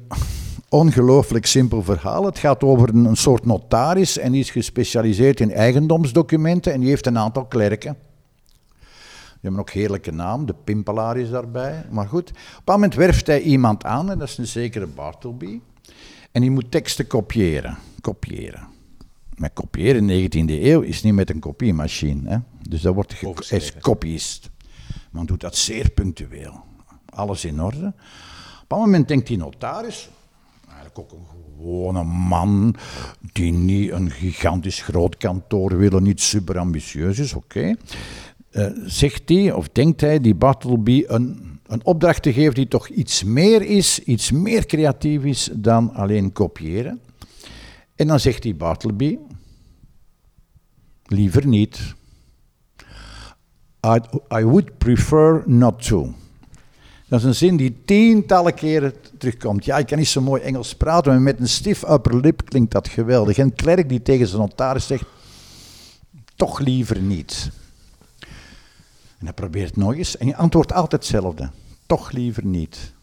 ongelooflijk 0.70 1.45
simpel 1.45 1.84
verhaal. 1.84 2.26
Het 2.26 2.39
gaat 2.39 2.63
over 2.63 2.89
een, 2.89 3.05
een 3.05 3.18
soort 3.18 3.45
notaris 3.45 4.18
en 4.18 4.32
die 4.32 4.41
is 4.41 4.49
gespecialiseerd 4.49 5.39
in 5.39 5.51
eigendomsdocumenten 5.51 6.74
en 6.74 6.80
die 6.80 6.89
heeft 6.89 7.05
een 7.05 7.18
aantal 7.18 7.45
klerken. 7.45 7.97
Die 9.39 9.49
hebben 9.55 9.59
ook 9.59 9.70
heerlijke 9.70 10.11
naam, 10.11 10.45
de 10.45 10.55
Pimpelaar 10.63 11.18
is 11.18 11.30
daarbij. 11.30 11.86
Maar 11.89 12.07
goed, 12.07 12.30
op 12.30 12.36
een 12.36 12.43
bepaald 12.55 12.80
moment 12.80 12.95
werft 12.95 13.28
hij 13.28 13.41
iemand 13.41 13.84
aan, 13.84 14.11
en 14.11 14.20
dat 14.20 14.28
is 14.28 14.38
een 14.38 14.47
zekere 14.47 14.88
Bartleby. 14.88 15.59
En 16.32 16.41
die 16.41 16.51
moet 16.51 16.72
teksten 16.72 17.07
kopiëren. 17.07 17.78
Kopiëren. 18.01 18.68
Maar 19.36 19.49
kopiëren 19.49 20.09
in 20.09 20.30
de 20.30 20.55
19e 20.55 20.63
eeuw 20.63 20.82
is 20.82 21.03
niet 21.03 21.13
met 21.13 21.30
een 21.30 21.39
kopiemachine. 21.39 22.30
Hè? 22.30 22.38
Dus 22.70 22.82
dat 22.82 22.93
wordt 22.93 23.15
is 23.49 23.74
copyist. 23.80 24.49
Man 25.11 25.26
doet 25.26 25.41
dat 25.41 25.55
zeer 25.55 25.89
punctueel. 25.89 26.63
Alles 27.05 27.45
in 27.45 27.61
orde. 27.61 27.93
Op 28.63 28.72
een 28.72 28.78
moment 28.78 29.07
denkt 29.07 29.28
die 29.28 29.38
notaris, 29.38 30.09
ook 31.00 31.12
een 31.12 31.26
gewone 31.58 32.04
man, 32.04 32.76
die 33.32 33.52
niet 33.52 33.91
een 33.91 34.12
gigantisch 34.12 34.82
groot 34.82 35.18
kantoor 35.18 35.78
wil 35.78 36.00
niet 36.00 36.22
super 36.22 36.58
ambitieus 36.58 37.20
is, 37.20 37.34
oké. 37.34 37.76
Eh, 38.50 38.66
zegt 38.86 39.30
hij, 39.30 39.52
of 39.52 39.70
denkt 39.70 40.02
hij, 40.02 40.20
die 40.20 40.36
Bartleby 40.36 41.04
een, 41.08 41.60
een 41.68 41.86
opdracht 41.86 42.24
te 42.24 42.34
geven 42.34 42.54
die 42.54 42.68
toch 42.68 42.88
iets 42.88 43.24
meer 43.24 43.62
is, 43.62 44.00
iets 44.00 44.32
meer 44.32 44.66
creatief 44.66 45.24
is 45.24 45.50
dan 45.54 45.93
alleen 45.93 46.32
kopiëren. 46.32 47.00
En 47.95 48.08
dan 48.08 48.20
zegt 48.20 48.41
die 48.41 48.56
Bartleby, 48.56 49.18
liever 51.04 51.48
niet. 51.48 51.95
I, 53.86 54.00
I 54.39 54.43
would 54.43 54.78
prefer 54.78 55.43
not 55.45 55.88
to. 55.88 56.14
Dat 57.08 57.20
is 57.20 57.26
een 57.26 57.36
zin 57.36 57.58
die 57.58 57.84
tientallen 57.86 58.53
keren 58.53 58.93
terugkomt. 59.18 59.66
Ja, 59.66 59.78
ik 59.78 59.86
kan 59.86 59.97
niet 59.97 60.08
zo 60.08 60.22
mooi 60.22 60.41
Engels 60.41 60.76
praten, 60.76 61.12
maar 61.12 61.22
met 61.22 61.39
een 61.39 61.49
stiff 61.49 61.89
upper 61.89 62.20
lip 62.20 62.45
klinkt 62.45 62.72
dat 62.72 62.88
geweldig. 62.88 63.38
En 63.38 63.55
klerk 63.55 63.89
die 63.89 64.01
tegen 64.01 64.28
zijn 64.28 64.41
notaris 64.41 64.88
zegt, 64.88 65.05
toch 66.36 66.60
liever 66.60 67.01
niet. 67.01 67.49
En 69.18 69.26
hij 69.26 69.34
probeert 69.34 69.76
nog 69.76 69.95
eens 69.95 70.18
en 70.18 70.28
je 70.28 70.36
antwoordt 70.36 70.74
altijd 70.74 70.91
hetzelfde. 70.91 71.49
Toch 71.86 72.12
liever 72.12 72.45
niet. 72.45 72.93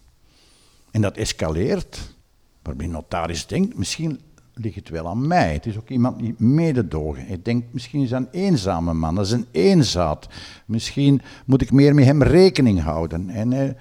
En 0.91 1.01
dat 1.01 1.17
escaleert, 1.17 2.15
waarbij 2.63 2.87
notaris 2.87 3.47
denkt, 3.47 3.77
misschien 3.77 4.21
ligt 4.55 4.75
het 4.75 4.89
wel 4.89 5.09
aan 5.09 5.27
mij. 5.27 5.53
Het 5.53 5.67
is 5.67 5.77
ook 5.77 5.89
iemand 5.89 6.19
die 6.19 6.35
mededogen. 6.39 7.27
Hij 7.27 7.41
denkt, 7.43 7.73
misschien 7.73 8.03
is 8.03 8.09
dat 8.09 8.21
een 8.21 8.29
eenzame 8.31 8.95
man, 8.95 9.15
dat 9.15 9.27
is 9.27 9.33
een 9.33 9.47
eenzaad. 9.51 10.29
Misschien 10.67 11.21
moet 11.47 11.63
ik 11.63 11.73
meer 11.73 11.95
met 11.95 12.05
hem 12.05 12.23
rekening 12.23 12.81
houden. 12.81 13.31
En 13.31 13.53
hij 13.53 13.77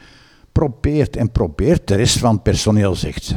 probeert 0.52 1.16
en 1.16 1.32
probeert. 1.32 1.88
De 1.88 1.96
rest 1.96 2.18
van 2.18 2.34
het 2.34 2.44
personeel 2.44 2.96
zegt, 2.96 3.36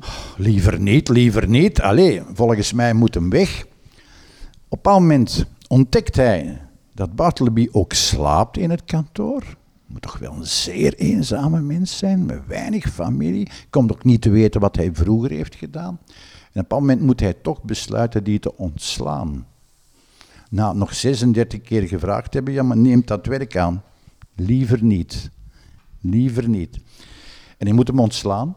"Oh, 0.00 0.08
liever 0.36 0.80
niet, 0.80 1.08
liever 1.08 1.48
niet. 1.48 1.80
Allee, 1.80 2.22
volgens 2.32 2.72
mij 2.72 2.92
moet 2.92 3.14
hem 3.14 3.30
weg. 3.30 3.66
Op 4.68 4.86
een 4.86 4.92
moment 4.92 5.46
ontdekt 5.68 6.16
hij 6.16 6.60
dat 6.94 7.14
Bartleby 7.16 7.68
ook 7.72 7.92
slaapt 7.92 8.56
in 8.56 8.70
het 8.70 8.84
kantoor. 8.84 9.42
Moet 9.86 10.02
toch 10.02 10.18
wel 10.18 10.32
een 10.32 10.46
zeer 10.46 10.94
eenzame 10.94 11.60
mens 11.60 11.98
zijn, 11.98 12.26
met 12.26 12.46
weinig 12.46 12.92
familie. 12.92 13.48
Komt 13.70 13.92
ook 13.92 14.04
niet 14.04 14.22
te 14.22 14.30
weten 14.30 14.60
wat 14.60 14.76
hij 14.76 14.90
vroeger 14.92 15.30
heeft 15.30 15.54
gedaan. 15.54 15.98
En 16.54 16.62
op 16.62 16.72
een 16.72 16.78
moment 16.78 17.00
moet 17.00 17.20
hij 17.20 17.34
toch 17.34 17.62
besluiten 17.62 18.24
die 18.24 18.38
te 18.38 18.56
ontslaan. 18.56 19.46
Na 20.50 20.72
nog 20.72 20.94
36 20.94 21.60
keer 21.60 21.88
gevraagd 21.88 22.34
hebben, 22.34 22.54
ja, 22.54 22.62
maar 22.62 22.76
neemt 22.76 23.06
dat 23.06 23.26
werk 23.26 23.56
aan. 23.56 23.82
Liever 24.34 24.82
niet. 24.82 25.30
Liever 26.00 26.48
niet. 26.48 26.76
En 27.58 27.66
hij 27.66 27.72
moet 27.72 27.86
hem 27.86 28.00
ontslaan. 28.00 28.56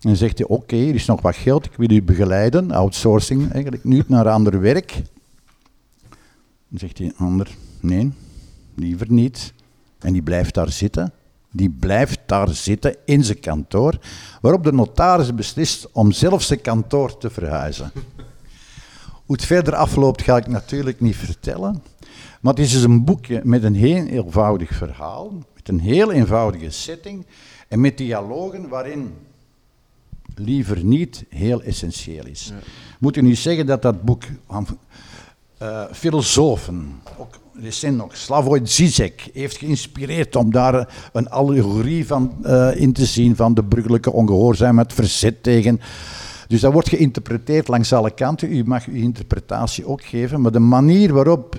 En 0.00 0.12
dan 0.12 0.16
zegt 0.16 0.38
hij, 0.38 0.46
oké, 0.46 0.76
hier 0.76 0.94
is 0.94 1.06
nog 1.06 1.20
wat 1.20 1.36
geld, 1.36 1.64
ik 1.64 1.74
wil 1.76 1.90
u 1.90 2.02
begeleiden, 2.02 2.70
outsourcing 2.70 3.52
eigenlijk, 3.52 3.84
nu 3.84 4.02
naar 4.06 4.28
ander 4.28 4.60
werk. 4.60 5.02
Dan 6.68 6.78
zegt 6.78 6.96
die 6.96 7.12
ander, 7.16 7.56
nee, 7.80 8.12
liever 8.74 9.12
niet. 9.12 9.52
En 9.98 10.12
die 10.12 10.22
blijft 10.22 10.54
daar 10.54 10.72
zitten. 10.72 11.12
Die 11.56 11.70
blijft 11.70 12.18
daar 12.26 12.48
zitten 12.48 12.96
in 13.04 13.24
zijn 13.24 13.40
kantoor, 13.40 13.98
waarop 14.40 14.64
de 14.64 14.72
notaris 14.72 15.34
beslist 15.34 15.88
om 15.92 16.12
zelf 16.12 16.42
zijn 16.42 16.60
kantoor 16.60 17.18
te 17.18 17.30
verhuizen. 17.30 17.92
Hoe 19.26 19.36
het 19.36 19.44
verder 19.44 19.74
afloopt 19.74 20.22
ga 20.22 20.36
ik 20.36 20.46
natuurlijk 20.46 21.00
niet 21.00 21.16
vertellen. 21.16 21.82
Maar 22.40 22.54
het 22.54 22.62
is 22.62 22.72
dus 22.72 22.82
een 22.82 23.04
boekje 23.04 23.40
met 23.44 23.62
een 23.62 23.74
heel 23.74 24.06
eenvoudig 24.06 24.70
verhaal, 24.70 25.32
met 25.54 25.68
een 25.68 25.80
heel 25.80 26.12
eenvoudige 26.12 26.70
setting 26.70 27.26
en 27.68 27.80
met 27.80 27.98
dialogen 27.98 28.68
waarin 28.68 29.14
liever 30.34 30.84
niet 30.84 31.24
heel 31.28 31.62
essentieel 31.62 32.26
is. 32.26 32.52
Moet 32.98 33.16
u 33.16 33.22
niet 33.22 33.38
zeggen 33.38 33.66
dat 33.66 33.82
dat 33.82 34.02
boek 34.02 34.22
aan 34.46 34.66
eh, 35.58 35.84
filosofen, 35.92 37.00
ook 37.18 37.38
recent 37.60 37.96
nog, 37.96 38.16
Slavoj 38.16 38.60
Zizek, 38.62 39.28
heeft 39.32 39.56
geïnspireerd 39.56 40.36
om 40.36 40.50
daar 40.50 40.88
een 41.12 41.28
allegorie 41.28 42.06
van 42.06 42.34
eh, 42.42 42.70
in 42.74 42.92
te 42.92 43.04
zien 43.04 43.36
van 43.36 43.54
de 43.54 43.62
burgerlijke 43.62 44.12
ongehoorzaamheid, 44.12 44.92
verzet 44.92 45.42
tegen. 45.42 45.80
Dus 46.48 46.60
dat 46.60 46.72
wordt 46.72 46.88
geïnterpreteerd 46.88 47.68
langs 47.68 47.92
alle 47.92 48.10
kanten. 48.10 48.52
U 48.52 48.64
mag 48.64 48.86
uw 48.86 48.94
interpretatie 48.94 49.86
ook 49.86 50.04
geven, 50.04 50.40
maar 50.40 50.52
de 50.52 50.58
manier 50.58 51.12
waarop 51.12 51.58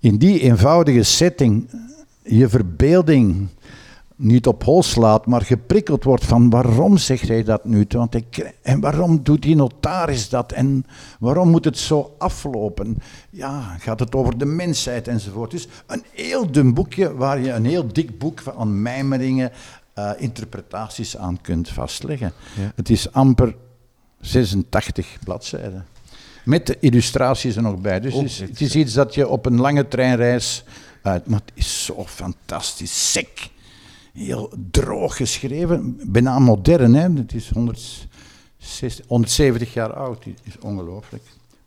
in 0.00 0.16
die 0.16 0.40
eenvoudige 0.40 1.02
setting 1.02 1.70
je 2.22 2.48
verbeelding 2.48 3.48
niet 4.16 4.46
op 4.46 4.64
hol 4.64 4.82
slaat, 4.82 5.26
maar 5.26 5.42
geprikkeld 5.42 6.04
wordt 6.04 6.24
van 6.24 6.50
waarom 6.50 6.96
zegt 6.96 7.28
hij 7.28 7.42
dat 7.42 7.64
nu? 7.64 7.86
Want 7.88 8.14
ik, 8.14 8.52
en 8.62 8.80
waarom 8.80 9.22
doet 9.22 9.42
die 9.42 9.56
notaris 9.56 10.28
dat? 10.28 10.52
En 10.52 10.86
waarom 11.18 11.48
moet 11.48 11.64
het 11.64 11.78
zo 11.78 12.14
aflopen? 12.18 12.96
Ja, 13.30 13.76
gaat 13.78 14.00
het 14.00 14.14
over 14.14 14.38
de 14.38 14.44
mensheid 14.44 15.08
enzovoort. 15.08 15.50
Dus 15.50 15.68
een 15.86 16.04
heel 16.12 16.50
dun 16.50 16.74
boekje 16.74 17.14
waar 17.14 17.40
je 17.40 17.52
een 17.52 17.64
heel 17.64 17.92
dik 17.92 18.18
boek 18.18 18.40
van 18.40 18.82
mijmeringen, 18.82 19.52
uh, 19.98 20.10
interpretaties 20.16 21.16
aan 21.16 21.40
kunt 21.40 21.68
vastleggen. 21.68 22.32
Het 22.74 22.90
is 22.90 23.12
amper 23.12 23.56
86 24.20 25.18
bladzijden. 25.24 25.86
Met 26.44 26.66
de 26.66 26.76
illustraties 26.80 27.56
er 27.56 27.62
nog 27.62 27.80
bij. 27.80 28.00
Dus 28.00 28.12
oh, 28.14 28.20
het, 28.20 28.30
is, 28.30 28.38
het 28.38 28.60
is 28.60 28.74
iets 28.74 28.92
dat 28.92 29.14
je 29.14 29.28
op 29.28 29.46
een 29.46 29.60
lange 29.60 29.88
treinreis 29.88 30.64
uit. 31.02 31.26
Maar 31.26 31.40
het 31.44 31.52
is 31.54 31.84
zo 31.84 32.04
fantastisch 32.06 33.12
sec 33.12 33.54
heel 34.16 34.52
droog 34.70 35.16
geschreven, 35.16 36.00
bijna 36.06 36.38
modern. 36.38 36.94
Hè? 36.94 37.08
Het 37.12 37.34
is 37.34 37.50
160, 37.50 39.06
170 39.06 39.72
jaar 39.72 39.92
oud, 39.92 40.24
het 40.24 40.40
is 40.42 40.58
ongelooflijk. 40.58 41.22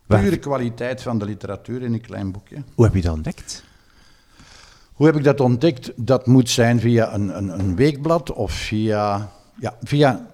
Pure 0.07 0.37
kwaliteit 0.37 1.01
van 1.01 1.19
de 1.19 1.25
literatuur 1.25 1.81
in 1.81 1.93
een 1.93 2.01
klein 2.01 2.31
boekje. 2.31 2.63
Hoe 2.75 2.85
heb 2.85 2.93
je 2.93 3.01
dat 3.01 3.13
ontdekt? 3.13 3.63
Hoe 4.93 5.05
heb 5.05 5.15
ik 5.15 5.23
dat 5.23 5.39
ontdekt? 5.39 5.91
Dat 5.95 6.27
moet 6.27 6.49
zijn 6.49 6.79
via 6.79 7.13
een, 7.13 7.37
een, 7.37 7.59
een 7.59 7.75
weekblad 7.75 8.33
of 8.33 8.51
via, 8.51 9.31
ja, 9.59 9.77
via 9.83 10.27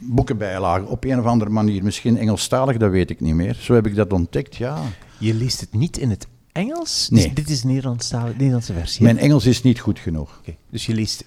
boekenbijlagen 0.00 0.88
op 0.88 1.04
een 1.04 1.18
of 1.18 1.24
andere 1.24 1.50
manier. 1.50 1.84
Misschien 1.84 2.18
Engelstalig, 2.18 2.76
dat 2.76 2.90
weet 2.90 3.10
ik 3.10 3.20
niet 3.20 3.34
meer. 3.34 3.54
Zo 3.54 3.74
heb 3.74 3.86
ik 3.86 3.94
dat 3.94 4.12
ontdekt, 4.12 4.56
ja. 4.56 4.82
Je 5.18 5.34
leest 5.34 5.60
het 5.60 5.72
niet 5.72 5.96
in 5.96 6.10
het 6.10 6.26
Engels? 6.52 7.08
Nee. 7.10 7.32
dit 7.32 7.50
is 7.50 7.62
een 7.62 7.68
Nederlandse 7.68 8.72
versie. 8.72 9.02
Mijn 9.02 9.18
Engels 9.18 9.46
is 9.46 9.62
niet 9.62 9.80
goed 9.80 9.98
genoeg. 9.98 10.38
Okay. 10.38 10.56
Dus 10.70 10.86
je 10.86 10.94
leest 10.94 11.24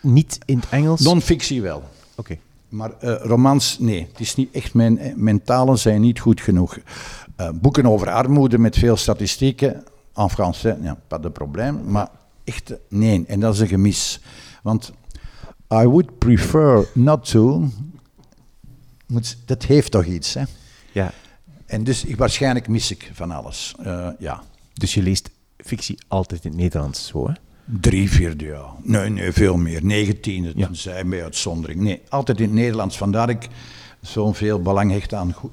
niet 0.00 0.38
in 0.44 0.58
het 0.58 0.68
Engels? 0.68 1.00
Non-fictie 1.00 1.62
wel. 1.62 1.82
Oké. 2.14 2.38
Maar 2.68 2.90
uh, 3.02 3.14
romans, 3.22 3.78
nee. 3.78 4.06
Het 4.10 4.20
is 4.20 4.34
niet 4.34 4.50
echt 4.52 4.74
mijn, 4.74 4.98
eh, 4.98 5.14
mijn 5.14 5.42
talen 5.42 5.78
zijn 5.78 6.00
niet 6.00 6.20
goed 6.20 6.40
genoeg. 6.40 6.78
Uh, 7.40 7.50
boeken 7.54 7.86
over 7.86 8.10
armoede 8.10 8.58
met 8.58 8.76
veel 8.76 8.96
statistieken, 8.96 9.84
en 10.14 10.30
français, 10.30 10.76
ja, 10.82 10.98
pas 11.06 11.20
de 11.20 11.30
probleem. 11.30 11.90
Maar 11.90 12.08
echt, 12.44 12.74
nee. 12.88 13.24
En 13.26 13.40
dat 13.40 13.54
is 13.54 13.60
een 13.60 13.68
gemis. 13.68 14.20
Want 14.62 14.92
I 15.72 15.84
would 15.84 16.18
prefer 16.18 16.88
not 16.94 17.30
to. 17.30 17.68
Dat 19.44 19.62
heeft 19.62 19.90
toch 19.90 20.04
iets, 20.04 20.34
hè? 20.34 20.42
Ja. 20.92 21.12
En 21.66 21.84
dus 21.84 22.04
ik, 22.04 22.16
waarschijnlijk 22.16 22.68
mis 22.68 22.90
ik 22.90 23.10
van 23.12 23.30
alles. 23.30 23.74
Uh, 23.80 24.08
ja. 24.18 24.42
Dus 24.72 24.94
je 24.94 25.02
leest 25.02 25.30
fictie 25.56 25.98
altijd 26.08 26.44
in 26.44 26.50
het 26.50 26.60
Nederlands, 26.60 27.06
zo 27.06 27.28
hè? 27.28 27.32
Drie 27.70 28.10
vierde 28.10 28.44
jaar. 28.44 28.70
Nee, 28.82 29.10
nee, 29.10 29.32
veel 29.32 29.56
meer. 29.56 29.84
Negentiende, 29.84 30.52
ja. 30.54 30.68
zijn 30.72 31.08
bij 31.08 31.22
uitzondering. 31.22 31.80
Nee, 31.80 32.02
altijd 32.08 32.38
in 32.38 32.44
het 32.44 32.54
Nederlands. 32.54 32.96
Vandaar 32.96 33.28
ik 33.28 33.48
zoveel 34.00 34.62
belang 34.62 34.90
hecht 34.90 35.14
aan 35.14 35.32
goed, 35.32 35.50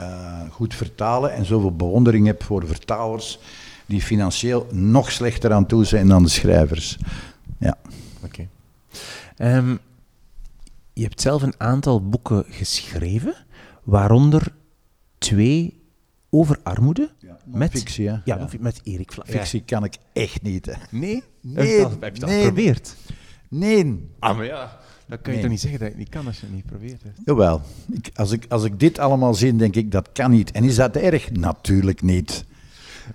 uh, 0.00 0.40
goed 0.50 0.74
vertalen 0.74 1.32
en 1.32 1.44
zoveel 1.44 1.76
bewondering 1.76 2.26
heb 2.26 2.42
voor 2.42 2.66
vertalers 2.66 3.38
die 3.86 4.02
financieel 4.02 4.66
nog 4.70 5.10
slechter 5.12 5.52
aan 5.52 5.66
toe 5.66 5.84
zijn 5.84 6.08
dan 6.08 6.22
de 6.22 6.28
schrijvers. 6.28 6.98
Ja. 7.58 7.76
Oké. 8.22 8.46
Okay. 9.36 9.56
Um, 9.56 9.78
je 10.92 11.02
hebt 11.02 11.20
zelf 11.20 11.42
een 11.42 11.54
aantal 11.58 12.08
boeken 12.08 12.44
geschreven, 12.48 13.34
waaronder 13.82 14.52
twee 15.18 15.79
over 16.30 16.58
armoede. 16.62 17.10
Ja, 17.18 17.38
met 17.44 17.70
fictie, 17.70 18.04
ja. 18.04 18.22
ja, 18.24 18.48
met 18.58 18.80
Erik 18.84 19.12
Vla. 19.12 19.24
Fictie 19.26 19.62
kan 19.62 19.84
ik 19.84 19.96
echt 20.12 20.42
niet. 20.42 20.66
Hè. 20.66 20.72
Nee? 20.90 21.22
Nee. 21.40 21.86
Heb 22.00 22.14
je 22.14 22.20
dat, 22.20 22.28
nee. 22.28 22.38
geprobeerd? 22.38 22.96
Nee. 23.48 24.08
Ah, 24.18 24.36
maar 24.36 24.46
ja. 24.46 24.78
Dan 25.06 25.20
kan 25.20 25.34
je 25.34 25.40
toch 25.40 25.50
niet 25.50 25.60
zeggen 25.60 25.78
dat 25.78 25.88
je 25.88 25.94
het 25.94 26.04
niet 26.04 26.14
kan 26.14 26.26
als 26.26 26.40
je 26.40 26.46
het 26.46 26.54
niet 26.54 26.66
probeert 26.66 27.02
hebt? 27.02 27.18
Jawel. 27.24 27.60
Ik, 27.92 28.10
als, 28.14 28.32
ik, 28.32 28.44
als 28.48 28.64
ik 28.64 28.80
dit 28.80 28.98
allemaal 28.98 29.34
zie, 29.34 29.56
denk 29.56 29.76
ik, 29.76 29.90
dat 29.90 30.08
kan 30.12 30.30
niet. 30.30 30.50
En 30.50 30.64
is 30.64 30.74
dat 30.74 30.96
erg? 30.96 31.30
Natuurlijk 31.32 32.02
niet. 32.02 32.44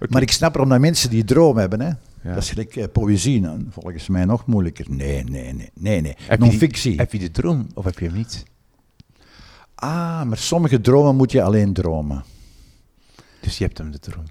Maar 0.09 0.22
ik 0.22 0.32
snap 0.32 0.55
erom 0.55 0.70
dat 0.70 0.80
mensen 0.80 1.09
die 1.09 1.24
droom 1.24 1.57
hebben, 1.57 1.82
hè. 1.82 1.88
Ja. 1.88 2.34
Dat 2.34 2.43
is 2.43 2.49
gelijk 2.49 2.76
eh, 2.76 2.86
poëzie, 2.91 3.41
nou, 3.41 3.66
volgens 3.70 4.07
mij 4.07 4.26
nog 4.26 4.45
moeilijker. 4.45 4.86
Nee, 4.89 5.24
nee, 5.24 5.53
nee, 5.53 5.70
nee, 5.74 6.01
nee. 6.01 6.16
Non-fictie. 6.38 6.97
Heb 6.97 7.11
je 7.11 7.20
de 7.20 7.32
droom 7.32 7.68
of 7.74 7.86
heb 7.86 7.99
je 7.99 8.05
hem 8.05 8.16
niet? 8.16 8.43
Ah, 9.76 10.24
maar 10.24 10.38
sommige 10.38 10.82
dromen 10.82 11.16
moet 11.16 11.32
je 11.32 11.41
alleen 11.41 11.74
dromen. 11.74 12.24
Dus 13.46 13.58
je 13.58 13.64
hebt 13.64 13.78
hem 13.78 13.91
de 13.91 14.00
droom? 14.00 14.26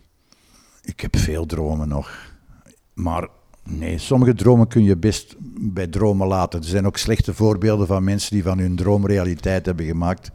Ik 0.83 1.01
heb 1.01 1.17
veel 1.17 1.47
dromen 1.47 1.89
nog. 1.89 2.33
Maar 2.95 3.29
nee, 3.65 3.99
sommige 3.99 4.35
dromen 4.35 4.69
kun 4.69 4.85
je 4.85 4.97
best 4.97 5.35
bij 5.59 5.87
dromen 5.87 6.27
laten. 6.27 6.61
Er 6.61 6.67
zijn 6.67 6.87
ook 6.87 6.97
slechte 6.97 7.35
voorbeelden 7.35 7.87
van 7.87 8.05
mensen 8.05 8.35
die 8.35 8.43
van 8.43 8.59
hun 8.59 8.77
droom 8.77 9.07
realiteit 9.07 9.67
hebben 9.67 9.87
gemaakt. 9.87 10.31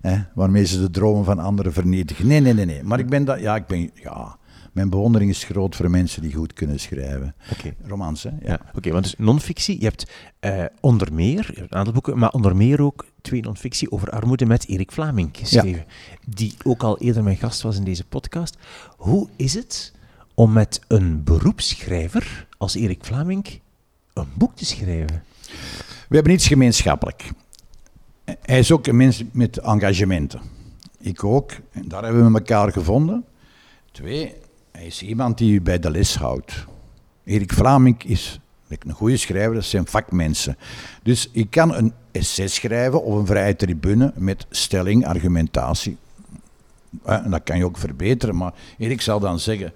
Hè, 0.00 0.18
waarmee 0.34 0.64
ze 0.64 0.80
de 0.80 0.90
dromen 0.90 1.24
van 1.24 1.38
anderen 1.38 1.72
vernietigen. 1.72 2.26
Nee, 2.26 2.40
nee, 2.40 2.52
nee, 2.52 2.64
nee. 2.64 2.82
Maar 2.82 2.98
ik 2.98 3.08
ben 3.08 3.24
dat, 3.24 3.40
ja, 3.40 3.56
ik 3.56 3.66
ben, 3.66 3.90
ja, 3.94 4.38
mijn 4.72 4.90
bewondering 4.90 5.30
is 5.30 5.44
groot 5.44 5.76
voor 5.76 5.90
mensen 5.90 6.22
die 6.22 6.34
goed 6.34 6.52
kunnen 6.52 6.80
schrijven. 6.80 7.34
Okay. 7.52 7.76
Romans, 7.86 8.22
hè? 8.22 8.30
Ja. 8.30 8.36
ja 8.40 8.60
Oké, 8.74 8.90
want 8.90 9.04
dus 9.04 9.14
non-fictie, 9.18 9.78
je 9.78 9.84
hebt 9.84 10.10
uh, 10.40 10.64
onder 10.80 11.12
meer, 11.12 11.52
een 11.54 11.72
aantal 11.72 11.92
boeken, 11.92 12.18
maar 12.18 12.30
onder 12.30 12.56
meer 12.56 12.82
ook 12.82 13.06
twee 13.20 13.40
non-fictie 13.40 13.90
over 13.90 14.10
armoede 14.10 14.46
met 14.46 14.68
Erik 14.68 14.92
Vlaming 14.92 15.28
geschreven, 15.32 15.84
die 16.26 16.54
ook 16.64 16.82
al 16.82 16.98
eerder 16.98 17.22
mijn 17.22 17.36
gast 17.36 17.62
was 17.62 17.76
in 17.76 17.84
deze 17.84 18.04
podcast. 18.04 18.56
Hoe 18.96 19.28
is 19.36 19.54
het 19.54 19.92
om 20.34 20.52
met 20.52 20.80
een 20.88 21.24
beroepsschrijver 21.24 22.46
als 22.58 22.74
Erik 22.74 23.04
Vlaming 23.04 23.60
een 24.12 24.28
boek 24.34 24.56
te 24.56 24.64
schrijven? 24.64 25.22
We 26.08 26.14
hebben 26.14 26.32
iets 26.32 26.46
gemeenschappelijk. 26.46 27.30
Hij 28.24 28.58
is 28.58 28.72
ook 28.72 28.86
een 28.86 28.96
mens 28.96 29.22
met 29.32 29.58
engagementen. 29.58 30.40
Ik 30.98 31.24
ook. 31.24 31.52
En 31.70 31.88
daar 31.88 32.04
hebben 32.04 32.32
we 32.32 32.38
elkaar 32.38 32.72
gevonden. 32.72 33.24
Twee, 33.92 34.34
hij 34.82 34.90
is 34.90 35.02
iemand 35.02 35.38
die 35.38 35.52
u 35.52 35.60
bij 35.60 35.78
de 35.78 35.90
les 35.90 36.14
houdt. 36.14 36.64
Erik 37.24 37.52
Vlaming 37.52 38.04
is 38.04 38.40
een 38.68 38.92
goede 38.92 39.16
schrijver, 39.16 39.54
dat 39.54 39.64
zijn 39.64 39.86
vakmensen. 39.86 40.56
Dus 41.02 41.28
ik 41.32 41.50
kan 41.50 41.74
een 41.74 41.92
essay 42.12 42.48
schrijven 42.48 43.04
of 43.04 43.14
een 43.14 43.26
vrije 43.26 43.56
tribune 43.56 44.12
met 44.14 44.46
stelling, 44.50 45.06
argumentatie. 45.06 45.96
En 47.04 47.30
dat 47.30 47.42
kan 47.44 47.56
je 47.56 47.64
ook 47.64 47.78
verbeteren, 47.78 48.36
maar 48.36 48.52
Erik 48.78 49.00
zal 49.00 49.20
dan 49.20 49.38
zeggen, 49.38 49.72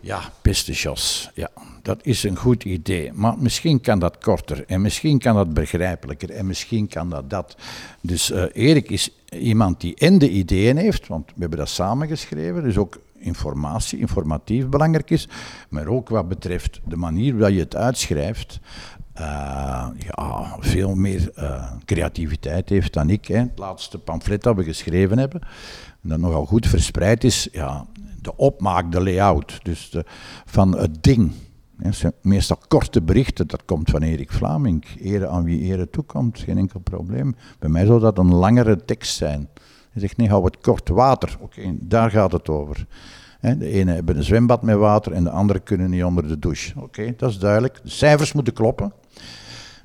ja, 0.00 0.20
beste 0.42 0.72
Jos, 0.72 1.30
ja, 1.34 1.50
dat 1.82 1.98
is 2.02 2.22
een 2.22 2.36
goed 2.36 2.64
idee, 2.64 3.12
maar 3.12 3.38
misschien 3.38 3.80
kan 3.80 3.98
dat 3.98 4.18
korter 4.18 4.64
en 4.66 4.80
misschien 4.80 5.18
kan 5.18 5.34
dat 5.34 5.54
begrijpelijker 5.54 6.30
en 6.30 6.46
misschien 6.46 6.88
kan 6.88 7.10
dat 7.10 7.30
dat. 7.30 7.56
Dus 8.00 8.30
uh, 8.30 8.44
Erik 8.52 8.90
is 8.90 9.10
iemand 9.30 9.80
die 9.80 9.94
en 9.94 10.18
de 10.18 10.30
ideeën 10.30 10.76
heeft, 10.76 11.06
want 11.06 11.26
we 11.26 11.40
hebben 11.40 11.58
dat 11.58 11.68
samen 11.68 12.08
geschreven, 12.08 12.62
dus 12.62 12.76
ook 12.76 12.98
informatie, 13.18 13.98
informatief 13.98 14.68
belangrijk 14.68 15.10
is, 15.10 15.28
maar 15.68 15.86
ook 15.86 16.08
wat 16.08 16.28
betreft 16.28 16.80
de 16.84 16.96
manier 16.96 17.36
waarop 17.36 17.56
je 17.56 17.62
het 17.62 17.76
uitschrijft, 17.76 18.60
uh, 19.20 19.86
ja, 19.98 20.56
veel 20.58 20.94
meer 20.94 21.30
uh, 21.38 21.72
creativiteit 21.84 22.68
heeft 22.68 22.92
dan 22.92 23.10
ik. 23.10 23.26
Hè. 23.26 23.38
Het 23.38 23.58
laatste 23.58 23.98
pamflet 23.98 24.42
dat 24.42 24.56
we 24.56 24.64
geschreven 24.64 25.18
hebben, 25.18 25.40
dat 26.00 26.18
nogal 26.18 26.46
goed 26.46 26.66
verspreid 26.66 27.24
is, 27.24 27.48
ja, 27.52 27.86
de 28.22 28.36
opmaak, 28.36 28.92
de 28.92 29.02
layout, 29.02 29.60
dus 29.62 29.90
de, 29.90 30.04
van 30.44 30.76
het 30.78 31.02
ding. 31.02 31.32
Meestal 32.22 32.58
korte 32.68 33.02
berichten, 33.02 33.46
dat 33.46 33.64
komt 33.64 33.90
van 33.90 34.02
Erik 34.02 34.32
Vlaming. 34.32 34.84
Ere 35.00 35.28
aan 35.28 35.44
wie 35.44 35.60
ere 35.60 35.90
toekomt, 35.90 36.38
geen 36.38 36.58
enkel 36.58 36.80
probleem. 36.80 37.34
Bij 37.58 37.68
mij 37.68 37.86
zou 37.86 38.00
dat 38.00 38.18
een 38.18 38.34
langere 38.34 38.84
tekst 38.84 39.16
zijn. 39.16 39.48
Hij 39.98 40.06
zegt, 40.06 40.16
nee, 40.16 40.28
hou 40.28 40.44
het 40.44 40.58
kort. 40.60 40.88
Water, 40.88 41.36
oké, 41.40 41.74
daar 41.80 42.10
gaat 42.10 42.32
het 42.32 42.48
over. 42.48 42.86
De 43.40 43.70
ene 43.70 43.92
hebben 43.92 44.16
een 44.16 44.22
zwembad 44.22 44.62
met 44.62 44.76
water 44.76 45.12
en 45.12 45.24
de 45.24 45.30
andere 45.30 45.58
kunnen 45.58 45.90
niet 45.90 46.04
onder 46.04 46.28
de 46.28 46.38
douche. 46.38 46.80
Oké, 46.80 47.14
dat 47.16 47.30
is 47.30 47.38
duidelijk. 47.38 47.80
De 47.82 47.90
cijfers 47.90 48.32
moeten 48.32 48.52
kloppen. 48.52 48.92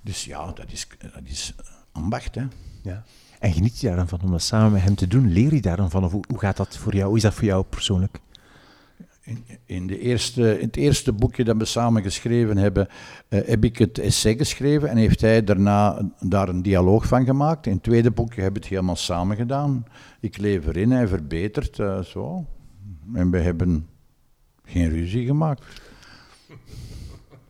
Dus 0.01 0.25
ja, 0.25 0.45
dat 0.45 0.65
is, 0.71 0.87
dat 0.99 1.23
is 1.23 1.55
ambacht. 1.91 2.35
Hè. 2.35 2.43
Ja. 2.81 3.03
En 3.39 3.53
geniet 3.53 3.79
je 3.79 3.95
daarvan 3.95 4.21
om 4.23 4.31
dat 4.31 4.41
samen 4.41 4.71
met 4.71 4.81
hem 4.81 4.95
te 4.95 5.07
doen? 5.07 5.31
Leer 5.31 5.53
je 5.53 5.61
daarvan 5.61 5.89
van? 5.89 6.03
Of 6.03 6.11
hoe 6.11 6.39
gaat 6.39 6.57
dat 6.57 6.77
voor 6.77 6.95
jou? 6.95 7.07
Hoe 7.07 7.17
is 7.17 7.23
dat 7.23 7.33
voor 7.33 7.45
jou 7.45 7.63
persoonlijk? 7.63 8.19
In, 9.65 9.87
de 9.87 9.99
eerste, 9.99 10.59
in 10.59 10.65
het 10.65 10.75
eerste 10.75 11.13
boekje 11.13 11.43
dat 11.43 11.57
we 11.57 11.65
samen 11.65 12.03
geschreven 12.03 12.57
hebben, 12.57 12.87
uh, 13.29 13.39
heb 13.45 13.63
ik 13.63 13.77
het 13.77 13.99
essay 13.99 14.37
geschreven 14.37 14.89
en 14.89 14.97
heeft 14.97 15.21
hij 15.21 15.43
daarna 15.43 16.11
daar 16.19 16.49
een 16.49 16.61
dialoog 16.61 17.07
van 17.07 17.25
gemaakt. 17.25 17.65
In 17.65 17.73
het 17.73 17.83
tweede 17.83 18.11
boekje 18.11 18.41
hebben 18.41 18.61
we 18.61 18.67
het 18.67 18.75
helemaal 18.75 18.95
samen 18.95 19.35
gedaan. 19.35 19.85
Ik 20.19 20.37
lever 20.37 20.77
in, 20.77 20.91
hij 20.91 21.07
verbetert, 21.07 21.77
uh, 21.77 22.01
zo. 22.01 22.45
En 23.13 23.31
we 23.31 23.39
hebben 23.39 23.87
geen 24.65 24.89
ruzie 24.89 25.25
gemaakt. 25.25 25.63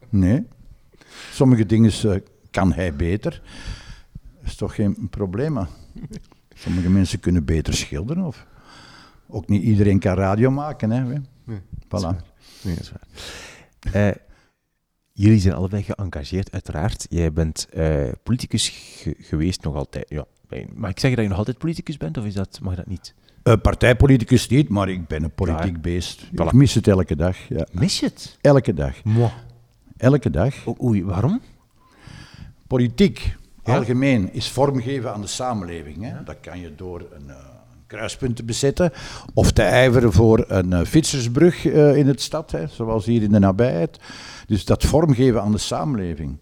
Nee. 0.09 0.45
Sommige 1.32 1.65
dingen 1.65 1.91
uh, 2.05 2.15
kan 2.51 2.74
hij 2.74 2.95
beter. 2.95 3.41
Dat 4.11 4.45
is 4.45 4.55
toch 4.55 4.76
geen 4.76 5.07
probleem. 5.09 5.67
Sommige 6.53 6.89
mensen 6.89 7.19
kunnen 7.19 7.45
beter 7.45 7.74
schilderen. 7.74 8.26
Of 8.26 8.45
ook 9.28 9.47
niet 9.47 9.63
iedereen 9.63 9.99
kan 9.99 10.15
radio 10.15 10.51
maken. 10.51 10.91
Hè. 10.91 11.15
Nee, 11.44 11.60
voilà. 11.86 12.16
Nee, 12.62 12.76
dat 12.76 12.84
is 12.84 12.91
waar. 12.91 14.10
Uh, 14.10 14.16
Jullie 15.16 15.39
zijn 15.39 15.54
allebei 15.54 15.84
geëngageerd, 15.84 16.52
uiteraard. 16.52 17.06
Jij 17.10 17.34
bent 17.34 17.68
uh, 17.74 18.12
politicus 18.24 18.74
geweest 19.18 19.64
nog 19.64 19.76
altijd. 19.76 20.10
Ja, 20.10 20.26
mag 20.74 20.89
ik 20.89 21.00
zeggen 21.00 21.16
dat 21.16 21.22
je 21.24 21.28
nog 21.28 21.38
altijd 21.38 21.58
politicus 21.58 21.98
bent, 21.98 22.18
of 22.18 22.26
is 22.26 22.34
dat, 22.34 22.60
mag 22.62 22.76
dat 22.76 22.88
niet? 22.88 23.14
Uh, 23.44 23.54
partijpoliticus 23.62 24.48
niet, 24.48 24.70
maar 24.70 24.89
ik 24.89 25.08
ben 25.08 25.24
een 25.24 25.34
politiek 25.34 25.82
beest. 25.82 26.30
Ik 26.32 26.52
mis 26.52 26.74
het 26.74 26.88
elke 26.88 27.16
dag. 27.16 27.38
Ja. 27.48 27.68
Mis 27.72 28.00
je 28.00 28.06
het? 28.06 28.38
Elke 28.41 28.74
dag. 28.74 29.04
Moi. 29.04 29.32
Elke 29.98 30.30
dag. 30.30 30.66
O 30.66 30.76
oei, 30.84 31.04
waarom? 31.04 31.41
Politiek, 32.68 33.36
algemeen, 33.64 34.34
is 34.34 34.50
vormgeven 34.50 35.14
aan 35.14 35.22
de 35.22 35.28
samenleving. 35.28 36.04
Hè? 36.04 36.24
Dat 36.24 36.39
kan 36.39 36.60
je 36.60 36.76
door 36.76 37.08
een... 37.12 37.32
Kruispunten 37.94 38.46
bezetten. 38.46 38.91
Of 39.34 39.52
te 39.52 39.62
ijveren 39.62 40.14
voor 40.14 40.46
een 40.48 40.72
uh, 40.72 40.82
fietsersbrug 40.82 41.66
uh, 41.66 41.96
in 41.96 42.08
het 42.08 42.22
stad, 42.22 42.52
hè, 42.52 42.68
zoals 42.68 43.06
hier 43.06 43.22
in 43.22 43.32
de 43.32 43.39
nabijheid. 43.39 44.00
Dus 44.46 44.66
dat 44.66 44.84
vormgeven 44.84 45.41
aan 45.41 45.52
de 45.52 45.58
samenleving. 45.58 46.38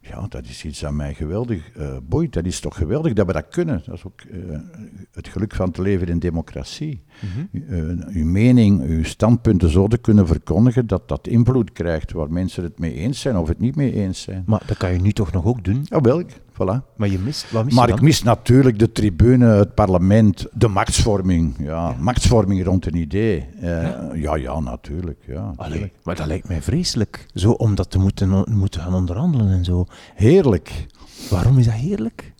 Ja, 0.00 0.26
dat 0.28 0.44
is 0.44 0.64
iets 0.64 0.84
aan 0.84 0.96
mij 0.96 1.14
geweldig 1.14 1.76
uh, 1.76 1.96
boeit. 2.02 2.32
Dat 2.32 2.44
is 2.44 2.60
toch 2.60 2.76
geweldig 2.76 3.12
dat 3.12 3.26
we 3.26 3.32
dat 3.32 3.48
kunnen. 3.48 3.82
Dat 3.86 3.94
is 3.94 4.04
ook 4.04 4.22
uh, 4.30 4.58
het 5.12 5.28
geluk 5.28 5.54
van 5.54 5.70
te 5.70 5.82
leven 5.82 6.06
in 6.06 6.18
democratie. 6.18 7.02
Mm 7.20 7.48
-hmm. 7.50 8.04
uw 8.08 8.24
mening, 8.24 8.82
uw 8.82 9.04
standpunten 9.04 9.70
zo 9.70 9.86
te 9.86 9.98
kunnen 9.98 10.26
verkondigen 10.26 10.86
dat 10.86 11.08
dat 11.08 11.26
invloed 11.26 11.72
krijgt 11.72 12.12
waar 12.12 12.32
mensen 12.32 12.62
het 12.62 12.78
mee 12.78 12.94
eens 12.94 13.20
zijn 13.20 13.36
of 13.36 13.48
het 13.48 13.58
niet 13.58 13.76
mee 13.76 13.92
eens 13.92 14.22
zijn. 14.22 14.42
Maar 14.46 14.62
dat 14.66 14.76
kan 14.76 14.92
je 14.92 15.00
nu 15.00 15.12
toch 15.12 15.32
nog 15.32 15.44
ook 15.44 15.64
doen? 15.64 15.80
Jawel, 15.84 16.22
Voilà. 16.62 16.94
Maar 16.96 17.08
je 17.08 17.18
mist, 17.18 17.50
wat 17.50 17.64
mis 17.64 17.74
maar 17.74 17.88
je 17.88 17.94
ik 17.94 18.00
mis 18.00 18.22
natuurlijk 18.22 18.78
de 18.78 18.92
tribune, 18.92 19.46
het 19.46 19.74
parlement, 19.74 20.46
de 20.52 20.68
machtsvorming. 20.68 21.54
Ja, 21.58 21.64
ja. 21.66 21.94
machtsvorming 21.98 22.64
rond 22.64 22.86
een 22.86 22.96
idee. 22.96 23.46
Uh, 23.62 23.62
ja? 23.62 24.10
ja, 24.14 24.36
ja, 24.36 24.60
natuurlijk. 24.60 25.24
Ja, 25.26 25.52
Allee, 25.56 25.92
maar 26.02 26.16
dat 26.16 26.26
lijkt 26.26 26.48
mij 26.48 26.62
vreselijk. 26.62 27.26
Zo 27.34 27.50
om 27.50 27.74
dat 27.74 27.90
te 27.90 27.98
moeten, 27.98 28.44
moeten 28.50 28.80
gaan 28.80 28.94
onderhandelen 28.94 29.50
en 29.50 29.64
zo. 29.64 29.86
Heerlijk. 30.14 30.86
Waarom 31.30 31.58
is 31.58 31.64
dat 31.64 31.74
heerlijk? 31.74 32.34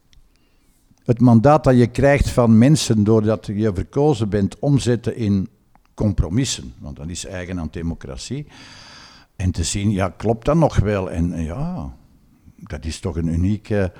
Het 1.04 1.20
mandaat 1.20 1.64
dat 1.64 1.78
je 1.78 1.86
krijgt 1.86 2.30
van 2.30 2.58
mensen 2.58 3.04
doordat 3.04 3.46
je 3.46 3.70
verkozen 3.74 4.28
bent, 4.28 4.58
omzetten 4.58 5.16
in 5.16 5.48
compromissen. 5.94 6.72
Want 6.78 6.96
dat 6.96 7.08
is 7.08 7.26
eigen 7.26 7.60
aan 7.60 7.68
democratie. 7.70 8.46
En 9.36 9.50
te 9.50 9.64
zien, 9.64 9.90
ja, 9.90 10.08
klopt 10.08 10.44
dat 10.44 10.56
nog 10.56 10.76
wel? 10.76 11.10
En 11.10 11.42
ja, 11.42 11.92
dat 12.58 12.84
is 12.84 13.00
toch 13.00 13.16
een 13.16 13.26
unieke, 13.26 13.92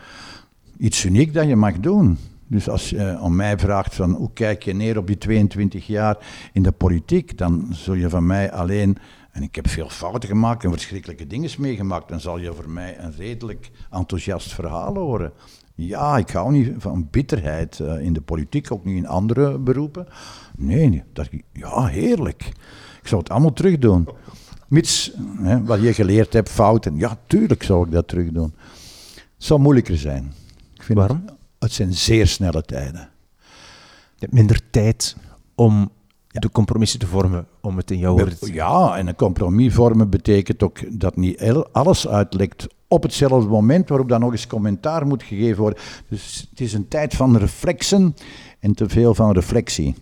iets 0.78 1.04
uniek 1.04 1.34
dat 1.34 1.46
je 1.46 1.56
mag 1.56 1.80
doen. 1.80 2.18
Dus 2.46 2.68
als 2.68 2.90
je 2.90 3.18
om 3.20 3.36
mij 3.36 3.58
vraagt 3.58 3.94
van 3.94 4.10
hoe 4.10 4.32
kijk 4.32 4.62
je 4.62 4.74
neer 4.74 4.98
op 4.98 5.06
die 5.06 5.18
22 5.18 5.86
jaar 5.86 6.16
in 6.52 6.62
de 6.62 6.72
politiek, 6.72 7.38
dan 7.38 7.66
zul 7.70 7.94
je 7.94 8.08
van 8.08 8.26
mij 8.26 8.52
alleen, 8.52 8.98
en 9.30 9.42
ik 9.42 9.54
heb 9.54 9.68
veel 9.68 9.88
fouten 9.88 10.28
gemaakt 10.28 10.64
en 10.64 10.70
verschrikkelijke 10.70 11.26
dingen 11.26 11.50
meegemaakt, 11.58 12.08
dan 12.08 12.20
zal 12.20 12.38
je 12.38 12.54
voor 12.54 12.70
mij 12.70 12.98
een 12.98 13.12
redelijk 13.16 13.70
enthousiast 13.90 14.52
verhaal 14.52 14.94
horen. 14.94 15.32
Ja, 15.74 16.16
ik 16.16 16.30
hou 16.30 16.52
niet 16.52 16.72
van 16.78 17.08
bitterheid 17.10 17.78
uh, 17.78 18.00
in 18.00 18.12
de 18.12 18.20
politiek, 18.20 18.72
ook 18.72 18.84
niet 18.84 18.96
in 18.96 19.06
andere 19.06 19.58
beroepen. 19.58 20.06
Nee, 20.56 21.02
dat, 21.12 21.28
ja, 21.52 21.86
heerlijk. 21.86 22.42
Ik 23.00 23.08
zou 23.08 23.20
het 23.20 23.30
allemaal 23.30 23.52
terug 23.52 23.78
doen. 23.78 24.08
Mits 24.68 25.12
hè, 25.38 25.64
wat 25.64 25.80
je 25.80 25.94
geleerd 25.94 26.32
hebt, 26.32 26.48
fouten. 26.48 26.96
Ja, 26.96 27.18
tuurlijk 27.26 27.62
zou 27.62 27.86
ik 27.86 27.92
dat 27.92 28.08
terug 28.08 28.30
doen. 28.30 28.54
Het 29.14 29.46
zou 29.46 29.60
moeilijker 29.60 29.96
zijn. 29.96 30.32
Ik 30.74 30.82
vind 30.82 30.98
Waarom? 30.98 31.24
Het, 31.58 31.72
zijn 31.72 31.92
zeer 31.92 32.26
snelle 32.26 32.62
tijden. 32.62 33.10
Je 34.14 34.24
hebt 34.24 34.32
minder 34.32 34.60
tijd 34.70 35.16
om 35.54 35.90
de 36.28 36.50
compromissen 36.50 36.98
te 36.98 37.06
vormen, 37.06 37.46
om 37.60 37.76
het 37.76 37.90
in 37.90 37.98
jouw 37.98 38.12
woorden 38.12 38.38
te 38.38 38.52
Ja, 38.52 38.96
en 38.96 39.06
een 39.06 39.14
compromis 39.14 39.74
vormen 39.74 40.10
betekent 40.10 40.62
ook 40.62 41.00
dat 41.00 41.16
niet 41.16 41.42
alles 41.72 42.08
uitlekt 42.08 42.66
op 42.88 43.02
hetzelfde 43.02 43.48
moment, 43.48 43.88
waarop 43.88 44.08
dan 44.08 44.20
nog 44.20 44.32
eens 44.32 44.46
commentaar 44.46 45.06
moet 45.06 45.22
gegeven 45.22 45.60
worden. 45.60 45.78
Dus 46.08 46.48
het 46.50 46.60
is 46.60 46.72
een 46.72 46.88
tijd 46.88 47.14
van 47.14 47.36
reflexen 47.36 48.14
en 48.60 48.74
te 48.74 48.88
veel 48.88 49.14
van 49.14 49.32
reflectie. 49.32 49.94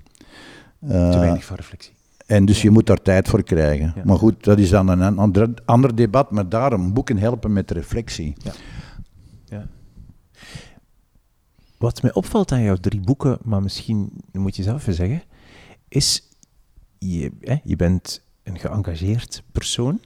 te 0.80 1.18
weinig 1.18 1.44
van 1.44 1.56
reflectie. 1.56 1.95
En 2.26 2.44
dus 2.44 2.62
je 2.62 2.70
moet 2.70 2.86
daar 2.86 3.02
tijd 3.02 3.28
voor 3.28 3.42
krijgen. 3.42 3.94
Maar 4.04 4.18
goed, 4.18 4.44
dat 4.44 4.58
is 4.58 4.70
dan 4.70 4.88
een 4.88 5.18
ander, 5.18 5.48
ander 5.64 5.94
debat, 5.94 6.30
maar 6.30 6.48
daarom 6.48 6.92
boeken 6.92 7.18
helpen 7.18 7.52
met 7.52 7.70
reflectie. 7.70 8.34
Ja. 8.42 8.52
ja. 9.44 9.66
Wat 11.78 12.02
mij 12.02 12.14
opvalt 12.14 12.52
aan 12.52 12.62
jouw 12.62 12.76
drie 12.76 13.00
boeken, 13.00 13.38
maar 13.42 13.62
misschien 13.62 14.10
moet 14.32 14.56
je 14.56 14.62
zelf 14.62 14.80
even 14.80 14.94
zeggen, 14.94 15.22
is 15.88 16.28
je, 16.98 17.32
hè, 17.40 17.56
je 17.64 17.76
bent 17.76 18.22
een 18.42 18.58
geëngageerd 18.58 19.42
persoon. 19.52 20.00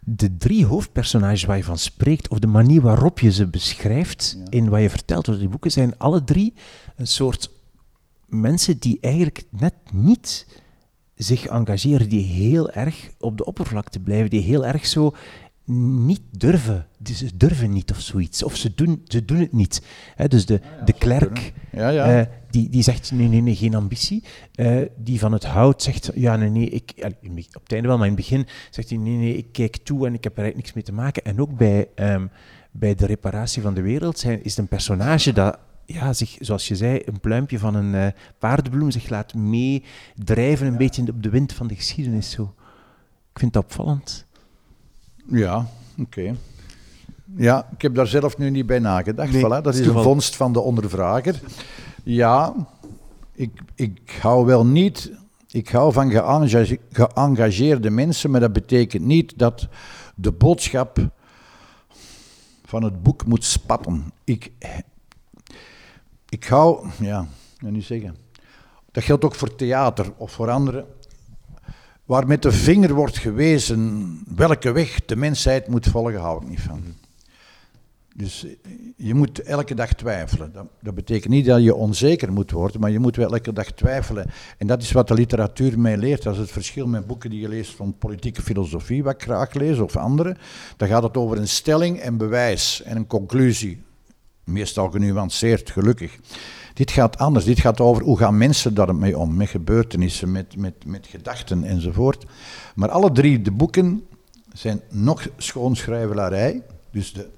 De 0.00 0.36
drie 0.36 0.66
hoofdpersonages 0.66 1.44
waar 1.44 1.56
je 1.56 1.64
van 1.64 1.78
spreekt, 1.78 2.28
of 2.28 2.38
de 2.38 2.46
manier 2.46 2.80
waarop 2.80 3.18
je 3.18 3.32
ze 3.32 3.46
beschrijft 3.46 4.38
in 4.48 4.68
wat 4.68 4.80
je 4.80 4.90
vertelt 4.90 5.28
over 5.28 5.40
die 5.40 5.50
boeken, 5.50 5.70
zijn 5.70 5.98
alle 5.98 6.24
drie 6.24 6.54
een 6.96 7.06
soort 7.06 7.50
mensen 8.26 8.78
die 8.78 8.98
eigenlijk 9.00 9.44
net 9.50 9.74
niet 9.92 10.46
zich 11.14 11.46
engageren, 11.46 12.08
die 12.08 12.24
heel 12.24 12.70
erg 12.70 13.10
op 13.18 13.38
de 13.38 13.44
oppervlakte 13.44 14.00
blijven, 14.00 14.30
die 14.30 14.40
heel 14.40 14.66
erg 14.66 14.86
zo 14.86 15.14
niet 15.66 16.22
durven. 16.30 16.86
Ze 17.02 17.36
durven 17.36 17.72
niet 17.72 17.90
of 17.90 18.00
zoiets. 18.00 18.42
Of 18.42 18.56
ze 18.56 18.74
doen, 18.74 19.02
ze 19.04 19.24
doen 19.24 19.38
het 19.38 19.52
niet. 19.52 19.82
dus 20.28 20.46
de, 20.46 20.60
de 20.84 20.92
klerk, 20.92 21.52
ja, 21.72 21.88
ja. 21.88 22.20
Uh, 22.20 22.26
die, 22.50 22.68
die 22.68 22.82
zegt 22.82 23.12
nee, 23.12 23.28
nee, 23.28 23.40
nee, 23.40 23.56
geen 23.56 23.74
ambitie. 23.74 24.24
Uh, 24.56 24.82
die 24.96 25.18
van 25.18 25.32
het 25.32 25.44
hout 25.44 25.82
zegt, 25.82 26.10
ja, 26.14 26.36
nee, 26.36 26.48
nee, 26.48 26.68
ik, 26.68 26.92
op 27.52 27.62
het 27.62 27.72
einde 27.72 27.88
wel, 27.88 27.98
maar 27.98 28.06
in 28.06 28.12
het 28.12 28.22
begin 28.22 28.46
zegt 28.70 28.88
hij, 28.88 28.98
nee, 28.98 29.16
nee, 29.16 29.36
ik 29.36 29.46
kijk 29.52 29.76
toe 29.76 30.06
en 30.06 30.14
ik 30.14 30.24
heb 30.24 30.36
er 30.36 30.42
eigenlijk 30.42 30.56
niks 30.56 30.72
mee 30.72 30.84
te 30.84 31.02
maken. 31.02 31.24
En 31.24 31.40
ook 31.40 31.56
bij, 31.56 31.88
um, 31.94 32.30
bij 32.70 32.94
de 32.94 33.06
reparatie 33.06 33.62
van 33.62 33.74
de 33.74 33.82
wereld 33.82 34.18
zijn, 34.18 34.44
is 34.44 34.50
het 34.50 34.58
een 34.58 34.68
personage 34.68 35.32
dat 35.32 35.58
ja, 35.86 36.12
zich, 36.12 36.36
zoals 36.40 36.68
je 36.68 36.76
zei, 36.76 37.02
een 37.04 37.20
pluimpje 37.20 37.58
van 37.58 37.74
een 37.74 37.94
uh, 37.94 38.06
paardenbloem 38.38 38.90
zich 38.90 39.08
laat 39.08 39.34
meedrijven, 39.34 40.66
een 40.66 40.72
ja. 40.72 40.78
beetje 40.78 41.08
op 41.08 41.22
de 41.22 41.30
wind 41.30 41.52
van 41.52 41.66
de 41.66 41.74
geschiedenis. 41.74 42.30
Zo. 42.30 42.54
Ik 43.32 43.38
vind 43.38 43.52
dat 43.52 43.64
opvallend. 43.64 44.26
Ja, 45.26 45.66
oké. 45.98 46.36
Ja, 47.36 47.68
ik 47.72 47.82
heb 47.82 47.94
daar 47.94 48.06
zelf 48.06 48.38
nu 48.38 48.50
niet 48.50 48.66
bij 48.66 48.78
nagedacht. 48.78 49.32
Nee, 49.32 49.44
voilà, 49.44 49.62
dat 49.62 49.74
is 49.74 49.86
een 49.86 50.02
vondst 50.02 50.36
van 50.36 50.52
de 50.52 50.60
ondervrager. 50.60 51.40
Ja, 52.02 52.54
ik, 53.32 53.60
ik 53.74 54.18
hou 54.20 54.46
wel 54.46 54.66
niet. 54.66 55.12
Ik 55.50 55.68
hou 55.68 55.92
van 55.92 56.10
geëngageerde 56.90 57.90
mensen, 57.90 58.30
maar 58.30 58.40
dat 58.40 58.52
betekent 58.52 59.04
niet 59.04 59.38
dat 59.38 59.68
de 60.14 60.32
boodschap 60.32 61.08
van 62.64 62.82
het 62.82 63.02
boek 63.02 63.26
moet 63.26 63.44
spatten. 63.44 64.12
Ik 64.24 64.52
ik 66.34 66.44
hou, 66.44 66.86
ja, 67.00 67.26
niet 67.58 67.84
zeggen. 67.84 68.16
Dat 68.90 69.04
geldt 69.04 69.24
ook 69.24 69.34
voor 69.34 69.54
theater 69.54 70.12
of 70.16 70.32
voor 70.32 70.50
anderen. 70.50 70.86
Waar 72.04 72.26
met 72.26 72.42
de 72.42 72.52
vinger 72.52 72.94
wordt 72.94 73.18
gewezen 73.18 74.18
welke 74.36 74.72
weg 74.72 75.04
de 75.04 75.16
mensheid 75.16 75.68
moet 75.68 75.86
volgen, 75.86 76.20
hou 76.20 76.42
ik 76.42 76.48
niet 76.48 76.60
van. 76.60 76.82
Dus 78.16 78.46
je 78.96 79.14
moet 79.14 79.42
elke 79.42 79.74
dag 79.74 79.92
twijfelen. 79.92 80.52
Dat, 80.52 80.66
dat, 80.80 80.94
betekent 80.94 81.32
niet 81.32 81.46
dat 81.46 81.62
je 81.62 81.74
onzeker 81.74 82.32
moet 82.32 82.50
worden, 82.50 82.80
maar 82.80 82.90
je 82.90 82.98
moet 82.98 83.16
wel 83.16 83.32
elke 83.32 83.52
dag 83.52 83.72
twijfelen. 83.72 84.30
En 84.58 84.66
dat 84.66 84.82
is 84.82 84.92
wat 84.92 85.08
de 85.08 85.14
literatuur 85.14 85.78
mij 85.78 85.96
leert. 85.96 86.22
Dat 86.22 86.34
is 86.34 86.40
het 86.40 86.50
verschil 86.50 86.86
met 86.86 87.06
boeken 87.06 87.30
die 87.30 87.40
je 87.40 87.48
leest 87.48 87.74
van 87.74 87.98
politieke 87.98 88.42
filosofie, 88.42 89.02
wat 89.02 89.14
ik 89.14 89.22
graag 89.22 89.54
lees, 89.54 89.78
of 89.78 89.96
andere. 89.96 90.36
Dan 90.76 90.88
gaat 90.88 91.02
het 91.02 91.16
over 91.16 91.38
een 91.38 91.48
stelling 91.48 92.00
en 92.00 92.16
bewijs 92.16 92.82
en 92.82 92.96
een 92.96 93.06
conclusie 93.06 93.82
meestal 94.44 94.90
genuanceerd, 94.90 95.70
gelukkig. 95.70 96.18
Dit 96.74 96.90
gaat 96.90 97.18
anders. 97.18 97.44
Dit 97.44 97.60
gaat 97.60 97.80
over 97.80 98.02
hoe 98.02 98.18
gaan 98.18 98.38
mensen 98.38 98.74
daarmee 98.74 99.18
om, 99.18 99.34
met 99.34 99.48
gebeurtenissen, 99.48 100.32
met, 100.32 100.56
met, 100.56 100.84
met 100.86 101.06
gedachten 101.06 101.64
enzovoort. 101.64 102.24
Maar 102.74 102.90
alle 102.90 103.12
drie 103.12 103.42
de 103.42 103.52
boeken 103.52 104.06
zijn 104.52 104.80
nog 104.90 105.28
schoonschrijvelarij. 105.36 106.62
Dus 106.90 107.12
de 107.12 107.28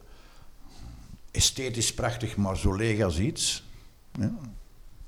esthetisch 1.30 1.94
prachtig, 1.94 2.36
maar 2.36 2.56
zo 2.56 2.74
leeg 2.74 3.02
als 3.02 3.18
iets. 3.18 3.64
Ja. 4.12 4.34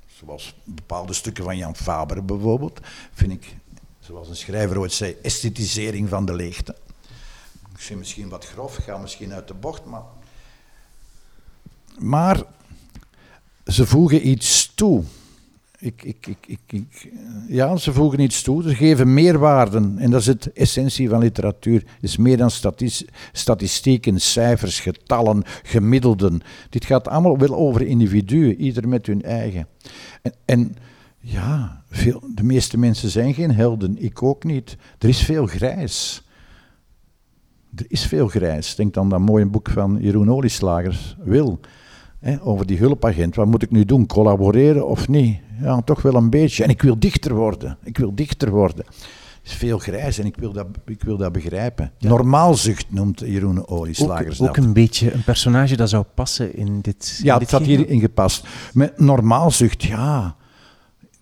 Zoals 0.07 0.55
bepaalde 0.63 1.13
stukken 1.13 1.43
van 1.43 1.57
Jan 1.57 1.75
Faber 1.75 2.25
bijvoorbeeld, 2.25 2.79
vind 3.13 3.31
ik, 3.31 3.55
zoals 3.99 4.29
een 4.29 4.35
schrijver 4.35 4.79
ooit 4.79 4.93
zei, 4.93 5.15
esthetisering 5.21 6.09
van 6.09 6.25
de 6.25 6.33
leegte. 6.33 6.75
Ik 7.73 7.79
zie 7.79 7.95
misschien 7.95 8.29
wat 8.29 8.45
grof, 8.45 8.75
ga 8.75 8.97
misschien 8.97 9.33
uit 9.33 9.47
de 9.47 9.53
bocht, 9.53 9.85
maar 9.85 10.03
maar 11.99 12.43
ze 13.65 13.85
voegen 13.85 14.27
iets 14.27 14.71
toe. 14.75 15.03
Ik, 15.79 16.03
ik, 16.03 16.37
ik, 16.47 17.11
ja, 17.47 17.75
ze 17.75 17.93
voegen 17.93 18.19
iets 18.19 18.41
toe. 18.41 18.63
Ze 18.63 18.75
geven 18.75 19.13
meerwaarden. 19.13 19.97
En 19.97 20.11
dat 20.11 20.19
is 20.19 20.27
het 20.27 20.53
essentie 20.53 21.09
van 21.09 21.19
literatuur. 21.19 21.79
Het 21.79 22.03
is 22.03 22.17
meer 22.17 22.37
dan 22.37 22.51
statistieken, 23.31 24.21
cijfers, 24.21 24.79
getallen, 24.79 25.43
gemiddelden. 25.63 26.41
Dit 26.69 26.85
gaat 26.85 27.07
allemaal 27.07 27.37
wel 27.37 27.55
over 27.55 27.81
individuen, 27.81 28.61
ieder 28.61 28.87
met 28.87 29.05
hun 29.05 29.21
eigen. 29.21 29.67
En, 30.21 30.33
en 30.45 30.75
ja, 31.19 31.83
veel, 31.89 32.23
de 32.35 32.43
meeste 32.43 32.77
mensen 32.77 33.09
zijn 33.09 33.33
geen 33.33 33.51
helden. 33.55 34.03
Ik 34.03 34.23
ook 34.23 34.43
niet. 34.43 34.77
Er 34.97 35.09
is 35.09 35.21
veel 35.21 35.45
grijs. 35.45 36.23
er 37.75 37.85
is 37.87 38.05
veel 38.05 38.27
grijs. 38.27 38.75
Denk 38.75 38.93
dan 38.93 39.09
dat 39.09 39.19
mooie 39.19 39.45
boek 39.45 39.69
van 39.69 39.97
Jeroen 40.01 40.31
Olieslagers, 40.31 41.15
Wil, 41.23 41.59
hè, 42.19 42.41
over 42.41 42.65
die 42.65 42.77
hulpagent. 42.77 43.35
Wat 43.35 43.47
moet 43.47 43.63
ik 43.63 43.71
nu 43.71 43.85
doen? 43.85 44.05
Collaboreren 44.05 44.87
of 44.87 45.07
niet? 45.07 45.39
Ja, 45.61 45.81
toch 45.81 46.01
wel 46.01 46.15
een 46.15 46.29
beetje. 46.29 46.63
En 46.63 46.69
ik 46.69 46.81
wil 46.81 46.99
dichter 46.99 47.33
worden. 47.33 47.77
Ik 47.83 47.97
wil 47.97 48.15
dichter 48.15 48.49
worden. 48.49 48.85
Het 48.85 49.51
is 49.51 49.53
veel 49.53 49.77
grijs 49.77 50.19
en 50.19 50.25
ik 50.25 50.35
wil 50.35 50.53
dat, 50.53 50.67
ik 50.85 51.03
wil 51.03 51.17
dat 51.17 51.31
begrijpen. 51.31 51.91
Normaalzucht 51.99 52.85
noemt 52.89 53.19
Jeroen 53.19 53.67
Olieslagers 53.67 54.41
ook, 54.41 54.47
ook 54.47 54.57
een 54.57 54.73
beetje 54.73 55.13
een 55.13 55.23
personage 55.23 55.75
dat 55.75 55.89
zou 55.89 56.03
passen 56.13 56.55
in 56.55 56.81
dit 56.81 57.19
Ja, 57.23 57.33
in 57.33 57.39
het 57.39 57.39
dit 57.39 57.51
had 57.51 57.61
hierin 57.67 57.99
gepast. 57.99 58.47
Met 58.73 58.99
normaalzucht, 58.99 59.83
ja 59.83 60.35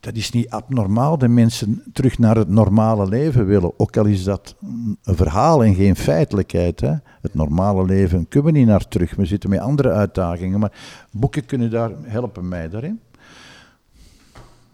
dat 0.08 0.16
is 0.16 0.32
niet 0.32 0.50
abnormaal 0.50 1.18
dat 1.18 1.30
mensen 1.30 1.84
terug 1.94 2.18
naar 2.18 2.36
het 2.36 2.50
normale 2.50 3.08
leven 3.08 3.46
willen. 3.46 3.80
Ook 3.80 3.98
al 3.98 4.06
is 4.06 4.24
dat 4.24 4.56
een 5.04 5.16
verhaal 5.16 5.64
en 5.64 5.76
geen 5.76 5.96
feitelijkheid. 5.96 6.80
Hè. 6.80 6.94
Het 7.22 7.34
normale 7.34 7.86
leven 7.86 8.28
kunnen 8.28 8.54
we 8.54 8.58
niet 8.58 8.68
naar 8.68 8.88
terug. 8.88 9.16
We 9.16 9.26
zitten 9.26 9.50
met 9.50 9.60
andere 9.60 9.92
uitdagingen. 9.92 10.60
Maar 10.60 10.72
boeken 11.12 11.46
kunnen 11.46 11.70
daar 11.70 11.92
helpen 12.02 12.48
mij 12.48 12.70
daarin. 12.70 13.00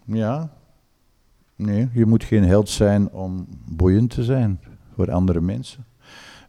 Ja. 0.04 0.50
Nee, 1.56 1.88
je 1.92 2.06
moet 2.06 2.24
geen 2.24 2.44
held 2.44 2.68
zijn 2.68 3.10
om 3.10 3.46
boeiend 3.70 4.10
te 4.10 4.24
zijn 4.24 4.60
voor 4.94 5.10
andere 5.10 5.40
mensen. 5.40 5.84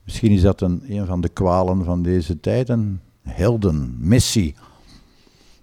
Misschien 0.04 0.32
is 0.32 0.42
dat 0.42 0.62
een, 0.62 0.84
een 0.88 1.06
van 1.06 1.22
de 1.22 1.30
kwalen 1.30 1.84
van 1.84 2.04
deze 2.04 2.40
tijd. 2.40 2.70
Een 2.70 3.00
helden, 3.22 3.96
Messi. 4.00 4.56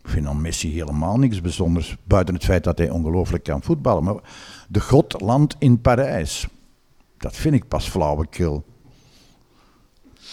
Ik 0.03 0.09
vind 0.09 0.27
aan 0.27 0.41
Messi 0.41 0.73
helemaal 0.73 1.19
niks 1.19 1.41
bijzonders, 1.41 1.97
buiten 2.05 2.35
het 2.35 2.45
feit 2.45 2.65
dat 2.65 2.79
hij 2.79 2.91
ongelooflijk 2.91 3.45
kan 3.45 3.63
voetballen. 3.63 4.05
Maar 4.05 4.15
de 4.69 4.81
God 4.81 5.21
landt 5.21 5.57
in 5.59 5.81
Parijs. 5.81 6.47
Dat 7.17 7.37
vind 7.37 7.55
ik 7.55 7.69
pas 7.69 7.89
flauwekul. 7.89 8.65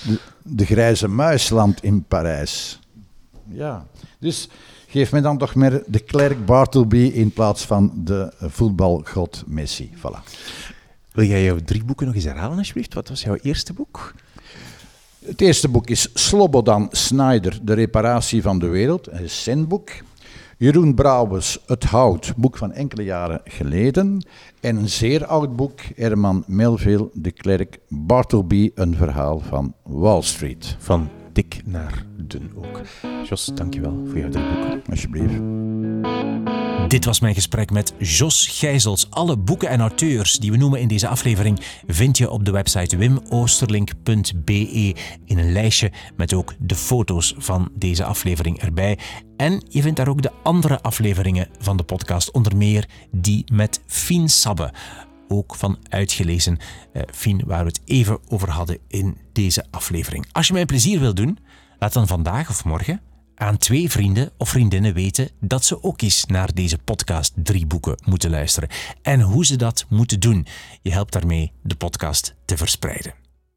De, 0.05 0.19
de 0.43 0.65
grijze 0.65 1.07
muis 1.07 1.49
landt 1.49 1.83
in 1.83 2.03
Parijs. 2.03 2.79
Ja, 3.47 3.87
dus 4.19 4.49
geef 4.87 5.11
me 5.11 5.21
dan 5.21 5.37
toch 5.37 5.55
meer 5.55 5.83
de 5.87 5.99
klerk 5.99 6.45
Bartleby 6.45 7.11
in 7.13 7.31
plaats 7.31 7.65
van 7.65 7.91
de 7.95 8.33
voetbalgod 8.39 9.43
Messi. 9.47 9.91
Voilà. 9.95 10.23
Wil 11.11 11.25
jij 11.25 11.43
jouw 11.43 11.59
drie 11.65 11.83
boeken 11.83 12.05
nog 12.05 12.15
eens 12.15 12.23
herhalen, 12.23 12.57
alsjeblieft? 12.57 12.93
Wat 12.93 13.09
was 13.09 13.23
jouw 13.23 13.35
eerste 13.35 13.73
boek? 13.73 14.13
Het 15.25 15.41
eerste 15.41 15.69
boek 15.69 15.89
is 15.89 16.09
Slobodan 16.13 16.87
Snyder, 16.91 17.59
De 17.61 17.73
reparatie 17.73 18.41
van 18.41 18.59
de 18.59 18.67
wereld, 18.67 19.11
een 19.11 19.17
recent 19.17 19.67
Jeroen 20.57 20.93
Brouwers, 20.93 21.57
Het 21.65 21.83
Hout, 21.83 22.33
boek 22.35 22.57
van 22.57 22.71
enkele 22.71 23.03
jaren 23.03 23.41
geleden. 23.43 24.25
En 24.59 24.75
een 24.75 24.89
zeer 24.89 25.25
oud 25.25 25.55
boek, 25.55 25.79
Herman 25.95 26.43
Melville, 26.47 27.09
De 27.13 27.31
Klerk, 27.31 27.79
Bartleby, 27.87 28.71
een 28.75 28.95
verhaal 28.95 29.39
van 29.39 29.73
Wall 29.83 30.21
Street. 30.21 30.75
Van 30.79 31.09
dik 31.33 31.61
naar 31.65 32.05
dun 32.17 32.51
ook. 32.55 32.81
Jos, 33.29 33.51
dankjewel 33.53 34.03
voor 34.05 34.17
jouw 34.17 34.29
drie 34.29 34.45
boeken. 34.53 34.81
Alsjeblieft. 34.89 36.48
Dit 36.89 37.05
was 37.05 37.19
mijn 37.19 37.33
gesprek 37.33 37.71
met 37.71 37.93
Jos 37.97 38.47
Gijzels. 38.47 39.09
Alle 39.09 39.37
boeken 39.37 39.69
en 39.69 39.79
auteurs 39.79 40.39
die 40.39 40.51
we 40.51 40.57
noemen 40.57 40.79
in 40.79 40.87
deze 40.87 41.07
aflevering 41.07 41.59
vind 41.87 42.17
je 42.17 42.29
op 42.29 42.45
de 42.45 42.51
website 42.51 42.97
wimoosterlink.be 42.97 44.95
in 45.25 45.37
een 45.37 45.51
lijstje 45.51 45.91
met 46.17 46.33
ook 46.33 46.53
de 46.59 46.75
foto's 46.75 47.33
van 47.37 47.71
deze 47.75 48.03
aflevering 48.03 48.61
erbij. 48.61 48.97
En 49.37 49.63
je 49.67 49.81
vindt 49.81 49.97
daar 49.97 50.07
ook 50.07 50.21
de 50.21 50.31
andere 50.43 50.81
afleveringen 50.81 51.47
van 51.59 51.77
de 51.77 51.83
podcast, 51.83 52.31
onder 52.31 52.57
meer 52.57 52.87
die 53.11 53.43
met 53.53 53.81
Fien 53.85 54.29
Sabbe. 54.29 54.73
Ook 55.27 55.55
van 55.55 55.77
uitgelezen 55.89 56.57
uh, 56.93 57.01
Fien, 57.13 57.41
waar 57.45 57.63
we 57.63 57.69
het 57.69 57.81
even 57.85 58.19
over 58.27 58.49
hadden 58.49 58.77
in 58.87 59.17
deze 59.33 59.65
aflevering. 59.71 60.25
Als 60.31 60.47
je 60.47 60.53
mij 60.53 60.65
plezier 60.65 60.99
wilt 60.99 61.15
doen, 61.15 61.37
laat 61.79 61.93
dan 61.93 62.07
vandaag 62.07 62.49
of 62.49 62.65
morgen 62.65 63.01
aan 63.39 63.57
twee 63.57 63.89
vrienden 63.89 64.31
of 64.37 64.49
vriendinnen 64.49 64.93
weten 64.93 65.29
dat 65.39 65.65
ze 65.65 65.83
ook 65.83 66.01
eens 66.01 66.25
naar 66.25 66.53
deze 66.53 66.77
podcast 66.77 67.33
Drie 67.35 67.65
Boeken 67.65 67.99
moeten 68.05 68.29
luisteren. 68.29 68.69
En 69.01 69.21
hoe 69.21 69.45
ze 69.45 69.55
dat 69.55 69.85
moeten 69.89 70.19
doen. 70.19 70.47
Je 70.81 70.91
helpt 70.91 71.13
daarmee 71.13 71.51
de 71.61 71.75
podcast 71.75 72.35
te 72.45 72.57
verspreiden. 72.57 73.13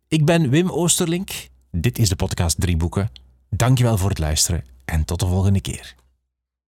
Ik 0.08 0.24
ben 0.24 0.50
Wim 0.50 0.70
Oosterlink. 0.70 1.30
Dit 1.70 1.98
is 1.98 2.08
de 2.08 2.16
podcast 2.16 2.60
Drie 2.60 2.76
Boeken. 2.76 3.10
Dankjewel 3.50 3.98
voor 3.98 4.08
het 4.08 4.18
luisteren 4.18 4.64
en 4.84 5.04
tot 5.04 5.20
de 5.20 5.26
volgende 5.26 5.60
keer. 5.60 5.94